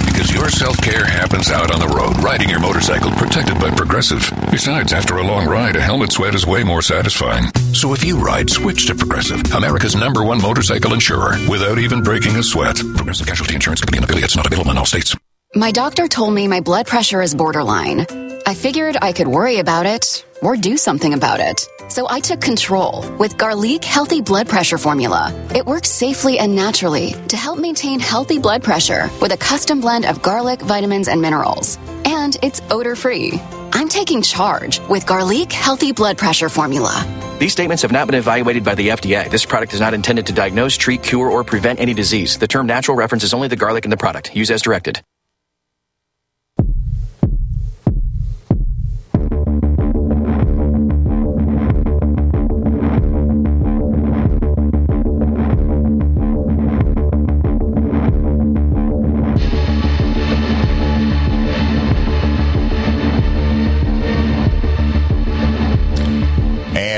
Because 0.05 0.29
your 0.29 0.49
self 0.49 0.77
care 0.77 1.05
happens 1.05 1.49
out 1.49 1.73
on 1.73 1.79
the 1.79 1.87
road, 1.87 2.21
riding 2.21 2.49
your 2.49 2.59
motorcycle 2.59 3.09
protected 3.17 3.59
by 3.59 3.71
Progressive. 3.71 4.29
Besides, 4.51 4.93
after 4.93 5.17
a 5.17 5.25
long 5.25 5.47
ride, 5.47 5.75
a 5.75 5.81
helmet 5.81 6.11
sweat 6.11 6.35
is 6.35 6.45
way 6.45 6.63
more 6.63 6.83
satisfying. 6.83 7.49
So 7.73 7.95
if 7.95 8.05
you 8.05 8.19
ride, 8.19 8.47
switch 8.51 8.85
to 8.85 8.93
Progressive, 8.93 9.41
America's 9.55 9.95
number 9.95 10.23
one 10.23 10.39
motorcycle 10.39 10.93
insurer, 10.93 11.33
without 11.49 11.79
even 11.79 12.03
breaking 12.03 12.35
a 12.35 12.43
sweat. 12.43 12.77
Progressive 12.93 13.25
Casualty 13.25 13.55
Insurance 13.55 13.81
Company 13.81 13.97
and 13.97 14.05
affiliates 14.05 14.35
not 14.35 14.45
available 14.45 14.69
in 14.69 14.77
all 14.77 14.85
states. 14.85 15.15
My 15.55 15.69
doctor 15.69 16.07
told 16.07 16.33
me 16.33 16.47
my 16.47 16.61
blood 16.61 16.87
pressure 16.87 17.21
is 17.21 17.35
borderline. 17.35 18.07
I 18.47 18.55
figured 18.55 18.97
I 18.99 19.13
could 19.13 19.27
worry 19.27 19.59
about 19.59 19.85
it 19.85 20.25
or 20.41 20.57
do 20.57 20.77
something 20.77 21.13
about 21.13 21.39
it. 21.39 21.69
So 21.89 22.07
I 22.09 22.21
took 22.21 22.41
control 22.41 23.07
with 23.19 23.37
Garlic 23.37 23.83
Healthy 23.83 24.21
Blood 24.21 24.49
Pressure 24.49 24.79
Formula. 24.79 25.31
It 25.53 25.63
works 25.63 25.89
safely 25.89 26.39
and 26.39 26.55
naturally 26.55 27.11
to 27.27 27.37
help 27.37 27.59
maintain 27.59 27.99
healthy 27.99 28.39
blood 28.39 28.63
pressure 28.63 29.11
with 29.21 29.31
a 29.31 29.37
custom 29.37 29.79
blend 29.79 30.05
of 30.05 30.23
garlic, 30.23 30.59
vitamins, 30.59 31.07
and 31.07 31.21
minerals. 31.21 31.77
And 32.03 32.35
it's 32.41 32.59
odor 32.71 32.95
free. 32.95 33.39
I'm 33.73 33.89
taking 33.89 34.23
charge 34.23 34.79
with 34.89 35.05
Garlic 35.05 35.51
Healthy 35.51 35.91
Blood 35.91 36.17
Pressure 36.17 36.49
Formula. 36.49 37.05
These 37.37 37.51
statements 37.51 37.83
have 37.83 37.91
not 37.91 38.07
been 38.07 38.15
evaluated 38.15 38.63
by 38.63 38.73
the 38.73 38.89
FDA. 38.89 39.29
This 39.29 39.45
product 39.45 39.75
is 39.75 39.79
not 39.79 39.93
intended 39.93 40.25
to 40.27 40.33
diagnose, 40.33 40.77
treat, 40.77 41.03
cure, 41.03 41.29
or 41.29 41.43
prevent 41.43 41.79
any 41.79 41.93
disease. 41.93 42.39
The 42.39 42.47
term 42.47 42.65
natural 42.65 42.97
references 42.97 43.35
only 43.35 43.49
the 43.49 43.55
garlic 43.55 43.85
in 43.85 43.91
the 43.91 43.97
product. 43.97 44.35
Use 44.35 44.49
as 44.49 44.63
directed. 44.63 45.03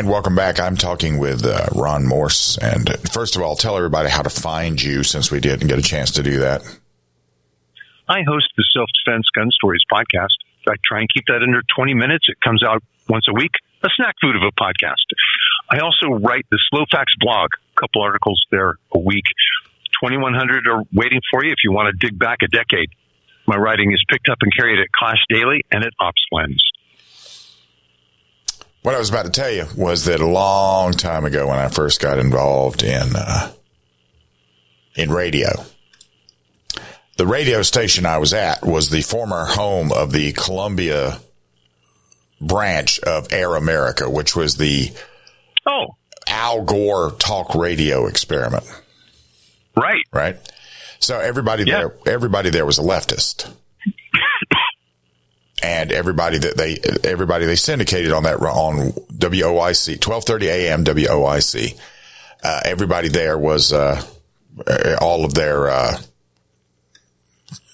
And 0.06 0.12
welcome 0.12 0.36
back. 0.36 0.60
I'm 0.60 0.78
talking 0.78 1.18
with 1.18 1.44
uh, 1.44 1.66
Ron 1.74 2.06
Morse. 2.06 2.60
And 2.60 2.88
first 3.12 3.36
of 3.36 3.42
all, 3.42 3.56
tell 3.56 3.76
everybody 3.76 4.08
how 4.08 4.22
to 4.22 4.30
find 4.30 4.80
you 4.80 5.02
since 5.02 5.32
we 5.32 5.40
didn't 5.40 5.68
get 5.68 5.80
a 5.80 5.82
chance 5.82 6.12
to 6.12 6.22
do 6.22 6.42
that. 6.42 6.62
I 8.08 8.22
host 8.22 8.46
the 8.56 8.64
Self 8.72 8.88
Defense 9.04 9.26
Gun 9.34 9.50
Stories 9.50 9.82
podcast. 9.92 10.38
I 10.70 10.76
try 10.86 11.00
and 11.00 11.10
keep 11.12 11.24
that 11.26 11.42
under 11.42 11.64
20 11.76 11.96
minutes. 11.96 12.26
It 12.30 12.38
comes 12.40 12.62
out 12.64 12.84
once 13.10 13.26
a 13.28 13.34
week, 13.34 13.54
a 13.82 13.90
snack 13.96 14.14
food 14.22 14.36
of 14.36 14.44
a 14.44 14.52
podcast. 14.52 15.10
I 15.72 15.80
also 15.80 16.24
write 16.24 16.46
the 16.52 16.60
Slow 16.70 16.86
Facts 16.92 17.16
blog, 17.20 17.50
a 17.76 17.82
couple 17.82 18.04
articles 18.04 18.40
there 18.52 18.76
a 18.94 19.00
week. 19.00 19.26
2100 20.04 20.68
are 20.68 20.84
waiting 20.94 21.22
for 21.32 21.44
you 21.44 21.50
if 21.50 21.64
you 21.64 21.72
want 21.72 21.90
to 21.90 22.08
dig 22.08 22.20
back 22.20 22.44
a 22.44 22.48
decade. 22.48 22.90
My 23.48 23.56
writing 23.58 23.92
is 23.92 24.04
picked 24.08 24.30
up 24.30 24.38
and 24.42 24.56
carried 24.56 24.80
at 24.80 24.92
Clash 24.92 25.24
Daily 25.32 25.66
and 25.72 25.84
at 25.84 25.94
OpsLens. 26.00 26.62
What 28.86 28.94
I 28.94 29.00
was 29.00 29.10
about 29.10 29.26
to 29.26 29.32
tell 29.32 29.50
you 29.50 29.66
was 29.76 30.06
that 30.06 30.20
a 30.20 30.28
long 30.28 30.92
time 30.92 31.26
ago 31.26 31.48
when 31.48 31.58
I 31.58 31.70
first 31.70 32.00
got 32.00 32.20
involved 32.20 32.84
in 32.84 33.16
uh, 33.16 33.52
in 34.96 35.10
radio, 35.12 35.50
the 37.18 37.26
radio 37.26 37.64
station 37.64 38.06
I 38.06 38.20
was 38.20 38.32
at 38.32 38.64
was 38.64 38.92
the 38.92 39.02
former 39.02 39.46
home 39.46 39.92
of 39.92 40.12
the 40.12 40.34
Columbia 40.34 41.18
branch 42.40 43.00
of 43.00 43.34
Air 43.34 43.56
America, 43.56 44.08
which 44.08 44.36
was 44.36 44.58
the 44.58 44.92
oh 45.68 45.88
Al 46.28 46.62
Gore 46.64 47.10
talk 47.18 47.56
radio 47.56 48.06
experiment. 48.06 48.66
Right. 49.76 50.04
Right. 50.14 50.38
So 51.00 51.20
everybody 51.20 51.64
Yeah. 51.66 51.80
there, 51.80 51.96
everybody 52.14 52.52
there 52.52 52.68
was 52.68 52.78
a 52.78 52.84
leftist. 52.84 53.52
and 55.66 55.92
everybody 55.92 56.38
that 56.38 56.58
they, 56.58 56.78
everybody 57.04 57.46
they 57.48 57.56
syndicated 57.56 58.12
on 58.12 58.24
that, 58.24 58.36
on 58.40 58.92
WOIC, 59.18 60.06
1230 60.06 60.50
AM 60.50 60.84
WOIC. 60.86 61.80
Uh, 62.44 62.62
everybody 62.66 63.08
there 63.08 63.36
was, 63.36 63.74
uh, 63.74 64.00
all 65.02 65.26
of 65.26 65.34
their, 65.34 65.68
uh, 65.68 65.98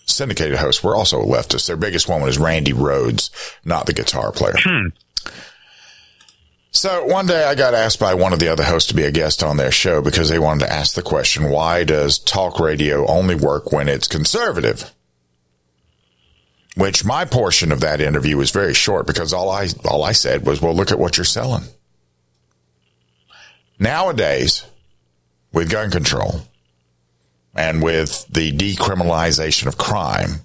syndicated 0.05 0.57
hosts 0.57 0.81
were 0.81 0.95
also 0.95 1.21
leftists. 1.21 1.67
Their 1.67 1.75
biggest 1.75 2.07
one 2.07 2.21
was 2.21 2.37
Randi 2.37 2.71
Rhodes, 2.71 3.29
not 3.65 3.85
the 3.87 3.93
guitar 3.93 4.31
player. 4.31 4.55
So 6.71 7.05
one 7.05 7.27
day 7.27 7.43
I 7.43 7.55
got 7.55 7.73
asked 7.73 7.99
by 7.99 8.13
one 8.13 8.31
of 8.31 8.39
the 8.39 8.47
other 8.47 8.63
hosts 8.63 8.87
to 8.89 8.95
be 8.95 9.03
a 9.03 9.11
guest 9.11 9.43
on 9.43 9.57
their 9.57 9.71
show 9.71 10.01
because 10.01 10.29
they 10.29 10.39
wanted 10.39 10.65
to 10.65 10.71
ask 10.71 10.95
the 10.95 11.01
question, 11.01 11.49
why 11.49 11.83
does 11.83 12.17
talk 12.19 12.57
radio 12.61 13.05
only 13.07 13.35
work 13.35 13.73
when 13.73 13.89
it's 13.89 14.07
conservative? 14.07 14.93
Which 16.77 17.03
my 17.03 17.25
portion 17.25 17.71
of 17.71 17.81
that 17.81 17.99
interview 17.99 18.37
was 18.37 18.51
very 18.51 18.73
short 18.73 19.05
because 19.05 19.33
all 19.33 19.49
I, 19.49 19.67
all 19.85 20.03
I 20.03 20.13
said 20.13 20.45
was, 20.45 20.61
well, 20.61 20.73
look 20.73 20.91
at 20.91 20.99
what 20.99 21.17
you're 21.17 21.25
selling. 21.25 21.63
Nowadays, 23.77 24.65
with 25.51 25.69
gun 25.69 25.91
control 25.91 26.41
and 27.53 27.83
with 27.83 28.25
the 28.29 28.51
decriminalization 28.53 29.67
of 29.67 29.77
crime 29.77 30.41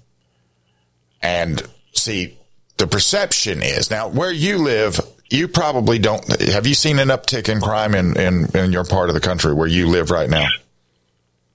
and 1.21 1.61
see, 1.93 2.37
the 2.77 2.87
perception 2.87 3.61
is 3.61 3.89
now 3.89 4.07
where 4.07 4.31
you 4.31 4.57
live, 4.57 4.99
you 5.29 5.47
probably 5.47 5.99
don't. 5.99 6.25
Have 6.51 6.67
you 6.67 6.73
seen 6.73 6.99
an 6.99 7.07
uptick 7.09 7.49
in 7.49 7.59
crime 7.59 7.95
in, 7.95 8.17
in, 8.19 8.45
in 8.55 8.71
your 8.71 8.83
part 8.83 9.09
of 9.09 9.15
the 9.15 9.21
country 9.21 9.53
where 9.53 9.67
you 9.67 9.87
live 9.87 10.11
right 10.11 10.29
now? 10.29 10.47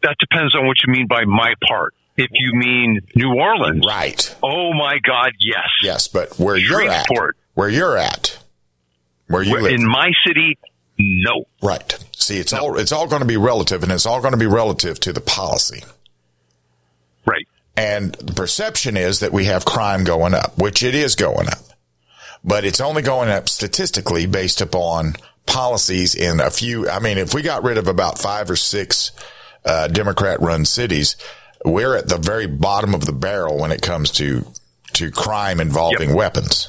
That 0.03 0.17
depends 0.19 0.55
on 0.55 0.67
what 0.67 0.79
you 0.85 0.93
mean 0.93 1.07
by 1.07 1.25
my 1.25 1.55
part. 1.69 1.95
If 2.23 2.31
you 2.33 2.53
mean 2.55 3.01
New 3.15 3.35
Orleans, 3.35 3.85
right? 3.87 4.37
Oh 4.43 4.73
my 4.75 4.99
God, 5.07 5.33
yes, 5.41 5.69
yes. 5.83 6.09
But 6.09 6.39
where 6.39 6.57
you're 6.57 6.89
at, 6.89 7.07
where 7.55 7.69
you're 7.69 7.97
at, 7.97 8.39
where 9.29 9.43
you 9.43 9.53
Where- 9.53 9.63
live, 9.63 9.73
in 9.73 9.87
my 9.87 10.11
city, 10.27 10.59
No. 10.99 11.45
Right. 11.63 11.99
See, 12.17 12.39
it's 12.39 12.53
all 12.53 12.79
it's 12.79 12.93
all 12.93 13.07
going 13.09 13.23
to 13.23 13.27
be 13.27 13.37
relative, 13.37 13.83
and 13.83 13.91
it's 13.91 14.07
all 14.07 14.21
going 14.21 14.33
to 14.33 14.39
be 14.39 14.47
relative 14.47 15.01
to 15.01 15.13
the 15.13 15.21
policy. 15.21 15.83
Right. 17.27 17.47
And 17.77 18.15
the 18.15 18.35
perception 18.35 18.97
is 18.97 19.21
that 19.21 19.33
we 19.33 19.47
have 19.47 19.65
crime 19.65 20.05
going 20.05 20.35
up, 20.35 20.59
which 20.59 20.83
it 20.83 20.95
is 20.95 21.15
going 21.15 21.49
up, 21.49 21.59
but 22.45 22.65
it's 22.65 22.81
only 22.81 23.03
going 23.03 23.31
up 23.31 23.49
statistically 23.49 24.27
based 24.27 24.61
upon 24.61 25.15
policies 25.47 26.15
in 26.15 26.39
a 26.41 26.51
few. 26.51 26.89
I 26.89 26.99
mean, 27.01 27.19
if 27.19 27.35
we 27.35 27.43
got 27.43 27.65
rid 27.65 27.79
of 27.79 27.89
about 27.89 28.19
five 28.19 28.51
or 28.51 28.57
six 28.57 29.11
uh, 29.65 29.89
Democrat-run 29.89 30.65
cities, 30.65 31.17
we're 31.65 31.97
at 31.97 32.09
the 32.09 32.19
very 32.19 32.47
bottom 32.47 32.95
of 32.95 33.07
the 33.07 33.13
barrel 33.13 33.59
when 33.59 33.73
it 33.73 33.83
comes 33.83 34.11
to 34.13 34.47
to 34.95 35.11
crime 35.11 35.61
involving 35.61 36.11
Yep. 36.11 36.19
weapons. 36.19 36.69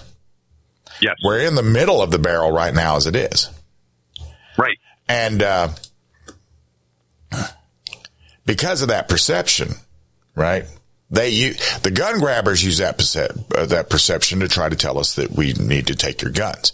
Yes. 1.02 1.16
We're 1.24 1.40
in 1.42 1.56
the 1.56 1.64
middle 1.64 2.02
of 2.02 2.12
the 2.12 2.20
barrel 2.20 2.52
right 2.52 2.74
now, 2.74 2.96
as 2.96 3.06
it 3.08 3.16
is. 3.16 3.50
Right. 4.58 4.78
And 5.10 5.44
uh, 5.44 5.70
because 8.46 8.82
of 8.82 8.90
that 8.90 9.10
perception, 9.10 9.74
right? 10.36 10.66
They 11.10 11.30
use, 11.30 11.78
the 11.80 11.92
gun 11.92 12.20
grabbers 12.20 12.64
use 12.64 12.78
that 12.80 12.98
percep- 12.98 13.54
uh, 13.56 13.66
that 13.68 13.90
perception 13.90 14.40
to 14.40 14.48
try 14.48 14.70
to 14.70 14.76
tell 14.76 14.98
us 14.98 15.16
that 15.16 15.32
we 15.32 15.54
need 15.54 15.88
to 15.88 15.96
take 15.96 16.22
your 16.22 16.32
guns. 16.32 16.74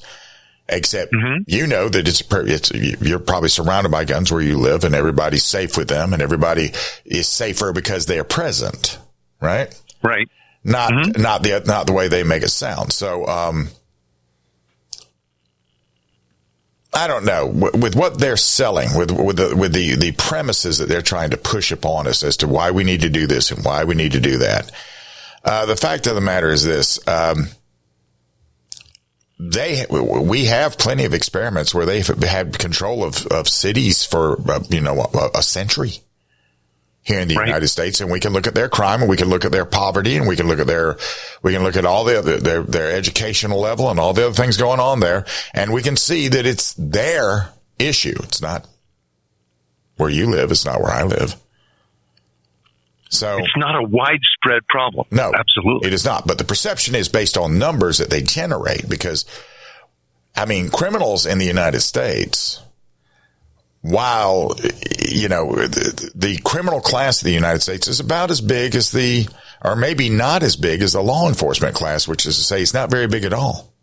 Except 0.71 1.11
you 1.47 1.65
know 1.65 1.89
that 1.89 2.07
it's, 2.07 2.21
it's 2.31 2.71
you're 3.01 3.17
probably 3.17 3.49
surrounded 3.49 3.89
by 3.89 4.05
guns 4.05 4.31
where 4.31 4.41
you 4.41 4.57
live, 4.57 4.83
and 4.83 4.93
everybody's 4.93 5.43
safe 5.43 5.75
with 5.75 5.87
them, 5.89 6.13
and 6.13 6.21
everybody 6.21 6.73
is 7.05 7.27
safer 7.27 7.73
because 7.73 8.05
they 8.05 8.19
are 8.19 8.23
present, 8.23 8.99
right? 9.41 9.73
Right. 10.03 10.29
Not 10.63 11.17
not 11.17 11.41
the 11.41 11.63
not 11.65 11.87
the 11.87 11.93
way 11.93 12.07
they 12.07 12.23
make 12.23 12.43
it 12.43 12.49
sound. 12.49 12.93
So 12.93 13.25
um, 13.25 13.69
I 16.93 17.07
don't 17.07 17.25
know 17.25 17.47
with, 17.47 17.75
with 17.75 17.95
what 17.95 18.19
they're 18.19 18.37
selling, 18.37 18.95
with 18.95 19.11
with 19.11 19.37
the 19.37 19.55
with 19.55 19.73
the 19.73 19.95
the 19.95 20.11
premises 20.11 20.77
that 20.77 20.89
they're 20.89 21.01
trying 21.01 21.31
to 21.31 21.37
push 21.37 21.71
upon 21.71 22.07
us 22.07 22.23
as 22.23 22.37
to 22.37 22.47
why 22.47 22.71
we 22.71 22.83
need 22.83 23.01
to 23.01 23.09
do 23.09 23.25
this 23.25 23.51
and 23.51 23.65
why 23.65 23.85
we 23.85 23.95
need 23.95 24.11
to 24.11 24.19
do 24.19 24.37
that. 24.39 24.71
Uh, 25.43 25.65
the 25.65 25.75
fact 25.75 26.07
of 26.07 26.15
the 26.15 26.21
matter 26.21 26.49
is 26.49 26.63
this: 26.63 26.99
um, 27.07 27.47
they 29.39 29.85
we 29.89 30.45
have 30.45 30.77
plenty 30.77 31.05
of 31.05 31.13
experiments 31.13 31.73
where 31.73 31.85
they've 31.85 32.05
had 32.05 32.59
control 32.59 33.03
of 33.05 33.25
of 33.27 33.47
cities 33.47 34.05
for 34.05 34.39
uh, 34.51 34.59
you 34.69 34.81
know 34.81 35.09
a, 35.13 35.39
a 35.39 35.43
century 35.43 35.93
here 37.03 37.21
in 37.21 37.29
the 37.29 37.35
United 37.35 37.69
States, 37.69 38.01
and 38.01 38.11
we 38.11 38.19
can 38.19 38.33
look 38.33 38.47
at 38.47 38.53
their 38.53 38.67
crime, 38.67 39.01
and 39.01 39.09
we 39.09 39.15
can 39.17 39.29
look 39.29 39.45
at 39.45 39.51
their 39.51 39.65
poverty, 39.65 40.17
and 40.17 40.27
we 40.27 40.35
can 40.35 40.47
look 40.47 40.59
at 40.59 40.67
their, 40.67 40.97
we 41.41 41.53
can 41.53 41.63
look 41.63 41.77
at 41.77 41.85
all 41.85 42.03
the 42.03 42.19
other, 42.19 42.37
their 42.37 42.63
their 42.63 42.91
educational 42.91 43.59
level 43.59 43.89
and 43.89 43.99
all 43.99 44.13
the 44.13 44.25
other 44.25 44.33
things 44.33 44.57
going 44.57 44.81
on 44.81 44.99
there, 44.99 45.25
and 45.53 45.71
we 45.71 45.81
can 45.81 45.95
see 45.95 46.27
that 46.27 46.45
it's 46.45 46.73
their 46.73 47.49
issue. 47.79 48.15
It's 48.23 48.41
not 48.41 48.67
where 49.95 50.09
you 50.09 50.29
live. 50.29 50.51
It's 50.51 50.65
not 50.65 50.81
where 50.81 50.91
I 50.91 51.03
live. 51.03 51.35
So 53.09 53.39
It's 53.39 53.57
not 53.57 53.75
a 53.75 53.81
widespread 53.81 54.67
problem. 54.67 55.07
no, 55.11 55.33
absolutely, 55.33 55.87
it 55.87 55.93
is 55.93 56.05
not. 56.05 56.27
But 56.27 56.37
the 56.37 56.43
perception 56.43 56.93
is 56.95 57.09
based 57.09 57.37
on 57.37 57.57
numbers 57.57 57.97
that 57.97 58.09
they 58.11 58.21
generate 58.21 58.87
because, 58.87 59.25
I 60.35 60.45
mean, 60.45 60.69
criminals 60.69 61.25
in 61.25 61.39
the 61.39 61.45
United 61.45 61.81
States, 61.81 62.61
while 63.81 64.55
you 65.07 65.27
know 65.27 65.55
the, 65.55 66.11
the 66.13 66.37
criminal 66.43 66.81
class 66.81 67.21
of 67.21 67.25
the 67.25 67.33
United 67.33 67.61
States 67.61 67.87
is 67.87 67.99
about 67.99 68.29
as 68.29 68.41
big 68.41 68.75
as 68.75 68.91
the, 68.91 69.27
or 69.65 69.75
maybe 69.75 70.09
not 70.09 70.43
as 70.43 70.55
big 70.55 70.81
as 70.83 70.93
the 70.93 71.01
law 71.01 71.27
enforcement 71.27 71.75
class, 71.75 72.07
which 72.07 72.27
is 72.27 72.37
to 72.37 72.43
say, 72.43 72.61
it's 72.61 72.73
not 72.75 72.91
very 72.91 73.07
big 73.07 73.23
at 73.23 73.33
all. 73.33 73.73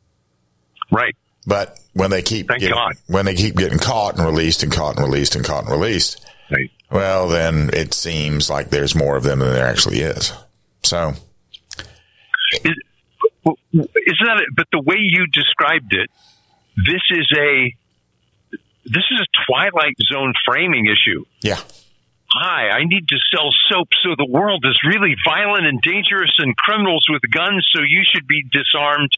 Right. 0.93 1.17
But 1.49 1.79
when 1.95 2.11
they 2.11 2.23
keep 2.23 2.47
Thank 2.49 2.61
getting, 2.61 2.77
God. 2.77 2.95
when 3.09 3.25
they 3.25 3.35
keep 3.35 3.57
getting 3.57 3.79
caught 3.79 4.17
and 4.19 4.27
released 4.27 4.63
and 4.63 4.71
caught 4.73 4.97
and 4.97 5.05
released 5.05 5.35
and 5.35 5.45
caught 5.45 5.65
and 5.65 5.73
released, 5.73 6.25
Right. 6.51 6.71
well, 6.91 7.29
then 7.29 7.71
it 7.73 7.93
seems 7.93 8.49
like 8.49 8.71
there's 8.71 8.95
more 8.95 9.17
of 9.17 9.25
them 9.25 9.41
than 9.41 9.53
there 9.53 9.67
actually 9.67 10.01
is. 10.01 10.33
So, 10.83 11.15
Is, 12.65 12.75
well, 13.45 13.57
isn't 13.73 14.27
that 14.27 14.39
it? 14.41 14.49
But 14.55 14.67
the 14.71 14.81
way 14.81 14.97
you 14.99 15.27
described 15.27 15.93
it, 15.93 16.09
this 16.77 17.03
is 17.11 17.27
a 17.37 17.75
this 18.85 19.03
is 19.11 19.21
a 19.21 19.27
twilight 19.51 19.97
zone 20.13 20.33
framing 20.45 20.87
issue. 20.87 21.25
yeah. 21.43 21.59
Hi, 22.33 22.69
I 22.69 22.85
need 22.85 23.09
to 23.09 23.17
sell 23.35 23.51
soap, 23.71 23.89
so 24.03 24.11
the 24.19 24.27
world 24.29 24.65
is 24.69 24.77
really 24.87 25.15
violent 25.25 25.65
and 25.67 25.81
dangerous 25.81 26.33
and 26.39 26.57
criminals 26.57 27.07
with 27.09 27.23
guns, 27.31 27.67
so 27.75 27.83
you 27.83 28.03
should 28.13 28.27
be 28.27 28.45
disarmed. 28.53 29.11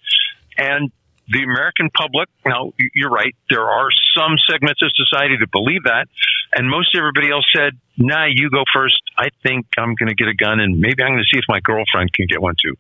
And 0.57 0.93
the 1.29 1.43
American 1.43 1.91
public, 1.91 2.29
now 2.47 2.73
you're 2.95 3.11
right, 3.11 3.35
there 3.51 3.69
are 3.69 3.89
some 4.17 4.37
segments 4.51 4.83
of 4.83 4.91
society 4.95 5.37
that 5.39 5.51
believe 5.51 5.85
that, 5.85 6.09
and 6.53 6.69
most 6.69 6.97
everybody 6.97 7.31
else 7.31 7.45
said, 7.55 7.79
"Nah, 7.97 8.27
you 8.27 8.51
go 8.51 8.65
first. 8.73 9.03
I 9.17 9.29
think 9.43 9.67
I'm 9.77 9.95
going 9.95 10.09
to 10.09 10.15
get 10.15 10.29
a 10.29 10.35
gun, 10.35 10.61
and 10.61 10.81
maybe 10.81 11.03
I'm 11.03 11.13
going 11.13 11.23
to 11.23 11.29
see 11.31 11.39
if 11.39 11.45
my 11.49 11.61
girlfriend 11.61 12.13
can 12.13 12.27
get 12.29 12.41
one 12.41 12.55
too." 12.63 12.75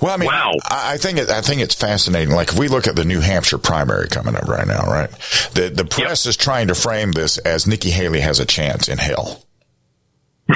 Well, 0.00 0.12
I 0.12 0.16
mean, 0.16 0.30
I, 0.30 0.54
I 0.70 0.96
think 0.96 1.18
it, 1.18 1.30
I 1.30 1.40
think 1.40 1.60
it's 1.60 1.74
fascinating. 1.74 2.34
Like 2.34 2.48
if 2.48 2.58
we 2.58 2.68
look 2.68 2.86
at 2.86 2.96
the 2.96 3.04
New 3.04 3.20
Hampshire 3.20 3.58
primary 3.58 4.08
coming 4.08 4.34
up 4.34 4.48
right 4.48 4.66
now, 4.66 4.84
right? 4.86 5.10
The 5.54 5.70
the 5.74 5.84
press 5.84 6.26
is 6.26 6.36
trying 6.36 6.68
to 6.68 6.74
frame 6.74 7.12
this 7.12 7.38
as 7.38 7.66
Nikki 7.66 7.90
Haley 7.90 8.20
has 8.20 8.40
a 8.40 8.46
chance 8.46 8.88
in 8.88 8.98
hell. 8.98 9.44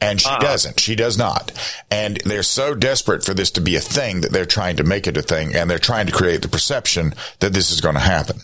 And 0.00 0.20
she 0.20 0.28
Uh-uh. 0.28 0.38
doesn't. 0.40 0.78
She 0.80 0.94
does 0.94 1.16
not. 1.16 1.52
And 1.90 2.18
they're 2.24 2.42
so 2.42 2.74
desperate 2.74 3.24
for 3.24 3.32
this 3.34 3.50
to 3.52 3.60
be 3.60 3.76
a 3.76 3.80
thing 3.80 4.20
that 4.20 4.30
they're 4.32 4.44
trying 4.44 4.76
to 4.76 4.84
make 4.84 5.06
it 5.06 5.16
a 5.16 5.22
thing 5.22 5.54
and 5.54 5.70
they're 5.70 5.78
trying 5.78 6.06
to 6.06 6.12
create 6.12 6.42
the 6.42 6.48
perception 6.48 7.14
that 7.40 7.52
this 7.54 7.70
is 7.70 7.80
going 7.80 7.94
to 7.94 8.00
happen. 8.00 8.40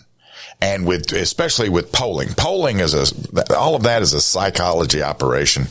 And 0.61 0.87
with, 0.87 1.11
especially 1.11 1.69
with 1.69 1.91
polling, 1.91 2.29
polling 2.35 2.79
is 2.79 2.93
a, 2.93 3.55
all 3.55 3.75
of 3.75 3.83
that 3.83 4.01
is 4.01 4.13
a 4.13 4.21
psychology 4.21 5.03
operation. 5.03 5.67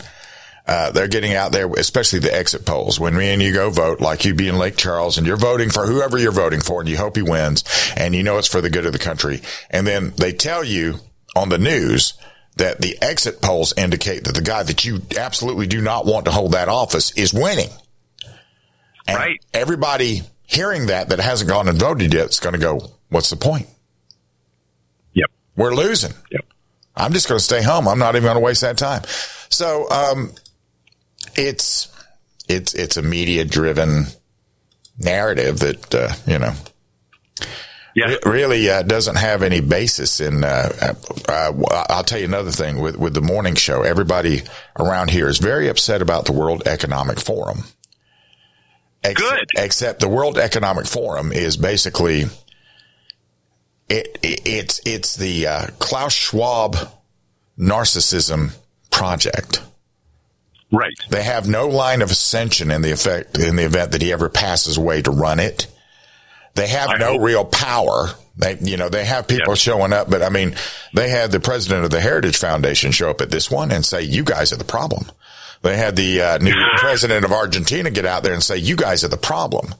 Uh, 0.65 0.93
they're 0.93 1.09
getting 1.09 1.35
out 1.35 1.51
there, 1.51 1.69
especially 1.73 2.21
the 2.21 2.33
exit 2.33 2.65
polls. 2.65 3.01
When 3.01 3.17
me 3.17 3.33
and 3.33 3.43
you 3.43 3.53
go 3.53 3.69
vote, 3.71 4.01
like 4.01 4.25
you'd 4.25 4.37
be 4.37 4.47
in 4.49 4.59
Lake 4.59 4.77
Charles 4.77 5.19
and 5.19 5.27
you're 5.27 5.37
voting 5.37 5.71
for 5.71 5.87
whoever 5.87 6.17
you're 6.19 6.31
voting 6.31 6.61
for 6.61 6.81
and 6.81 6.89
you 6.89 6.97
hope 6.97 7.17
he 7.17 7.23
wins 7.23 7.65
and 7.97 8.15
you 8.15 8.23
know 8.23 8.39
it's 8.39 8.47
for 8.47 8.61
the 8.61 8.71
good 8.71 8.87
of 8.87 8.93
the 8.93 8.99
country. 9.01 9.41
And 9.71 9.85
then 9.87 10.13
they 10.17 10.33
tell 10.33 10.63
you 10.63 11.01
on 11.35 11.49
the 11.49 11.59
news 11.59 12.15
that 12.63 12.81
the 12.81 12.97
exit 13.03 13.43
polls 13.43 13.75
indicate 13.77 14.23
that 14.23 14.37
the 14.37 14.41
guy 14.41 14.63
that 14.63 14.85
you 14.85 15.03
absolutely 15.19 15.67
do 15.67 15.81
not 15.81 16.07
want 16.07 16.27
to 16.27 16.31
hold 16.31 16.53
that 16.53 16.69
office 16.69 17.11
is 17.19 17.35
winning. 17.35 17.71
And 19.09 19.19
right. 19.19 19.45
Everybody 19.53 20.23
hearing 20.45 20.87
that 20.87 21.09
that 21.09 21.19
hasn't 21.19 21.51
gone 21.51 21.67
and 21.67 21.77
voted 21.77 22.15
yet 22.15 22.31
is 22.31 22.39
going 22.39 22.53
to 22.53 22.61
go, 22.61 22.93
what's 23.09 23.31
the 23.31 23.37
point? 23.37 23.67
Yep. 25.15 25.29
We're 25.57 25.75
losing. 25.75 26.13
Yep. 26.31 26.45
I'm 26.95 27.13
just 27.13 27.29
going 27.29 27.41
to 27.41 27.45
stay 27.45 27.65
home. 27.65 27.89
I'm 27.89 27.99
not 27.99 28.15
even 28.15 28.27
going 28.27 28.37
to 28.37 28.41
waste 28.41 28.61
that 28.61 28.79
time. 28.79 29.03
So, 29.49 29.91
um, 29.91 30.31
it's, 31.35 31.89
it's, 32.49 32.75
it's 32.75 32.97
a 32.97 33.03
media 33.03 33.45
driven 33.45 34.07
narrative 34.99 35.59
that, 35.59 35.93
uh, 35.93 36.13
you 36.29 36.39
know, 36.39 36.53
yeah. 37.95 38.11
It 38.11 38.25
really 38.25 38.69
uh, 38.71 38.83
doesn't 38.83 39.17
have 39.17 39.43
any 39.43 39.61
basis 39.61 40.21
in. 40.21 40.45
Uh, 40.45 40.95
uh, 41.29 41.53
I'll 41.91 42.05
tell 42.05 42.19
you 42.19 42.25
another 42.25 42.51
thing 42.51 42.81
with 42.81 42.97
with 42.97 43.15
the 43.15 43.21
morning 43.21 43.55
show. 43.55 43.83
Everybody 43.83 44.43
around 44.79 45.11
here 45.11 45.29
is 45.29 45.39
very 45.39 45.69
upset 45.69 46.03
about 46.03 46.25
the 46.25 46.33
World 46.33 46.63
Economic 46.67 47.21
Forum. 47.21 47.65
Except, 49.05 49.19
Good. 49.19 49.49
Except 49.57 50.01
the 50.01 50.09
World 50.09 50.39
Economic 50.39 50.87
Forum 50.87 51.33
is 51.33 51.57
basically 51.57 52.23
it. 53.89 54.19
it 54.23 54.47
it's 54.47 54.81
it's 54.87 55.17
the 55.17 55.47
uh, 55.47 55.67
Klaus 55.79 56.13
Schwab 56.13 56.77
narcissism 57.59 58.57
project. 58.91 59.63
Right. 60.71 60.95
They 61.11 61.23
have 61.23 61.47
no 61.47 61.69
line 61.69 62.01
of 62.01 62.11
ascension 62.11 62.71
in 62.71 62.81
the 62.81 62.93
effect 62.93 63.39
in 63.39 63.57
the 63.57 63.65
event 63.65 63.93
that 63.93 64.01
he 64.01 64.11
ever 64.13 64.31
passes 64.31 64.79
away 64.79 65.03
to 65.03 65.11
run 65.11 65.39
it. 65.39 65.67
They 66.55 66.69
have 66.69 66.91
I 66.91 66.97
no 66.99 67.13
hope. 67.13 67.23
real 67.23 67.45
power. 67.45 68.09
They, 68.37 68.59
you 68.61 68.77
know, 68.77 68.89
they 68.89 69.05
have 69.05 69.29
people 69.29 69.55
showing 69.55 69.93
up, 69.93 70.11
but 70.11 70.23
I 70.23 70.29
mean, 70.29 70.55
they 70.95 71.09
had 71.09 71.31
the 71.33 71.41
president 71.41 71.85
of 71.85 71.91
the 71.91 72.01
Heritage 72.01 72.37
Foundation 72.39 72.91
show 72.93 73.11
up 73.11 73.21
at 73.21 73.31
this 73.31 73.51
one 73.51 73.71
and 73.71 73.85
say, 73.85 74.03
"You 74.03 74.25
guys 74.25 74.53
are 74.53 74.57
the 74.57 74.65
problem." 74.65 75.11
They 75.63 75.77
had 75.77 75.97
the 75.97 76.21
uh, 76.23 76.39
new 76.39 76.55
president 76.79 77.25
of 77.25 77.33
Argentina 77.33 77.91
get 77.91 78.05
out 78.07 78.23
there 78.23 78.33
and 78.35 78.43
say, 78.43 78.57
"You 78.57 78.77
guys 78.77 79.05
are 79.05 79.09
the 79.09 79.17
problem." 79.17 79.75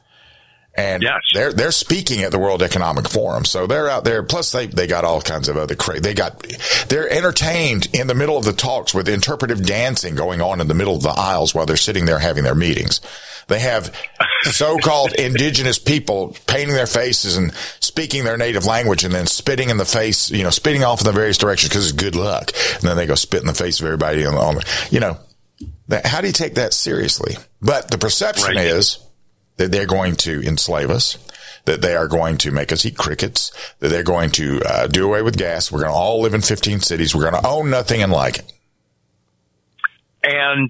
And 0.75 1.03
they're 1.35 1.53
they're 1.53 1.71
speaking 1.71 2.23
at 2.23 2.31
the 2.31 2.39
World 2.39 2.63
Economic 2.63 3.07
Forum, 3.07 3.45
so 3.45 3.67
they're 3.67 3.91
out 3.91 4.05
there. 4.05 4.23
Plus, 4.23 4.53
they 4.53 4.67
they 4.67 4.87
got 4.87 5.05
all 5.05 5.21
kinds 5.21 5.49
of 5.49 5.59
other 5.59 5.75
cra 5.75 6.01
They 6.01 6.15
got 6.15 6.47
they're 6.89 7.11
entertained 7.11 7.89
in 7.93 8.07
the 8.07 8.15
middle 8.15 8.39
of 8.39 8.47
the 8.47 8.55
talks 8.55 8.95
with 8.95 9.09
interpretive 9.09 9.67
dancing 9.67 10.15
going 10.15 10.41
on 10.41 10.63
in 10.63 10.69
the 10.69 10.75
middle 10.75 10.97
of 10.97 11.03
the 11.03 11.11
aisles 11.11 11.55
while 11.55 11.67
they're 11.67 11.77
sitting 11.77 12.07
there 12.07 12.19
having 12.19 12.45
their 12.45 12.55
meetings. 12.55 13.03
They 13.49 13.59
have 13.61 13.95
so-called 14.45 15.13
indigenous 15.19 15.79
people 15.79 16.37
painting 16.47 16.75
their 16.75 16.87
faces 16.87 17.37
and 17.37 17.53
speaking 17.81 18.25
their 18.25 18.37
native 18.37 18.65
language 18.65 19.05
and 19.05 19.13
then 19.13 19.27
spitting 19.27 19.69
in 19.69 19.77
the 19.77 19.85
face, 19.85 20.31
you 20.31 20.43
know, 20.43 20.51
spitting 20.51 20.85
off 20.85 21.01
in 21.01 21.07
the 21.07 21.13
various 21.13 21.39
directions 21.39 21.69
because 21.69 21.91
it's 21.91 22.01
good 22.01 22.15
luck. 22.15 22.53
And 22.75 22.83
then 22.83 22.97
they 22.97 23.07
go 23.07 23.15
spit 23.15 23.41
in 23.41 23.47
the 23.47 23.55
face 23.55 23.81
of 23.81 23.87
everybody 23.87 24.25
on, 24.25 24.35
on 24.35 24.61
you 24.91 25.01
know, 25.01 25.19
that, 25.89 26.07
how 26.07 26.21
do 26.21 26.29
you 26.29 26.33
take 26.33 26.55
that 26.55 26.73
seriously? 26.73 27.37
But 27.61 27.91
the 27.91 27.99
perception 27.99 28.57
is 28.57 28.99
that 29.63 29.71
they're 29.71 29.87
going 29.87 30.17
to 30.17 30.43
enslave 30.43 30.91
us. 30.91 31.17
that 31.65 31.81
they 31.81 31.95
are 31.95 32.09
going 32.09 32.37
to 32.37 32.51
make 32.51 32.73
us 32.73 32.85
eat 32.85 32.99
crickets, 32.99 33.53
that 33.79 33.89
they're 33.89 34.03
going 34.03 34.29
to 34.33 34.61
uh, 34.67 34.89
do 34.89 35.07
away 35.07 35.23
with 35.23 35.39
gas. 35.39 35.71
We're 35.71 35.83
going 35.83 35.93
to 35.93 35.97
all 35.97 36.21
live 36.21 36.35
in 36.35 36.41
15 36.41 36.81
cities. 36.81 37.15
We're 37.15 37.31
going 37.31 37.41
to 37.41 37.49
own 37.49 37.71
nothing 37.71 38.03
and 38.03 38.11
like 38.11 38.39
it. 38.41 38.53
And 40.25 40.69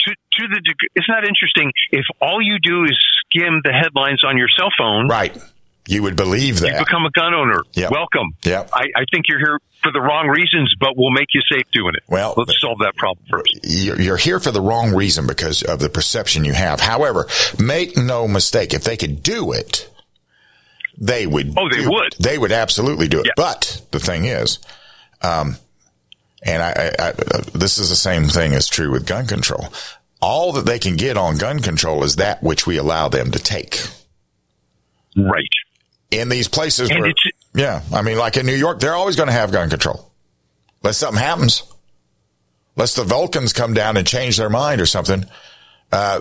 to, 0.00 0.10
to 0.10 0.48
the 0.48 0.60
degree, 0.60 0.88
isn't 0.96 1.14
that 1.14 1.22
interesting? 1.28 1.70
If 1.92 2.04
all 2.20 2.42
you 2.42 2.58
do 2.60 2.82
is 2.82 2.98
skim 3.26 3.60
the 3.62 3.70
headlines 3.72 4.22
on 4.26 4.36
your 4.36 4.48
cell 4.58 4.70
phone, 4.76 5.06
right? 5.06 5.38
You 5.86 6.02
would 6.02 6.16
believe 6.16 6.60
that. 6.60 6.72
You 6.72 6.78
become 6.78 7.04
a 7.04 7.10
gun 7.10 7.34
owner. 7.34 7.60
Yep. 7.74 7.90
Welcome. 7.90 8.28
Yep. 8.44 8.70
I, 8.72 8.84
I 8.96 9.04
think 9.12 9.26
you're 9.28 9.38
here 9.38 9.58
for 9.82 9.92
the 9.92 10.00
wrong 10.00 10.28
reasons, 10.28 10.74
but 10.80 10.96
we'll 10.96 11.10
make 11.10 11.28
you 11.34 11.42
safe 11.50 11.66
doing 11.72 11.94
it. 11.94 12.02
Well, 12.08 12.32
let's 12.38 12.58
solve 12.60 12.78
that 12.78 12.96
problem 12.96 13.26
first. 13.30 13.58
You're 13.62 14.00
you're 14.00 14.16
here 14.16 14.40
for 14.40 14.50
the 14.50 14.62
wrong 14.62 14.94
reason 14.94 15.26
because 15.26 15.62
of 15.62 15.80
the 15.80 15.90
perception 15.90 16.44
you 16.46 16.54
have. 16.54 16.80
However, 16.80 17.28
make 17.58 17.96
no 17.96 18.26
mistake, 18.26 18.72
if 18.72 18.84
they 18.84 18.96
could 18.96 19.22
do 19.22 19.52
it, 19.52 19.90
they 20.96 21.26
would. 21.26 21.52
Oh, 21.58 21.68
they 21.68 21.86
would. 21.86 22.14
it. 22.14 22.16
They 22.18 22.38
would 22.38 22.52
absolutely 22.52 23.08
do 23.08 23.20
it. 23.20 23.28
But 23.36 23.82
the 23.90 24.00
thing 24.00 24.24
is, 24.24 24.60
um, 25.20 25.56
and 26.42 26.62
I, 26.62 26.92
I, 26.98 27.08
I, 27.08 27.12
this 27.52 27.76
is 27.76 27.90
the 27.90 27.96
same 27.96 28.24
thing 28.24 28.54
as 28.54 28.68
true 28.68 28.90
with 28.90 29.06
gun 29.06 29.26
control. 29.26 29.68
All 30.22 30.52
that 30.52 30.64
they 30.64 30.78
can 30.78 30.96
get 30.96 31.18
on 31.18 31.36
gun 31.36 31.58
control 31.58 32.04
is 32.04 32.16
that 32.16 32.42
which 32.42 32.66
we 32.66 32.78
allow 32.78 33.08
them 33.08 33.30
to 33.32 33.38
take. 33.38 33.82
Right. 35.16 35.44
In 36.20 36.28
these 36.28 36.48
places 36.48 36.90
where, 36.90 37.12
yeah, 37.54 37.82
I 37.92 38.02
mean, 38.02 38.18
like 38.18 38.36
in 38.36 38.46
New 38.46 38.54
York, 38.54 38.80
they're 38.80 38.94
always 38.94 39.16
going 39.16 39.28
to 39.28 39.32
have 39.32 39.52
gun 39.52 39.70
control. 39.70 40.10
Unless 40.82 40.98
something 40.98 41.22
happens. 41.22 41.62
Unless 42.76 42.94
the 42.94 43.04
Vulcans 43.04 43.52
come 43.52 43.74
down 43.74 43.96
and 43.96 44.06
change 44.06 44.36
their 44.36 44.50
mind 44.50 44.80
or 44.80 44.86
something. 44.86 45.24
Uh, 45.92 46.20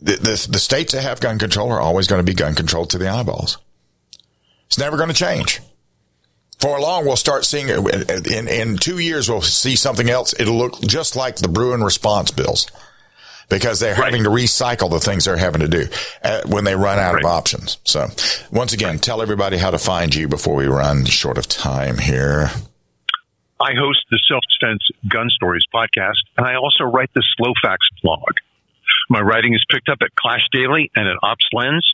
the, 0.00 0.16
the, 0.16 0.48
the 0.50 0.58
states 0.58 0.92
that 0.92 1.02
have 1.02 1.20
gun 1.20 1.38
control 1.38 1.70
are 1.72 1.80
always 1.80 2.06
going 2.06 2.24
to 2.24 2.30
be 2.30 2.34
gun 2.34 2.54
control 2.54 2.86
to 2.86 2.98
the 2.98 3.08
eyeballs. 3.08 3.58
It's 4.66 4.78
never 4.78 4.96
going 4.96 5.08
to 5.08 5.14
change. 5.14 5.60
For 6.58 6.78
long, 6.78 7.06
we'll 7.06 7.16
start 7.16 7.44
seeing 7.44 7.66
it. 7.68 8.26
In, 8.26 8.48
in 8.48 8.76
two 8.76 8.98
years, 8.98 9.28
we'll 9.30 9.42
see 9.42 9.76
something 9.76 10.10
else. 10.10 10.34
It'll 10.38 10.58
look 10.58 10.80
just 10.82 11.16
like 11.16 11.36
the 11.36 11.48
Bruen 11.48 11.82
response 11.82 12.30
bills 12.30 12.70
because 13.50 13.80
they're 13.80 13.94
having 13.94 14.22
to 14.24 14.30
recycle 14.30 14.88
the 14.88 15.00
things 15.00 15.26
they're 15.26 15.36
having 15.36 15.60
to 15.60 15.68
do 15.68 15.86
uh, 16.22 16.40
when 16.46 16.64
they 16.64 16.74
run 16.74 16.98
out 16.98 17.18
of 17.18 17.24
options. 17.26 17.78
So 17.84 18.06
once 18.50 18.72
again, 18.72 18.98
tell 18.98 19.20
everybody 19.20 19.58
how 19.58 19.70
to 19.70 19.78
find 19.78 20.14
you 20.14 20.28
before 20.28 20.54
we 20.54 20.66
run 20.66 21.04
short 21.04 21.36
of 21.36 21.46
time 21.48 21.98
here. 21.98 22.50
I 23.60 23.72
host 23.78 24.00
the 24.10 24.18
Self 24.26 24.42
Defense 24.58 24.80
Gun 25.06 25.28
Stories 25.28 25.64
podcast, 25.74 26.22
and 26.38 26.46
I 26.46 26.54
also 26.54 26.84
write 26.84 27.10
the 27.14 27.22
Slow 27.36 27.52
Facts 27.62 27.86
blog. 28.02 28.38
My 29.10 29.20
writing 29.20 29.54
is 29.54 29.62
picked 29.68 29.88
up 29.90 29.98
at 30.00 30.14
Clash 30.14 30.46
Daily 30.52 30.90
and 30.96 31.06
at 31.06 31.16
Ops 31.22 31.46
Lens. 31.52 31.86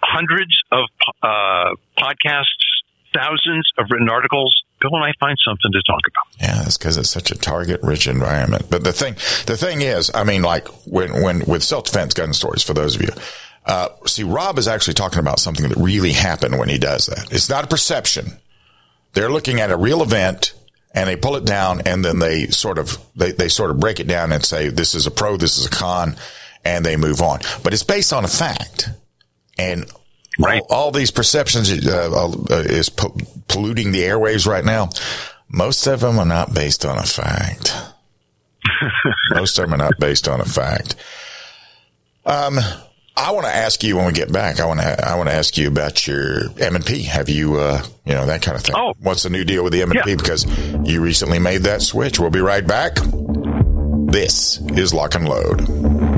Hundreds 0.00 0.56
of 0.70 0.84
uh, 1.22 1.74
podcasts, 1.98 2.67
thousands 3.14 3.70
of 3.78 3.86
written 3.90 4.08
articles. 4.08 4.54
Go 4.80 4.88
and 4.92 5.04
I 5.04 5.12
find 5.18 5.36
something 5.44 5.72
to 5.72 5.82
talk 5.82 6.00
about. 6.06 6.40
Yeah, 6.40 6.62
that's 6.62 6.78
because 6.78 6.96
it's 6.96 7.10
such 7.10 7.30
a 7.30 7.34
target-rich 7.34 8.06
environment. 8.06 8.66
But 8.70 8.84
the 8.84 8.92
thing, 8.92 9.14
the 9.46 9.56
thing 9.56 9.82
is, 9.82 10.10
I 10.14 10.24
mean, 10.24 10.42
like 10.42 10.68
when, 10.86 11.22
when 11.22 11.40
with 11.46 11.64
self-defense 11.64 12.14
gun 12.14 12.32
stories, 12.32 12.62
for 12.62 12.74
those 12.74 12.94
of 12.94 13.02
you, 13.02 13.08
uh, 13.66 13.88
see, 14.06 14.22
Rob 14.22 14.58
is 14.58 14.68
actually 14.68 14.94
talking 14.94 15.18
about 15.18 15.40
something 15.40 15.68
that 15.68 15.76
really 15.76 16.12
happened 16.12 16.58
when 16.58 16.68
he 16.68 16.78
does 16.78 17.06
that. 17.06 17.32
It's 17.32 17.50
not 17.50 17.64
a 17.64 17.66
perception. 17.66 18.38
They're 19.14 19.30
looking 19.30 19.60
at 19.60 19.70
a 19.70 19.76
real 19.76 20.02
event 20.02 20.54
and 20.94 21.08
they 21.08 21.16
pull 21.16 21.36
it 21.36 21.44
down 21.44 21.82
and 21.86 22.04
then 22.04 22.18
they 22.18 22.46
sort 22.46 22.78
of, 22.78 22.98
they, 23.16 23.32
they 23.32 23.48
sort 23.48 23.70
of 23.70 23.80
break 23.80 24.00
it 24.00 24.06
down 24.06 24.32
and 24.32 24.44
say, 24.44 24.68
this 24.68 24.94
is 24.94 25.06
a 25.06 25.10
pro, 25.10 25.36
this 25.36 25.58
is 25.58 25.66
a 25.66 25.70
con, 25.70 26.16
and 26.64 26.84
they 26.84 26.96
move 26.96 27.20
on. 27.20 27.40
But 27.62 27.72
it's 27.72 27.82
based 27.82 28.12
on 28.12 28.24
a 28.24 28.28
fact. 28.28 28.90
And 29.58 29.90
all, 30.40 30.66
all 30.70 30.90
these 30.90 31.10
perceptions 31.10 31.70
uh, 31.86 32.10
uh, 32.50 32.54
is 32.54 32.88
po- 32.88 33.16
polluting 33.48 33.92
the 33.92 34.02
airwaves 34.02 34.46
right 34.46 34.64
now. 34.64 34.90
Most 35.48 35.86
of 35.86 36.00
them 36.00 36.18
are 36.18 36.26
not 36.26 36.54
based 36.54 36.84
on 36.84 36.98
a 36.98 37.02
fact. 37.02 37.74
Most 39.30 39.58
of 39.58 39.64
them 39.64 39.74
are 39.74 39.84
not 39.84 39.98
based 39.98 40.28
on 40.28 40.40
a 40.40 40.44
fact. 40.44 40.94
Um, 42.26 42.58
I 43.16 43.32
want 43.32 43.46
to 43.46 43.54
ask 43.54 43.82
you 43.82 43.96
when 43.96 44.06
we 44.06 44.12
get 44.12 44.32
back. 44.32 44.60
I 44.60 44.66
want 44.66 44.80
to. 44.80 45.08
I 45.08 45.16
want 45.16 45.28
to 45.28 45.34
ask 45.34 45.56
you 45.58 45.66
about 45.66 46.06
your 46.06 46.50
M 46.60 46.76
and 46.76 46.86
P. 46.86 47.02
Have 47.02 47.28
you, 47.28 47.56
uh, 47.58 47.82
you 48.04 48.14
know, 48.14 48.26
that 48.26 48.42
kind 48.42 48.56
of 48.56 48.62
thing? 48.62 48.76
Oh, 48.78 48.92
what's 49.00 49.24
the 49.24 49.30
new 49.30 49.44
deal 49.44 49.64
with 49.64 49.72
the 49.72 49.82
M 49.82 49.90
and 49.90 50.02
P? 50.04 50.14
Because 50.14 50.46
you 50.84 51.00
recently 51.02 51.40
made 51.40 51.62
that 51.62 51.82
switch. 51.82 52.20
We'll 52.20 52.30
be 52.30 52.40
right 52.40 52.64
back. 52.64 52.96
This 54.12 54.60
is 54.76 54.94
Lock 54.94 55.16
and 55.16 55.28
Load. 55.28 56.17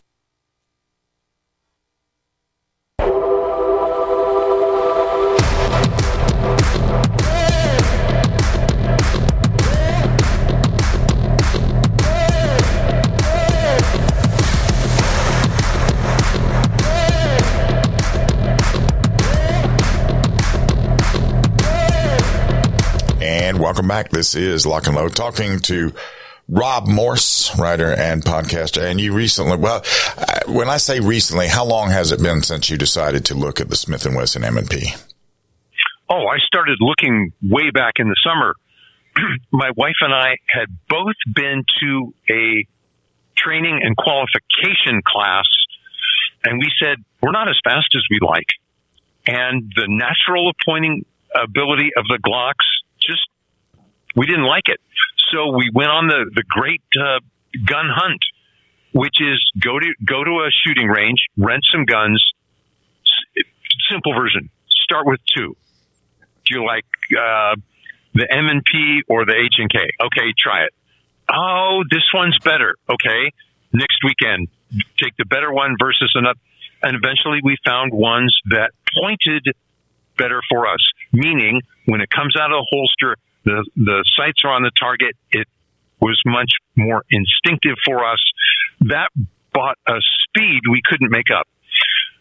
Welcome 23.71 23.87
back. 23.87 24.09
This 24.09 24.35
is 24.35 24.65
Lock 24.65 24.87
and 24.87 24.97
Load 24.97 25.15
talking 25.15 25.57
to 25.59 25.93
Rob 26.49 26.89
Morse, 26.89 27.57
writer 27.57 27.89
and 27.93 28.21
podcaster. 28.21 28.81
And 28.83 28.99
you 28.99 29.13
recently, 29.13 29.55
well, 29.55 29.81
uh, 30.17 30.39
when 30.47 30.67
I 30.67 30.75
say 30.75 30.99
recently, 30.99 31.47
how 31.47 31.63
long 31.63 31.89
has 31.89 32.11
it 32.11 32.21
been 32.21 32.41
since 32.41 32.69
you 32.69 32.75
decided 32.75 33.23
to 33.27 33.33
look 33.33 33.61
at 33.61 33.69
the 33.69 33.77
Smith 33.77 34.05
and 34.05 34.13
Wesson 34.13 34.43
M&P? 34.43 34.93
Oh, 36.09 36.27
I 36.27 36.39
started 36.45 36.79
looking 36.81 37.31
way 37.41 37.69
back 37.69 37.93
in 37.97 38.09
the 38.09 38.15
summer. 38.21 38.55
My 39.53 39.71
wife 39.77 39.95
and 40.01 40.13
I 40.13 40.35
had 40.49 40.67
both 40.89 41.15
been 41.33 41.63
to 41.79 42.13
a 42.29 42.67
training 43.37 43.79
and 43.81 43.95
qualification 43.95 45.01
class, 45.07 45.45
and 46.43 46.59
we 46.59 46.69
said, 46.77 46.97
we're 47.21 47.31
not 47.31 47.47
as 47.47 47.55
fast 47.63 47.87
as 47.95 48.01
we 48.09 48.19
like. 48.21 48.49
And 49.25 49.71
the 49.73 49.85
natural 49.87 50.51
appointing 50.51 51.05
ability 51.33 51.91
of 51.95 52.03
the 52.09 52.19
Glocks 52.21 52.67
we 54.15 54.25
didn't 54.25 54.45
like 54.45 54.67
it. 54.67 54.79
So 55.31 55.55
we 55.55 55.69
went 55.73 55.89
on 55.89 56.07
the, 56.07 56.29
the 56.33 56.43
great 56.47 56.83
uh, 56.99 57.19
gun 57.65 57.87
hunt, 57.89 58.21
which 58.93 59.15
is 59.21 59.39
go 59.59 59.79
to, 59.79 59.93
go 60.05 60.23
to 60.23 60.31
a 60.31 60.49
shooting 60.65 60.87
range, 60.87 61.19
rent 61.37 61.63
some 61.71 61.85
guns. 61.85 62.23
Simple 63.89 64.13
version. 64.13 64.49
Start 64.69 65.05
with 65.05 65.19
two. 65.35 65.55
Do 66.45 66.59
you 66.59 66.65
like, 66.65 66.85
uh, 67.11 67.55
the 68.13 68.27
M 68.29 68.47
and 68.47 68.63
P 68.65 69.03
or 69.07 69.25
the 69.25 69.35
H 69.35 69.55
and 69.57 69.71
K? 69.71 69.79
Okay, 69.79 70.33
try 70.37 70.63
it. 70.65 70.73
Oh, 71.33 71.83
this 71.89 72.03
one's 72.13 72.37
better. 72.43 72.75
Okay. 72.89 73.31
Next 73.73 73.99
weekend, 74.03 74.49
take 74.99 75.15
the 75.17 75.25
better 75.25 75.51
one 75.51 75.77
versus 75.79 76.11
another. 76.15 76.39
And 76.83 76.97
eventually 76.97 77.39
we 77.43 77.55
found 77.65 77.93
ones 77.93 78.35
that 78.49 78.71
pointed 79.01 79.45
better 80.17 80.41
for 80.49 80.67
us, 80.67 80.81
meaning 81.13 81.61
when 81.85 82.01
it 82.01 82.09
comes 82.09 82.35
out 82.35 82.51
of 82.51 82.57
the 82.57 82.67
holster, 82.69 83.15
the, 83.43 83.65
the 83.75 84.03
sights 84.15 84.41
are 84.45 84.51
on 84.51 84.63
the 84.63 84.71
target. 84.79 85.15
It 85.31 85.47
was 85.99 86.21
much 86.25 86.51
more 86.75 87.03
instinctive 87.09 87.75
for 87.85 88.05
us. 88.05 88.19
That 88.81 89.09
bought 89.53 89.77
a 89.87 89.99
speed 90.27 90.61
we 90.69 90.81
couldn't 90.85 91.11
make 91.11 91.29
up. 91.35 91.47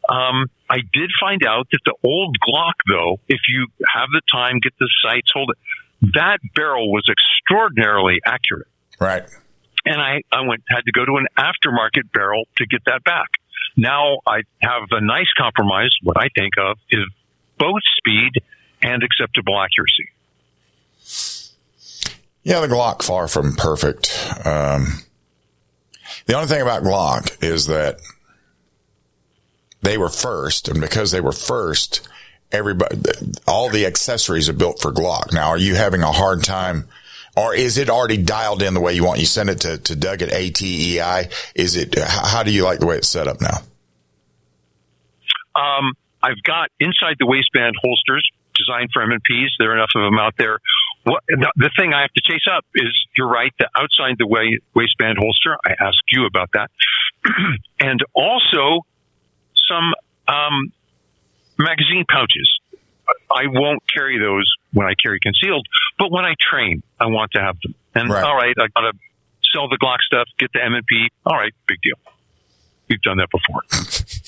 Um, 0.08 0.46
I 0.68 0.78
did 0.92 1.10
find 1.20 1.44
out 1.46 1.68
that 1.70 1.80
the 1.84 1.94
old 2.02 2.36
Glock, 2.46 2.74
though, 2.88 3.20
if 3.28 3.40
you 3.48 3.68
have 3.94 4.08
the 4.12 4.22
time, 4.30 4.58
get 4.60 4.72
the 4.78 4.88
sights, 5.02 5.30
hold 5.32 5.50
it, 5.50 6.12
that 6.14 6.38
barrel 6.54 6.90
was 6.90 7.04
extraordinarily 7.08 8.20
accurate. 8.24 8.66
Right. 8.98 9.22
And 9.84 10.00
I, 10.00 10.22
I 10.32 10.46
went, 10.46 10.62
had 10.68 10.82
to 10.86 10.92
go 10.92 11.04
to 11.04 11.16
an 11.16 11.26
aftermarket 11.38 12.12
barrel 12.12 12.44
to 12.56 12.66
get 12.66 12.84
that 12.86 13.04
back. 13.04 13.28
Now 13.76 14.18
I 14.26 14.42
have 14.60 14.82
a 14.90 15.00
nice 15.00 15.30
compromise. 15.38 15.90
What 16.02 16.16
I 16.18 16.28
think 16.34 16.54
of 16.58 16.76
is 16.90 17.04
both 17.56 17.80
speed 17.98 18.32
and 18.82 19.02
acceptable 19.02 19.60
accuracy. 19.60 20.10
Yeah, 22.42 22.60
the 22.60 22.68
Glock 22.68 23.02
far 23.02 23.28
from 23.28 23.54
perfect. 23.54 24.10
Um, 24.44 25.02
the 26.26 26.34
only 26.34 26.48
thing 26.48 26.62
about 26.62 26.82
Glock 26.82 27.42
is 27.42 27.66
that 27.66 28.00
they 29.82 29.98
were 29.98 30.08
first, 30.08 30.68
and 30.68 30.80
because 30.80 31.10
they 31.10 31.20
were 31.20 31.32
first, 31.32 32.08
everybody, 32.52 32.96
all 33.46 33.68
the 33.68 33.86
accessories 33.86 34.48
are 34.48 34.54
built 34.54 34.80
for 34.80 34.92
Glock. 34.92 35.32
Now, 35.32 35.48
are 35.48 35.58
you 35.58 35.74
having 35.74 36.02
a 36.02 36.12
hard 36.12 36.42
time, 36.42 36.88
or 37.36 37.54
is 37.54 37.78
it 37.78 37.90
already 37.90 38.16
dialed 38.16 38.62
in 38.62 38.74
the 38.74 38.80
way 38.80 38.94
you 38.94 39.04
want? 39.04 39.20
You 39.20 39.26
send 39.26 39.50
it 39.50 39.60
to, 39.60 39.78
to 39.78 39.96
Doug 39.96 40.22
at 40.22 40.30
ATEI. 40.30 41.32
Is 41.54 41.76
it, 41.76 41.98
how, 41.98 42.42
do 42.42 42.50
you 42.50 42.64
like 42.64 42.80
the 42.80 42.86
way 42.86 42.96
it's 42.96 43.08
set 43.08 43.28
up 43.28 43.40
now? 43.40 43.58
Um, 45.54 45.92
I've 46.22 46.42
got 46.42 46.70
inside 46.78 47.16
the 47.18 47.26
waistband 47.26 47.74
holsters 47.82 48.28
designed 48.54 48.90
for 48.92 49.02
M&Ps. 49.02 49.56
There 49.58 49.70
are 49.70 49.74
enough 49.74 49.90
of 49.94 50.02
them 50.02 50.18
out 50.18 50.34
there. 50.36 50.58
What, 51.04 51.22
the, 51.28 51.50
the 51.56 51.70
thing 51.78 51.94
I 51.94 52.02
have 52.02 52.12
to 52.12 52.22
chase 52.22 52.44
up 52.50 52.64
is 52.74 52.88
you're 53.16 53.28
right, 53.28 53.52
the 53.58 53.68
outside 53.76 54.16
the 54.18 54.26
way, 54.26 54.58
waistband 54.74 55.18
holster. 55.18 55.56
I 55.64 55.72
asked 55.80 56.02
you 56.12 56.26
about 56.26 56.50
that. 56.52 56.70
and 57.80 58.00
also 58.14 58.84
some 59.68 59.92
um, 60.28 60.72
magazine 61.58 62.04
pouches. 62.08 62.60
I 63.34 63.46
won't 63.46 63.82
carry 63.92 64.18
those 64.18 64.50
when 64.72 64.86
I 64.86 64.94
carry 64.94 65.18
concealed, 65.20 65.66
but 65.98 66.12
when 66.12 66.24
I 66.24 66.34
train, 66.38 66.82
I 67.00 67.06
want 67.06 67.32
to 67.32 67.40
have 67.40 67.56
them. 67.62 67.74
And 67.94 68.10
Right. 68.10 68.22
all 68.22 68.36
right, 68.36 68.54
I 68.58 68.66
got 68.68 68.92
to 68.92 68.92
sell 69.52 69.68
the 69.68 69.78
Glock 69.82 69.98
stuff, 70.00 70.28
get 70.38 70.52
the 70.52 70.62
M&P. 70.64 71.08
All 71.26 71.36
right, 71.36 71.52
big 71.66 71.78
deal. 71.82 71.96
We've 72.88 73.02
done 73.02 73.16
that 73.18 73.28
before. 73.30 73.62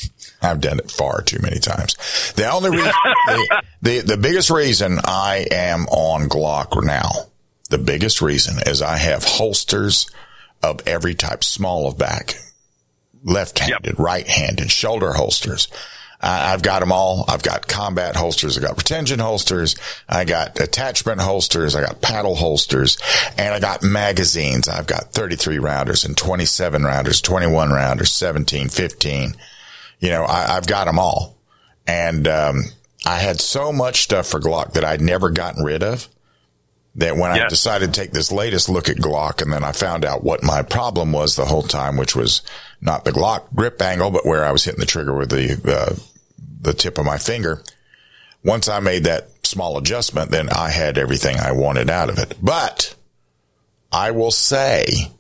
I've 0.43 0.61
done 0.61 0.79
it 0.79 0.91
far 0.91 1.23
too 1.23 1.39
many 1.41 1.59
times. 1.59 1.97
The 2.37 2.51
only 2.51 2.71
reason, 2.71 2.93
the, 3.27 3.63
the, 3.83 4.01
the 4.01 4.17
biggest 4.17 4.51
reason 4.51 4.99
I 5.05 5.47
am 5.51 5.87
on 5.87 6.29
Glock 6.29 6.83
now, 6.85 7.11
the 7.71 7.79
biggest 7.79 8.21
reason 8.21 8.57
is 8.67 8.83
I 8.83 8.97
have 8.97 9.25
holsters 9.25 10.11
of 10.63 10.87
every 10.87 11.15
type, 11.15 11.45
small 11.45 11.89
of 11.89 11.99
back, 11.99 12.35
left-handed, 13.25 13.99
right-handed, 13.99 14.71
shoulder 14.71 15.13
holsters. 15.13 15.69
I, 16.21 16.53
I've 16.53 16.63
got 16.63 16.81
them 16.81 16.93
all. 16.93 17.25
I've 17.29 17.43
got 17.43 17.67
combat 17.67 18.17
holsters. 18.17 18.57
I've 18.57 18.65
got 18.65 18.77
retention 18.77 19.19
holsters. 19.19 19.77
I 20.09 20.25
got 20.25 20.61
attachment 20.61 21.21
holsters. 21.21 21.75
I 21.75 21.83
got 21.83 22.01
paddle 22.01 22.37
holsters 22.37 22.97
and 23.37 23.55
I 23.55 23.61
got 23.61 23.83
magazines. 23.83 24.69
I've 24.69 24.87
got 24.87 25.13
33 25.13 25.59
rounders 25.59 26.05
and 26.05 26.17
27 26.17 26.85
rounders, 26.85 27.21
21 27.21 27.71
rounders, 27.71 28.13
17, 28.13 28.69
15. 28.69 29.35
You 30.03 30.11
know, 30.11 30.25
I, 30.25 30.57
I've 30.57 30.67
got 30.67 30.85
them 30.85 30.99
all. 30.99 31.39
And, 31.87 32.29
um, 32.29 32.65
I 33.05 33.19
had 33.19 33.41
so 33.41 33.73
much 33.73 34.03
stuff 34.03 34.29
for 34.29 34.39
Glock 34.39 34.75
that 34.75 34.85
I'd 34.85 35.01
never 35.01 35.31
gotten 35.31 35.65
rid 35.65 35.83
of 35.83 36.09
that 36.95 37.17
when 37.17 37.31
I 37.31 37.39
decided 37.49 37.93
to 37.93 38.01
take 38.01 38.13
this 38.13 38.31
latest 38.31 38.69
look 38.69 38.89
at 38.89 38.99
Glock 38.99 39.43
and 39.43 39.53
then 39.53 39.65
I 39.65 39.73
found 39.73 40.05
out 40.05 40.23
what 40.23 40.43
my 40.43 40.63
problem 40.63 41.11
was 41.11 41.35
the 41.35 41.47
whole 41.47 41.63
time, 41.63 41.97
which 41.97 42.15
was 42.15 42.43
not 42.81 43.05
the 43.05 43.11
Glock 43.11 43.53
grip 43.55 43.81
angle, 43.81 44.11
but 44.11 44.27
where 44.27 44.45
I 44.45 44.53
was 44.53 44.65
hitting 44.65 44.81
the 44.81 44.87
trigger 44.87 45.17
with 45.17 45.31
the, 45.31 45.61
uh, 45.65 45.95
the 46.61 46.75
tip 46.75 46.99
of 46.99 47.07
my 47.07 47.19
finger. 47.19 47.63
Once 48.45 48.69
I 48.69 48.79
made 48.81 49.05
that 49.05 49.31
small 49.45 49.79
adjustment, 49.79 50.31
then 50.31 50.49
I 50.51 50.71
had 50.71 50.99
everything 50.99 51.39
I 51.39 51.53
wanted 51.53 51.91
out 51.91 52.11
of 52.11 52.19
it. 52.19 52.37
But 52.43 52.95
I 53.91 54.11
will 54.11 54.31
say 54.31 55.11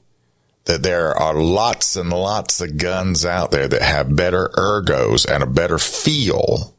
that 0.65 0.83
there 0.83 1.17
are 1.17 1.35
lots 1.35 1.97
and 1.97 2.11
lots 2.11 2.61
of 2.61 2.79
guns 2.79 3.25
out 3.25 3.51
there 3.51 3.69
that 3.69 3.83
have 3.83 4.15
better 4.15 4.49
ergos 4.57 5.29
and 5.29 5.43
a 5.43 5.47
better 5.47 5.79
feel 5.79 6.75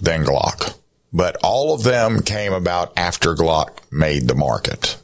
than 0.00 0.24
Glock. 0.24 0.76
But 1.12 1.36
all 1.44 1.74
of 1.74 1.84
them 1.84 2.22
came 2.22 2.52
about 2.52 2.92
after 2.96 3.34
Glock 3.34 3.70
made 3.92 4.26
the 4.26 4.34
market. 4.34 4.96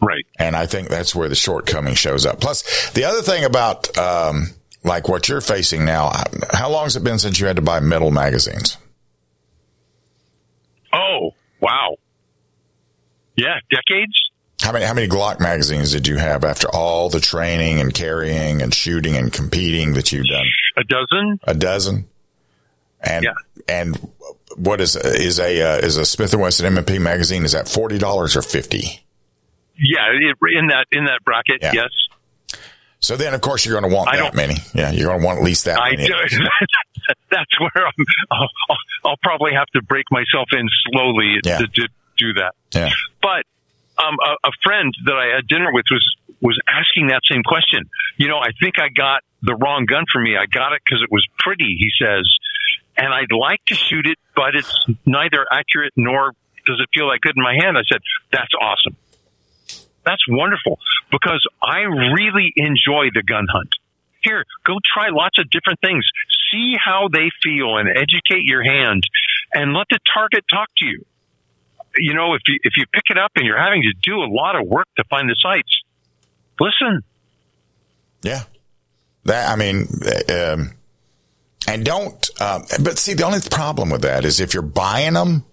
Right. 0.00 0.26
And 0.38 0.56
I 0.56 0.66
think 0.66 0.88
that's 0.88 1.14
where 1.14 1.28
the 1.28 1.34
shortcoming 1.34 1.94
shows 1.94 2.24
up. 2.24 2.40
Plus, 2.40 2.90
the 2.92 3.04
other 3.04 3.20
thing 3.20 3.44
about, 3.44 3.96
um, 3.98 4.48
like 4.82 5.08
what 5.08 5.28
you're 5.28 5.42
facing 5.42 5.84
now, 5.84 6.10
how 6.50 6.70
long 6.70 6.84
has 6.84 6.96
it 6.96 7.04
been 7.04 7.18
since 7.18 7.38
you 7.38 7.46
had 7.46 7.56
to 7.56 7.62
buy 7.62 7.78
metal 7.78 8.10
magazines? 8.10 8.78
Oh, 10.92 11.30
wow. 11.60 11.96
Yeah, 13.36 13.54
decades. 13.70 14.31
How 14.62 14.72
many, 14.72 14.84
how 14.84 14.94
many 14.94 15.08
Glock 15.08 15.40
magazines 15.40 15.92
did 15.92 16.06
you 16.06 16.16
have 16.16 16.44
after 16.44 16.68
all 16.68 17.08
the 17.08 17.20
training 17.20 17.80
and 17.80 17.92
carrying 17.92 18.62
and 18.62 18.72
shooting 18.72 19.16
and 19.16 19.32
competing 19.32 19.94
that 19.94 20.12
you've 20.12 20.26
done? 20.26 20.46
A 20.76 20.84
dozen. 20.84 21.40
A 21.44 21.54
dozen. 21.54 22.08
And, 23.00 23.26
and 23.68 23.96
what 24.56 24.80
is, 24.80 24.94
is 24.96 25.40
a, 25.40 25.60
uh, 25.62 25.76
is 25.78 25.96
a 25.96 26.04
Smith 26.04 26.34
& 26.34 26.36
Wesson 26.36 26.66
M&P 26.66 26.98
magazine? 26.98 27.44
Is 27.44 27.52
that 27.52 27.66
$40 27.66 28.36
or 28.36 28.42
50? 28.42 29.04
Yeah, 29.78 30.06
in 30.12 30.68
that 30.68 30.86
in 30.92 31.06
that 31.06 31.20
bracket, 31.24 31.58
Yeah. 31.62 31.72
yes. 31.74 32.58
So 33.00 33.16
then, 33.16 33.34
of 33.34 33.40
course, 33.40 33.66
you're 33.66 33.78
going 33.80 33.90
to 33.90 33.96
want 33.96 34.10
I 34.10 34.18
that 34.18 34.34
many. 34.34 34.54
Yeah, 34.74 34.92
you're 34.92 35.08
going 35.08 35.18
to 35.20 35.26
want 35.26 35.38
at 35.38 35.44
least 35.44 35.64
that 35.64 35.80
I 35.80 35.90
many. 35.96 36.06
do. 36.06 36.14
That's 37.32 37.58
where 37.58 37.84
I'm, 37.86 38.04
I'll, 38.30 38.48
I'll, 38.70 38.76
I'll 39.10 39.16
probably 39.24 39.50
have 39.54 39.66
to 39.74 39.82
break 39.82 40.04
myself 40.12 40.48
in 40.52 40.68
slowly 40.92 41.34
Yeah. 41.42 41.58
to, 41.58 41.66
to 41.66 41.88
do 42.16 42.32
that. 42.34 42.52
Yeah. 42.72 42.90
But 43.20 43.44
um, 44.02 44.16
a, 44.20 44.48
a 44.48 44.52
friend 44.62 44.92
that 45.06 45.14
I 45.14 45.36
had 45.36 45.46
dinner 45.46 45.72
with 45.72 45.84
was 45.90 46.04
was 46.40 46.58
asking 46.68 47.08
that 47.08 47.22
same 47.30 47.42
question. 47.44 47.88
You 48.16 48.28
know, 48.28 48.38
I 48.38 48.50
think 48.60 48.74
I 48.78 48.88
got 48.88 49.22
the 49.42 49.54
wrong 49.54 49.86
gun 49.86 50.04
for 50.10 50.20
me. 50.20 50.36
I 50.36 50.46
got 50.46 50.72
it 50.72 50.82
because 50.84 51.02
it 51.02 51.10
was 51.10 51.24
pretty. 51.38 51.76
He 51.78 51.90
says, 51.98 52.26
and 52.96 53.14
I'd 53.14 53.30
like 53.30 53.64
to 53.66 53.74
shoot 53.74 54.06
it, 54.06 54.18
but 54.34 54.56
it's 54.56 54.86
neither 55.06 55.46
accurate 55.50 55.92
nor 55.96 56.32
does 56.66 56.80
it 56.80 56.88
feel 56.94 57.10
that 57.10 57.20
good 57.20 57.36
in 57.36 57.42
my 57.42 57.54
hand. 57.54 57.78
I 57.78 57.82
said, 57.90 58.02
that's 58.30 58.52
awesome. 58.60 58.96
That's 60.04 60.22
wonderful 60.28 60.78
because 61.10 61.44
I 61.62 61.80
really 61.80 62.52
enjoy 62.56 63.10
the 63.14 63.22
gun 63.22 63.46
hunt. 63.50 63.70
Here, 64.22 64.44
go 64.64 64.78
try 64.94 65.08
lots 65.10 65.38
of 65.38 65.50
different 65.50 65.80
things. 65.80 66.04
See 66.52 66.74
how 66.78 67.08
they 67.12 67.30
feel 67.42 67.76
and 67.78 67.88
educate 67.88 68.44
your 68.44 68.62
hand 68.62 69.04
and 69.52 69.74
let 69.74 69.86
the 69.90 69.98
target 70.14 70.44
talk 70.48 70.68
to 70.78 70.86
you. 70.86 71.04
You 71.98 72.14
know, 72.14 72.34
if 72.34 72.42
you, 72.48 72.58
if 72.62 72.74
you 72.76 72.84
pick 72.92 73.04
it 73.10 73.18
up 73.18 73.32
and 73.36 73.46
you're 73.46 73.58
having 73.58 73.82
to 73.82 73.92
do 74.02 74.16
a 74.16 74.28
lot 74.30 74.56
of 74.56 74.66
work 74.66 74.86
to 74.96 75.04
find 75.10 75.28
the 75.28 75.36
sights, 75.40 75.82
listen. 76.60 77.02
Yeah. 78.22 78.44
That, 79.24 79.50
I 79.50 79.56
mean, 79.56 79.86
um, 80.30 80.72
and 81.68 81.84
don't, 81.84 82.30
um, 82.40 82.64
but 82.82 82.98
see, 82.98 83.14
the 83.14 83.24
only 83.24 83.40
problem 83.50 83.90
with 83.90 84.02
that 84.02 84.24
is 84.24 84.40
if 84.40 84.54
you're 84.54 84.62
buying 84.62 85.14
them, 85.14 85.44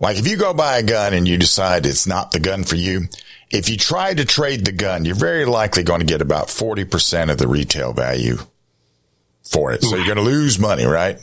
like 0.00 0.18
if 0.18 0.28
you 0.28 0.36
go 0.36 0.52
buy 0.52 0.78
a 0.78 0.82
gun 0.82 1.14
and 1.14 1.26
you 1.26 1.38
decide 1.38 1.86
it's 1.86 2.06
not 2.06 2.32
the 2.32 2.40
gun 2.40 2.64
for 2.64 2.76
you, 2.76 3.04
if 3.50 3.68
you 3.68 3.76
try 3.76 4.12
to 4.12 4.24
trade 4.24 4.64
the 4.64 4.72
gun, 4.72 5.04
you're 5.04 5.14
very 5.14 5.44
likely 5.46 5.82
going 5.82 6.00
to 6.00 6.06
get 6.06 6.20
about 6.20 6.48
40% 6.48 7.30
of 7.30 7.38
the 7.38 7.48
retail 7.48 7.92
value 7.92 8.38
for 9.42 9.72
it. 9.72 9.82
So 9.82 9.96
you're 9.96 10.06
going 10.06 10.16
to 10.16 10.22
lose 10.22 10.58
money, 10.58 10.84
right? 10.84 11.18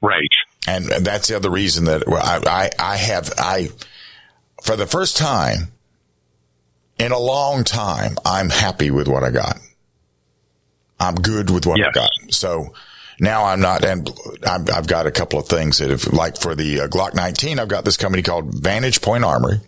Right. 0.00 0.28
And, 0.66 0.86
that's 0.86 1.28
the 1.28 1.36
other 1.36 1.50
reason 1.50 1.84
that 1.84 2.02
I, 2.06 2.40
I, 2.46 2.70
I 2.78 2.96
have, 2.96 3.32
I, 3.38 3.70
for 4.62 4.76
the 4.76 4.86
first 4.86 5.16
time 5.16 5.72
in 6.98 7.12
a 7.12 7.18
long 7.18 7.64
time, 7.64 8.16
I'm 8.24 8.50
happy 8.50 8.90
with 8.90 9.08
what 9.08 9.24
I 9.24 9.30
got. 9.30 9.58
I'm 10.98 11.14
good 11.14 11.50
with 11.50 11.66
what 11.66 11.80
I 11.80 11.90
got. 11.92 12.10
So 12.28 12.74
now 13.18 13.46
I'm 13.46 13.60
not, 13.60 13.84
and 13.84 14.08
I've, 14.46 14.68
I've 14.70 14.86
got 14.86 15.06
a 15.06 15.10
couple 15.10 15.38
of 15.38 15.48
things 15.48 15.78
that 15.78 15.90
have, 15.90 16.06
like 16.12 16.36
for 16.36 16.54
the 16.54 16.80
uh, 16.82 16.88
Glock 16.88 17.14
19, 17.14 17.58
I've 17.58 17.68
got 17.68 17.86
this 17.86 17.96
company 17.96 18.22
called 18.22 18.54
Vantage 18.54 19.00
Point 19.00 19.24
Armory 19.24 19.60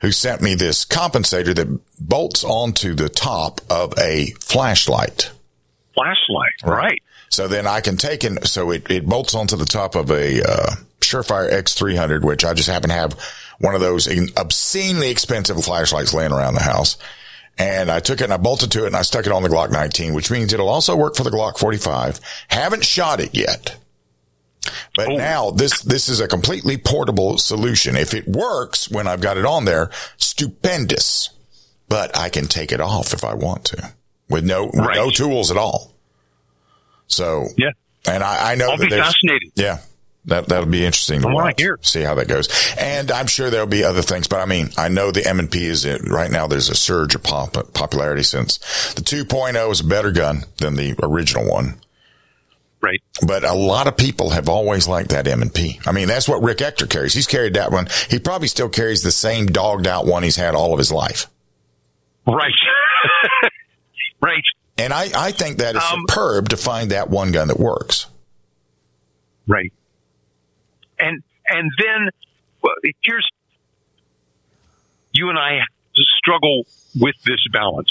who 0.00 0.12
sent 0.12 0.40
me 0.40 0.54
this 0.54 0.84
compensator 0.84 1.54
that 1.54 1.80
bolts 1.98 2.42
onto 2.42 2.94
the 2.94 3.08
top 3.08 3.60
of 3.68 3.92
a 3.98 4.32
flashlight. 4.40 5.30
Flashlight. 5.94 6.52
Right. 6.64 7.02
So 7.30 7.46
then 7.48 7.66
I 7.66 7.80
can 7.80 7.96
take 7.96 8.24
and 8.24 8.46
so 8.46 8.70
it, 8.70 8.90
it 8.90 9.06
bolts 9.06 9.34
onto 9.34 9.56
the 9.56 9.64
top 9.64 9.94
of 9.94 10.10
a 10.10 10.42
uh, 10.42 10.74
Surefire 11.00 11.50
X300, 11.50 12.22
which 12.22 12.44
I 12.44 12.54
just 12.54 12.68
happen 12.68 12.90
to 12.90 12.94
have 12.94 13.18
one 13.60 13.74
of 13.74 13.80
those 13.80 14.08
obscenely 14.36 15.10
expensive 15.10 15.62
flashlights 15.62 16.12
laying 16.12 16.32
around 16.32 16.54
the 16.54 16.62
house. 16.62 16.96
And 17.58 17.90
I 17.90 18.00
took 18.00 18.20
it 18.20 18.24
and 18.24 18.32
I 18.32 18.36
bolted 18.38 18.72
to 18.72 18.84
it 18.84 18.88
and 18.88 18.96
I 18.96 19.02
stuck 19.02 19.26
it 19.26 19.32
on 19.32 19.42
the 19.42 19.48
Glock 19.48 19.70
19, 19.70 20.14
which 20.14 20.30
means 20.30 20.52
it'll 20.52 20.68
also 20.68 20.96
work 20.96 21.14
for 21.14 21.24
the 21.24 21.30
Glock 21.30 21.58
45. 21.58 22.20
Haven't 22.48 22.84
shot 22.84 23.20
it 23.20 23.34
yet. 23.34 23.76
But 24.94 25.08
now 25.10 25.50
this, 25.50 25.82
this 25.82 26.08
is 26.08 26.20
a 26.20 26.28
completely 26.28 26.76
portable 26.78 27.38
solution. 27.38 27.96
If 27.96 28.14
it 28.14 28.26
works 28.26 28.90
when 28.90 29.06
I've 29.06 29.20
got 29.20 29.36
it 29.36 29.44
on 29.44 29.66
there, 29.66 29.90
stupendous. 30.16 31.30
But 31.88 32.16
I 32.16 32.28
can 32.28 32.46
take 32.46 32.72
it 32.72 32.80
off 32.80 33.12
if 33.12 33.24
I 33.24 33.34
want 33.34 33.64
to 33.66 33.92
with 34.28 34.44
no, 34.44 34.66
with 34.66 34.94
no 34.94 35.10
tools 35.10 35.50
at 35.50 35.56
all. 35.56 35.94
So, 37.10 37.46
yeah. 37.58 37.70
And 38.08 38.22
I, 38.22 38.52
I 38.52 38.54
know 38.54 38.70
I'll 38.70 38.78
that 38.78 38.88
be 38.88 38.96
fascinated. 38.96 39.52
Yeah. 39.54 39.78
That, 40.26 40.48
that'll 40.48 40.66
be 40.66 40.84
interesting 40.84 41.22
to 41.22 41.28
I 41.28 41.32
wanna 41.32 41.46
watch, 41.46 41.60
hear. 41.60 41.78
see 41.82 42.02
how 42.02 42.14
that 42.14 42.28
goes. 42.28 42.48
And 42.78 43.10
I'm 43.10 43.26
sure 43.26 43.48
there'll 43.50 43.66
be 43.66 43.84
other 43.84 44.02
things, 44.02 44.28
but 44.28 44.40
I 44.40 44.44
mean, 44.44 44.70
I 44.76 44.88
know 44.88 45.10
the 45.10 45.26
M&P 45.26 45.64
is 45.66 45.86
uh, 45.86 45.98
right 46.10 46.30
now. 46.30 46.46
There's 46.46 46.68
a 46.68 46.74
surge 46.74 47.14
of 47.14 47.22
pop, 47.22 47.54
popularity 47.72 48.22
since 48.22 48.58
the 48.94 49.00
2.0 49.00 49.70
is 49.70 49.80
a 49.80 49.84
better 49.84 50.12
gun 50.12 50.44
than 50.58 50.76
the 50.76 50.94
original 51.02 51.48
one. 51.48 51.80
Right. 52.82 53.00
But 53.26 53.44
a 53.44 53.54
lot 53.54 53.86
of 53.88 53.96
people 53.96 54.30
have 54.30 54.48
always 54.48 54.88
liked 54.88 55.10
that 55.10 55.26
M&P. 55.26 55.80
I 55.86 55.92
mean, 55.92 56.08
that's 56.08 56.28
what 56.28 56.42
Rick 56.42 56.62
Ector 56.62 56.86
carries. 56.86 57.12
He's 57.12 57.26
carried 57.26 57.54
that 57.54 57.72
one. 57.72 57.88
He 58.08 58.18
probably 58.18 58.48
still 58.48 58.68
carries 58.70 59.02
the 59.02 59.12
same 59.12 59.46
dogged 59.46 59.86
out 59.86 60.06
one 60.06 60.22
he's 60.22 60.36
had 60.36 60.54
all 60.54 60.72
of 60.72 60.78
his 60.78 60.92
life. 60.92 61.26
Right. 62.26 62.52
right. 64.22 64.42
And 64.80 64.92
I, 64.92 65.08
I 65.14 65.32
think 65.32 65.58
that 65.58 65.76
is 65.76 65.82
Um, 65.92 66.04
superb 66.08 66.48
to 66.50 66.56
find 66.56 66.90
that 66.90 67.10
one 67.10 67.32
gun 67.32 67.48
that 67.48 67.58
works. 67.58 68.06
Right. 69.46 69.72
And 70.98 71.22
and 71.48 71.70
then 71.78 72.08
well, 72.62 72.74
here's 73.02 73.28
you 75.12 75.28
and 75.28 75.38
I 75.38 75.60
struggle 76.18 76.64
with 76.98 77.16
this 77.24 77.40
balance. 77.52 77.90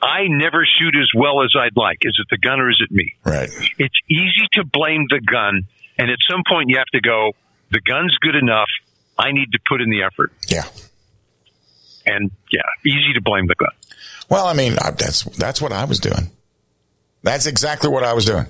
I 0.00 0.26
never 0.28 0.66
shoot 0.78 0.94
as 0.94 1.08
well 1.16 1.42
as 1.42 1.54
I'd 1.58 1.76
like. 1.76 1.98
Is 2.02 2.16
it 2.20 2.28
the 2.30 2.38
gun 2.38 2.60
or 2.60 2.70
is 2.70 2.80
it 2.80 2.90
me? 2.90 3.16
Right. 3.24 3.50
It's 3.78 3.94
easy 4.08 4.46
to 4.52 4.64
blame 4.64 5.06
the 5.08 5.20
gun, 5.20 5.62
and 5.98 6.10
at 6.10 6.18
some 6.30 6.42
point 6.48 6.68
you 6.68 6.78
have 6.78 6.86
to 6.92 7.00
go. 7.00 7.32
The 7.72 7.80
gun's 7.80 8.16
good 8.20 8.36
enough. 8.36 8.68
I 9.18 9.32
need 9.32 9.50
to 9.52 9.58
put 9.66 9.80
in 9.80 9.90
the 9.90 10.02
effort. 10.04 10.32
Yeah. 10.48 10.64
And 12.04 12.30
yeah, 12.52 12.60
easy 12.86 13.14
to 13.14 13.22
blame 13.22 13.46
the 13.48 13.56
gun. 13.56 13.70
Well, 14.28 14.46
I 14.46 14.54
mean, 14.54 14.76
I, 14.80 14.90
that's 14.90 15.22
that's 15.24 15.60
what 15.62 15.72
I 15.72 15.84
was 15.84 16.00
doing. 16.00 16.30
That's 17.22 17.46
exactly 17.46 17.90
what 17.90 18.04
I 18.04 18.12
was 18.12 18.24
doing. 18.24 18.46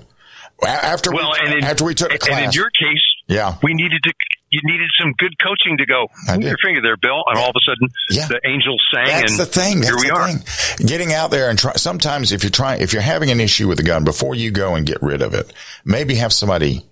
After 0.65 1.11
well, 1.11 1.31
we, 1.43 1.57
in, 1.57 1.63
after 1.63 1.83
we 1.83 1.93
took 1.93 2.11
a 2.13 2.17
class, 2.17 2.35
and 2.37 2.45
in 2.45 2.51
your 2.51 2.69
case, 2.71 3.01
yeah, 3.27 3.57
we 3.61 3.73
needed 3.73 4.01
to. 4.03 4.13
You 4.49 4.61
needed 4.63 4.89
some 4.99 5.11
good 5.17 5.35
coaching 5.43 5.77
to 5.77 5.85
go. 5.85 6.07
I 6.29 6.35
Move 6.37 6.45
your 6.45 6.57
finger 6.63 6.81
there, 6.81 6.95
Bill, 6.95 7.21
and 7.27 7.37
all 7.37 7.49
of 7.49 7.55
a 7.57 7.59
sudden, 7.69 7.89
Yeah. 8.09 8.27
the 8.27 8.39
angels 8.49 8.81
sang, 8.93 9.05
That's 9.07 9.31
and 9.31 9.39
the 9.41 9.45
thing. 9.45 9.81
That's 9.81 9.89
here 9.89 9.97
we 10.01 10.09
are. 10.09 10.29
thing. 10.29 10.87
Getting 10.87 11.13
out 11.13 11.31
there 11.31 11.49
and 11.49 11.59
try. 11.59 11.73
Sometimes 11.73 12.31
if 12.31 12.43
you're 12.43 12.49
trying, 12.49 12.79
if 12.81 12.93
you're 12.93 13.01
having 13.01 13.29
an 13.29 13.41
issue 13.41 13.67
with 13.67 13.77
the 13.77 13.83
gun, 13.83 14.05
before 14.05 14.35
you 14.35 14.49
go 14.51 14.75
and 14.75 14.85
get 14.87 15.01
rid 15.01 15.21
of 15.21 15.33
it, 15.33 15.51
maybe 15.83 16.15
have 16.15 16.31
somebody, 16.31 16.85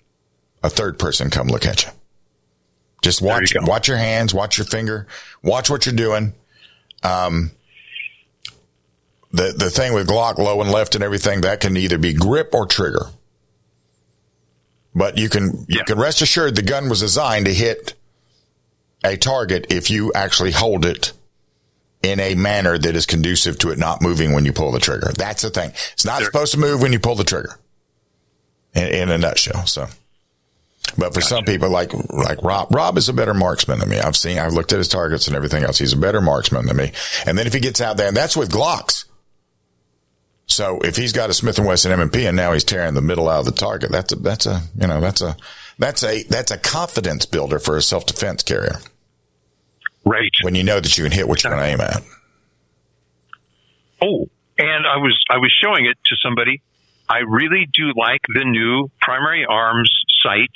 a 0.63 0.69
third 0.69 0.99
person, 0.99 1.29
come 1.29 1.47
look 1.47 1.65
at 1.65 1.85
you. 1.85 1.91
Just 3.01 3.21
watch, 3.21 3.53
watch 3.61 3.87
your 3.87 3.97
hands, 3.97 4.33
watch 4.33 4.57
your 4.57 4.65
finger, 4.65 5.07
watch 5.41 5.69
what 5.69 5.85
you're 5.85 5.95
doing. 5.95 6.33
Um, 7.03 7.51
the, 9.35 9.53
the 9.55 9.69
thing 9.69 9.93
with 9.93 10.07
Glock 10.07 10.37
low 10.37 10.61
and 10.61 10.71
left 10.71 10.95
and 10.95 11.03
everything, 11.03 11.41
that 11.41 11.59
can 11.59 11.77
either 11.77 11.97
be 11.97 12.13
grip 12.13 12.53
or 12.53 12.65
trigger. 12.65 13.07
But 14.93 15.17
you 15.17 15.29
can, 15.29 15.65
you 15.67 15.83
can 15.83 15.99
rest 15.99 16.21
assured 16.21 16.55
the 16.55 16.61
gun 16.61 16.87
was 16.89 17.01
designed 17.01 17.45
to 17.45 17.53
hit 17.53 17.95
a 19.03 19.17
target 19.17 19.67
if 19.69 19.89
you 19.89 20.13
actually 20.13 20.51
hold 20.51 20.85
it 20.85 21.11
in 22.01 22.19
a 22.19 22.35
manner 22.35 22.77
that 22.77 22.95
is 22.95 23.05
conducive 23.05 23.57
to 23.59 23.71
it 23.71 23.77
not 23.77 24.01
moving 24.01 24.33
when 24.33 24.45
you 24.45 24.53
pull 24.53 24.71
the 24.71 24.79
trigger. 24.79 25.11
That's 25.17 25.41
the 25.41 25.49
thing. 25.49 25.71
It's 25.93 26.05
not 26.05 26.21
supposed 26.21 26.53
to 26.53 26.59
move 26.59 26.81
when 26.81 26.93
you 26.93 26.99
pull 26.99 27.15
the 27.15 27.23
trigger 27.23 27.57
in, 28.73 28.87
in 28.87 29.09
a 29.09 29.17
nutshell. 29.17 29.65
So, 29.65 29.87
but 30.97 31.13
for 31.13 31.21
some 31.21 31.45
people 31.45 31.69
like, 31.69 31.93
like 32.09 32.41
Rob, 32.43 32.73
Rob 32.73 32.97
is 32.97 33.09
a 33.09 33.13
better 33.13 33.33
marksman 33.33 33.79
than 33.79 33.89
me. 33.89 33.99
I've 33.99 34.15
seen, 34.15 34.37
I've 34.37 34.53
looked 34.53 34.71
at 34.71 34.77
his 34.77 34.87
targets 34.87 35.27
and 35.27 35.35
everything 35.35 35.63
else. 35.63 35.79
He's 35.79 35.93
a 35.93 35.97
better 35.97 36.21
marksman 36.21 36.67
than 36.67 36.77
me. 36.77 36.91
And 37.25 37.37
then 37.37 37.47
if 37.47 37.53
he 37.53 37.59
gets 37.59 37.81
out 37.81 37.97
there 37.97 38.07
and 38.07 38.15
that's 38.15 38.37
with 38.37 38.51
Glocks. 38.51 39.04
So 40.55 40.79
if 40.79 40.95
he's 40.95 41.11
got 41.11 41.29
a 41.29 41.33
Smith 41.33 41.57
and 41.57 41.67
Wesson 41.67 41.91
M&P 41.91 42.25
and 42.25 42.37
now 42.37 42.53
he's 42.53 42.63
tearing 42.63 42.93
the 42.93 43.01
middle 43.01 43.27
out 43.27 43.39
of 43.39 43.45
the 43.45 43.51
target, 43.51 43.91
that's 43.91 44.13
a, 44.13 44.15
that's 44.15 44.45
a, 44.45 44.61
you 44.79 44.87
know, 44.87 45.01
that's 45.01 45.21
a, 45.21 45.35
that's 45.77 46.01
a, 46.01 46.23
that's 46.23 46.49
a 46.49 46.57
confidence 46.57 47.25
builder 47.25 47.59
for 47.59 47.75
a 47.75 47.81
self-defense 47.81 48.43
carrier. 48.43 48.79
Right. 50.05 50.31
When 50.43 50.55
you 50.55 50.63
know 50.63 50.79
that 50.79 50.97
you 50.97 51.03
can 51.03 51.11
hit 51.11 51.27
what 51.27 51.43
you're 51.43 51.51
going 51.51 51.61
to 51.61 51.69
aim 51.69 51.81
at. 51.81 52.01
Oh, 54.01 54.29
and 54.57 54.87
I 54.87 54.95
was 54.95 55.17
I 55.29 55.39
was 55.39 55.53
showing 55.61 55.87
it 55.87 55.97
to 56.05 56.15
somebody. 56.23 56.61
I 57.09 57.19
really 57.19 57.67
do 57.73 57.91
like 57.97 58.21
the 58.33 58.45
new 58.45 58.89
primary 59.01 59.45
arms 59.45 59.91
sight. 60.23 60.51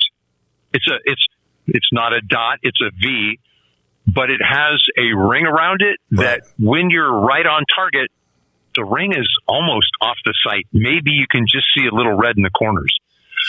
It's 0.72 0.86
a 0.88 0.96
it's 1.04 1.26
it's 1.66 1.88
not 1.92 2.14
a 2.14 2.22
dot, 2.22 2.60
it's 2.62 2.80
a 2.80 2.90
V, 2.90 3.38
but 4.06 4.30
it 4.30 4.40
has 4.42 4.82
a 4.96 5.14
ring 5.14 5.44
around 5.44 5.82
it 5.82 5.98
that 6.12 6.42
when 6.58 6.88
you're 6.88 7.20
right 7.20 7.44
on 7.44 7.64
target, 7.74 8.10
the 8.80 8.84
ring 8.86 9.12
is 9.12 9.28
almost 9.46 9.90
off 10.00 10.16
the 10.24 10.34
sight. 10.42 10.66
Maybe 10.72 11.12
you 11.12 11.26
can 11.30 11.44
just 11.46 11.66
see 11.76 11.86
a 11.86 11.94
little 11.94 12.16
red 12.16 12.36
in 12.36 12.42
the 12.42 12.50
corners. 12.50 12.92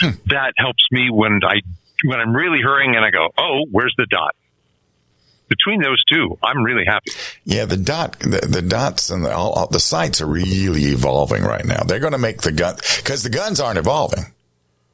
Hmm. 0.00 0.10
That 0.26 0.52
helps 0.56 0.82
me 0.90 1.08
when 1.10 1.40
I 1.42 1.60
when 2.04 2.20
I'm 2.20 2.34
really 2.34 2.60
hurrying 2.60 2.94
and 2.96 3.04
I 3.04 3.10
go, 3.10 3.28
"Oh, 3.38 3.64
where's 3.70 3.94
the 3.96 4.06
dot?" 4.06 4.34
Between 5.48 5.82
those 5.82 6.02
two, 6.10 6.38
I'm 6.42 6.62
really 6.62 6.84
happy. 6.86 7.12
Yeah, 7.44 7.66
the 7.66 7.76
dot, 7.76 8.18
the, 8.20 8.46
the 8.48 8.62
dots 8.62 9.10
and 9.10 9.22
the, 9.22 9.34
all, 9.34 9.52
all, 9.52 9.66
the 9.66 9.80
sights 9.80 10.22
are 10.22 10.26
really 10.26 10.84
evolving 10.84 11.42
right 11.42 11.64
now. 11.64 11.82
They're 11.82 12.00
going 12.00 12.12
to 12.14 12.18
make 12.18 12.40
the 12.40 12.52
gun, 12.52 12.76
cause 13.04 13.22
the 13.22 13.28
guns 13.28 13.60
aren't 13.60 13.76
evolving. 13.76 14.32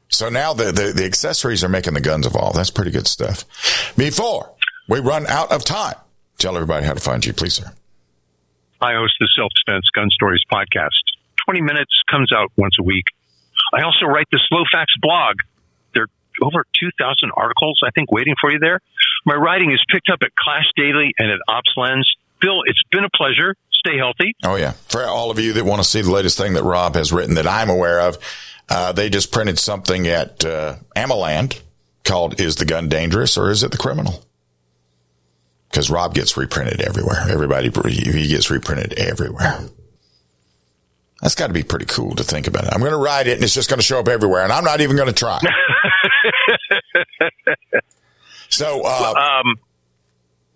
So 0.09 0.27
now 0.27 0.53
the, 0.53 0.65
the, 0.65 0.91
the 0.93 1.05
accessories 1.05 1.63
are 1.63 1.69
making 1.69 1.93
the 1.93 2.01
guns 2.01 2.27
evolve. 2.27 2.55
That's 2.55 2.71
pretty 2.71 2.91
good 2.91 3.07
stuff. 3.07 3.45
Before 3.95 4.53
we 4.89 4.99
run 4.99 5.27
out 5.27 5.49
of 5.53 5.63
time, 5.63 5.95
tell 6.39 6.55
everybody 6.57 6.85
how 6.85 6.93
to 6.93 6.99
find 6.99 7.25
you, 7.25 7.31
please, 7.31 7.53
sir. 7.53 7.71
I 8.81 8.93
host 8.93 9.13
the 9.19 9.27
Self 9.35 9.51
Defense 9.65 9.89
Gun 9.93 10.09
Stories 10.09 10.41
podcast. 10.51 11.03
20 11.45 11.61
minutes 11.61 11.91
comes 12.09 12.31
out 12.31 12.51
once 12.57 12.75
a 12.79 12.83
week. 12.83 13.05
I 13.73 13.81
also 13.83 14.05
write 14.05 14.27
the 14.31 14.39
Slow 14.47 14.63
Facts 14.71 14.93
blog. 15.01 15.37
There 15.93 16.03
are 16.03 16.07
over 16.41 16.65
2,000 16.79 17.31
articles, 17.35 17.79
I 17.85 17.91
think, 17.91 18.11
waiting 18.11 18.35
for 18.39 18.51
you 18.51 18.59
there. 18.59 18.79
My 19.25 19.35
writing 19.35 19.71
is 19.71 19.83
picked 19.89 20.09
up 20.09 20.19
at 20.21 20.33
Clash 20.35 20.65
Daily 20.75 21.13
and 21.17 21.29
at 21.31 21.39
Ops 21.47 21.73
Lens. 21.75 22.09
Bill, 22.39 22.61
it's 22.65 22.81
been 22.91 23.03
a 23.03 23.09
pleasure. 23.09 23.55
Stay 23.71 23.97
healthy. 23.97 24.33
Oh 24.43 24.55
yeah. 24.55 24.71
For 24.87 25.03
all 25.03 25.31
of 25.31 25.39
you 25.39 25.53
that 25.53 25.65
want 25.65 25.81
to 25.81 25.87
see 25.87 26.01
the 26.01 26.11
latest 26.11 26.37
thing 26.37 26.53
that 26.53 26.63
Rob 26.63 26.95
has 26.95 27.11
written 27.11 27.35
that 27.35 27.47
I'm 27.47 27.69
aware 27.69 27.99
of, 28.01 28.17
uh, 28.69 28.91
they 28.91 29.09
just 29.09 29.31
printed 29.31 29.57
something 29.59 30.07
at, 30.07 30.45
uh, 30.45 30.75
AmmoLand 30.95 31.61
called 32.03 32.39
Is 32.39 32.55
the 32.55 32.65
Gun 32.65 32.87
Dangerous 32.89 33.37
or 33.37 33.49
Is 33.49 33.63
It 33.63 33.71
the 33.71 33.77
Criminal? 33.77 34.23
Cause 35.71 35.89
Rob 35.89 36.15
gets 36.15 36.35
reprinted 36.35 36.81
everywhere. 36.81 37.25
Everybody, 37.29 37.69
he 37.91 38.27
gets 38.27 38.49
reprinted 38.49 38.97
everywhere. 38.97 39.59
That's 41.21 41.35
got 41.35 41.47
to 41.47 41.53
be 41.53 41.63
pretty 41.63 41.85
cool 41.85 42.15
to 42.15 42.23
think 42.23 42.47
about 42.47 42.63
it. 42.63 42.69
I'm 42.73 42.79
going 42.79 42.91
to 42.91 42.97
write 42.97 43.27
it 43.27 43.33
and 43.33 43.43
it's 43.43 43.53
just 43.53 43.69
going 43.69 43.79
to 43.79 43.85
show 43.85 43.99
up 43.99 44.07
everywhere 44.07 44.43
and 44.43 44.51
I'm 44.51 44.63
not 44.63 44.81
even 44.81 44.95
going 44.95 45.09
to 45.09 45.13
try. 45.13 45.39
so, 48.49 48.81
uh, 48.83 49.13
um, 49.13 49.55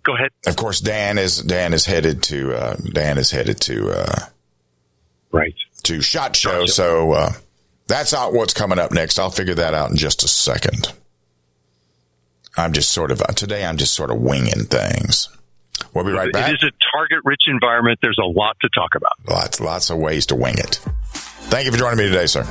go 0.03 0.15
ahead. 0.15 0.29
Of 0.47 0.55
course, 0.55 0.79
Dan 0.79 1.17
is, 1.17 1.37
Dan 1.37 1.73
is 1.73 1.85
headed 1.85 2.23
to, 2.23 2.55
uh, 2.55 2.75
Dan 2.93 3.17
is 3.17 3.31
headed 3.31 3.59
to, 3.61 3.91
uh, 3.91 4.25
right 5.31 5.55
to 5.83 6.01
Shot 6.01 6.35
Show. 6.35 6.65
So, 6.65 7.11
uh, 7.11 7.33
that's 7.87 8.13
not 8.13 8.33
what's 8.33 8.53
coming 8.53 8.79
up 8.79 8.91
next. 8.91 9.19
I'll 9.19 9.29
figure 9.29 9.55
that 9.55 9.73
out 9.73 9.91
in 9.91 9.97
just 9.97 10.23
a 10.23 10.27
second. 10.27 10.93
I'm 12.55 12.73
just 12.73 12.91
sort 12.91 13.11
of, 13.11 13.19
today 13.35 13.65
I'm 13.65 13.77
just 13.77 13.93
sort 13.93 14.11
of 14.11 14.17
winging 14.17 14.65
things. 14.65 15.29
We'll 15.93 16.03
be 16.03 16.11
right 16.11 16.31
back. 16.31 16.49
It 16.49 16.55
is 16.55 16.63
a 16.63 16.71
target 16.95 17.19
rich 17.23 17.43
environment. 17.47 17.99
There's 18.01 18.19
a 18.21 18.25
lot 18.25 18.57
to 18.61 18.69
talk 18.69 18.95
about. 18.95 19.13
Lots, 19.27 19.59
lots 19.59 19.89
of 19.89 19.97
ways 19.97 20.27
to 20.27 20.35
wing 20.35 20.55
it. 20.57 20.79
Thank 21.13 21.65
you 21.65 21.71
for 21.71 21.77
joining 21.77 21.97
me 21.97 22.05
today, 22.05 22.25
sir. 22.25 22.43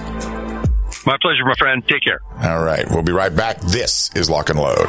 My 1.04 1.16
pleasure, 1.20 1.44
my 1.44 1.54
friend. 1.58 1.86
Take 1.88 2.04
care. 2.04 2.20
All 2.42 2.62
right. 2.62 2.88
We'll 2.90 3.02
be 3.02 3.12
right 3.12 3.34
back. 3.34 3.60
This 3.60 4.10
is 4.14 4.30
Lock 4.30 4.50
and 4.50 4.58
Load. 4.60 4.88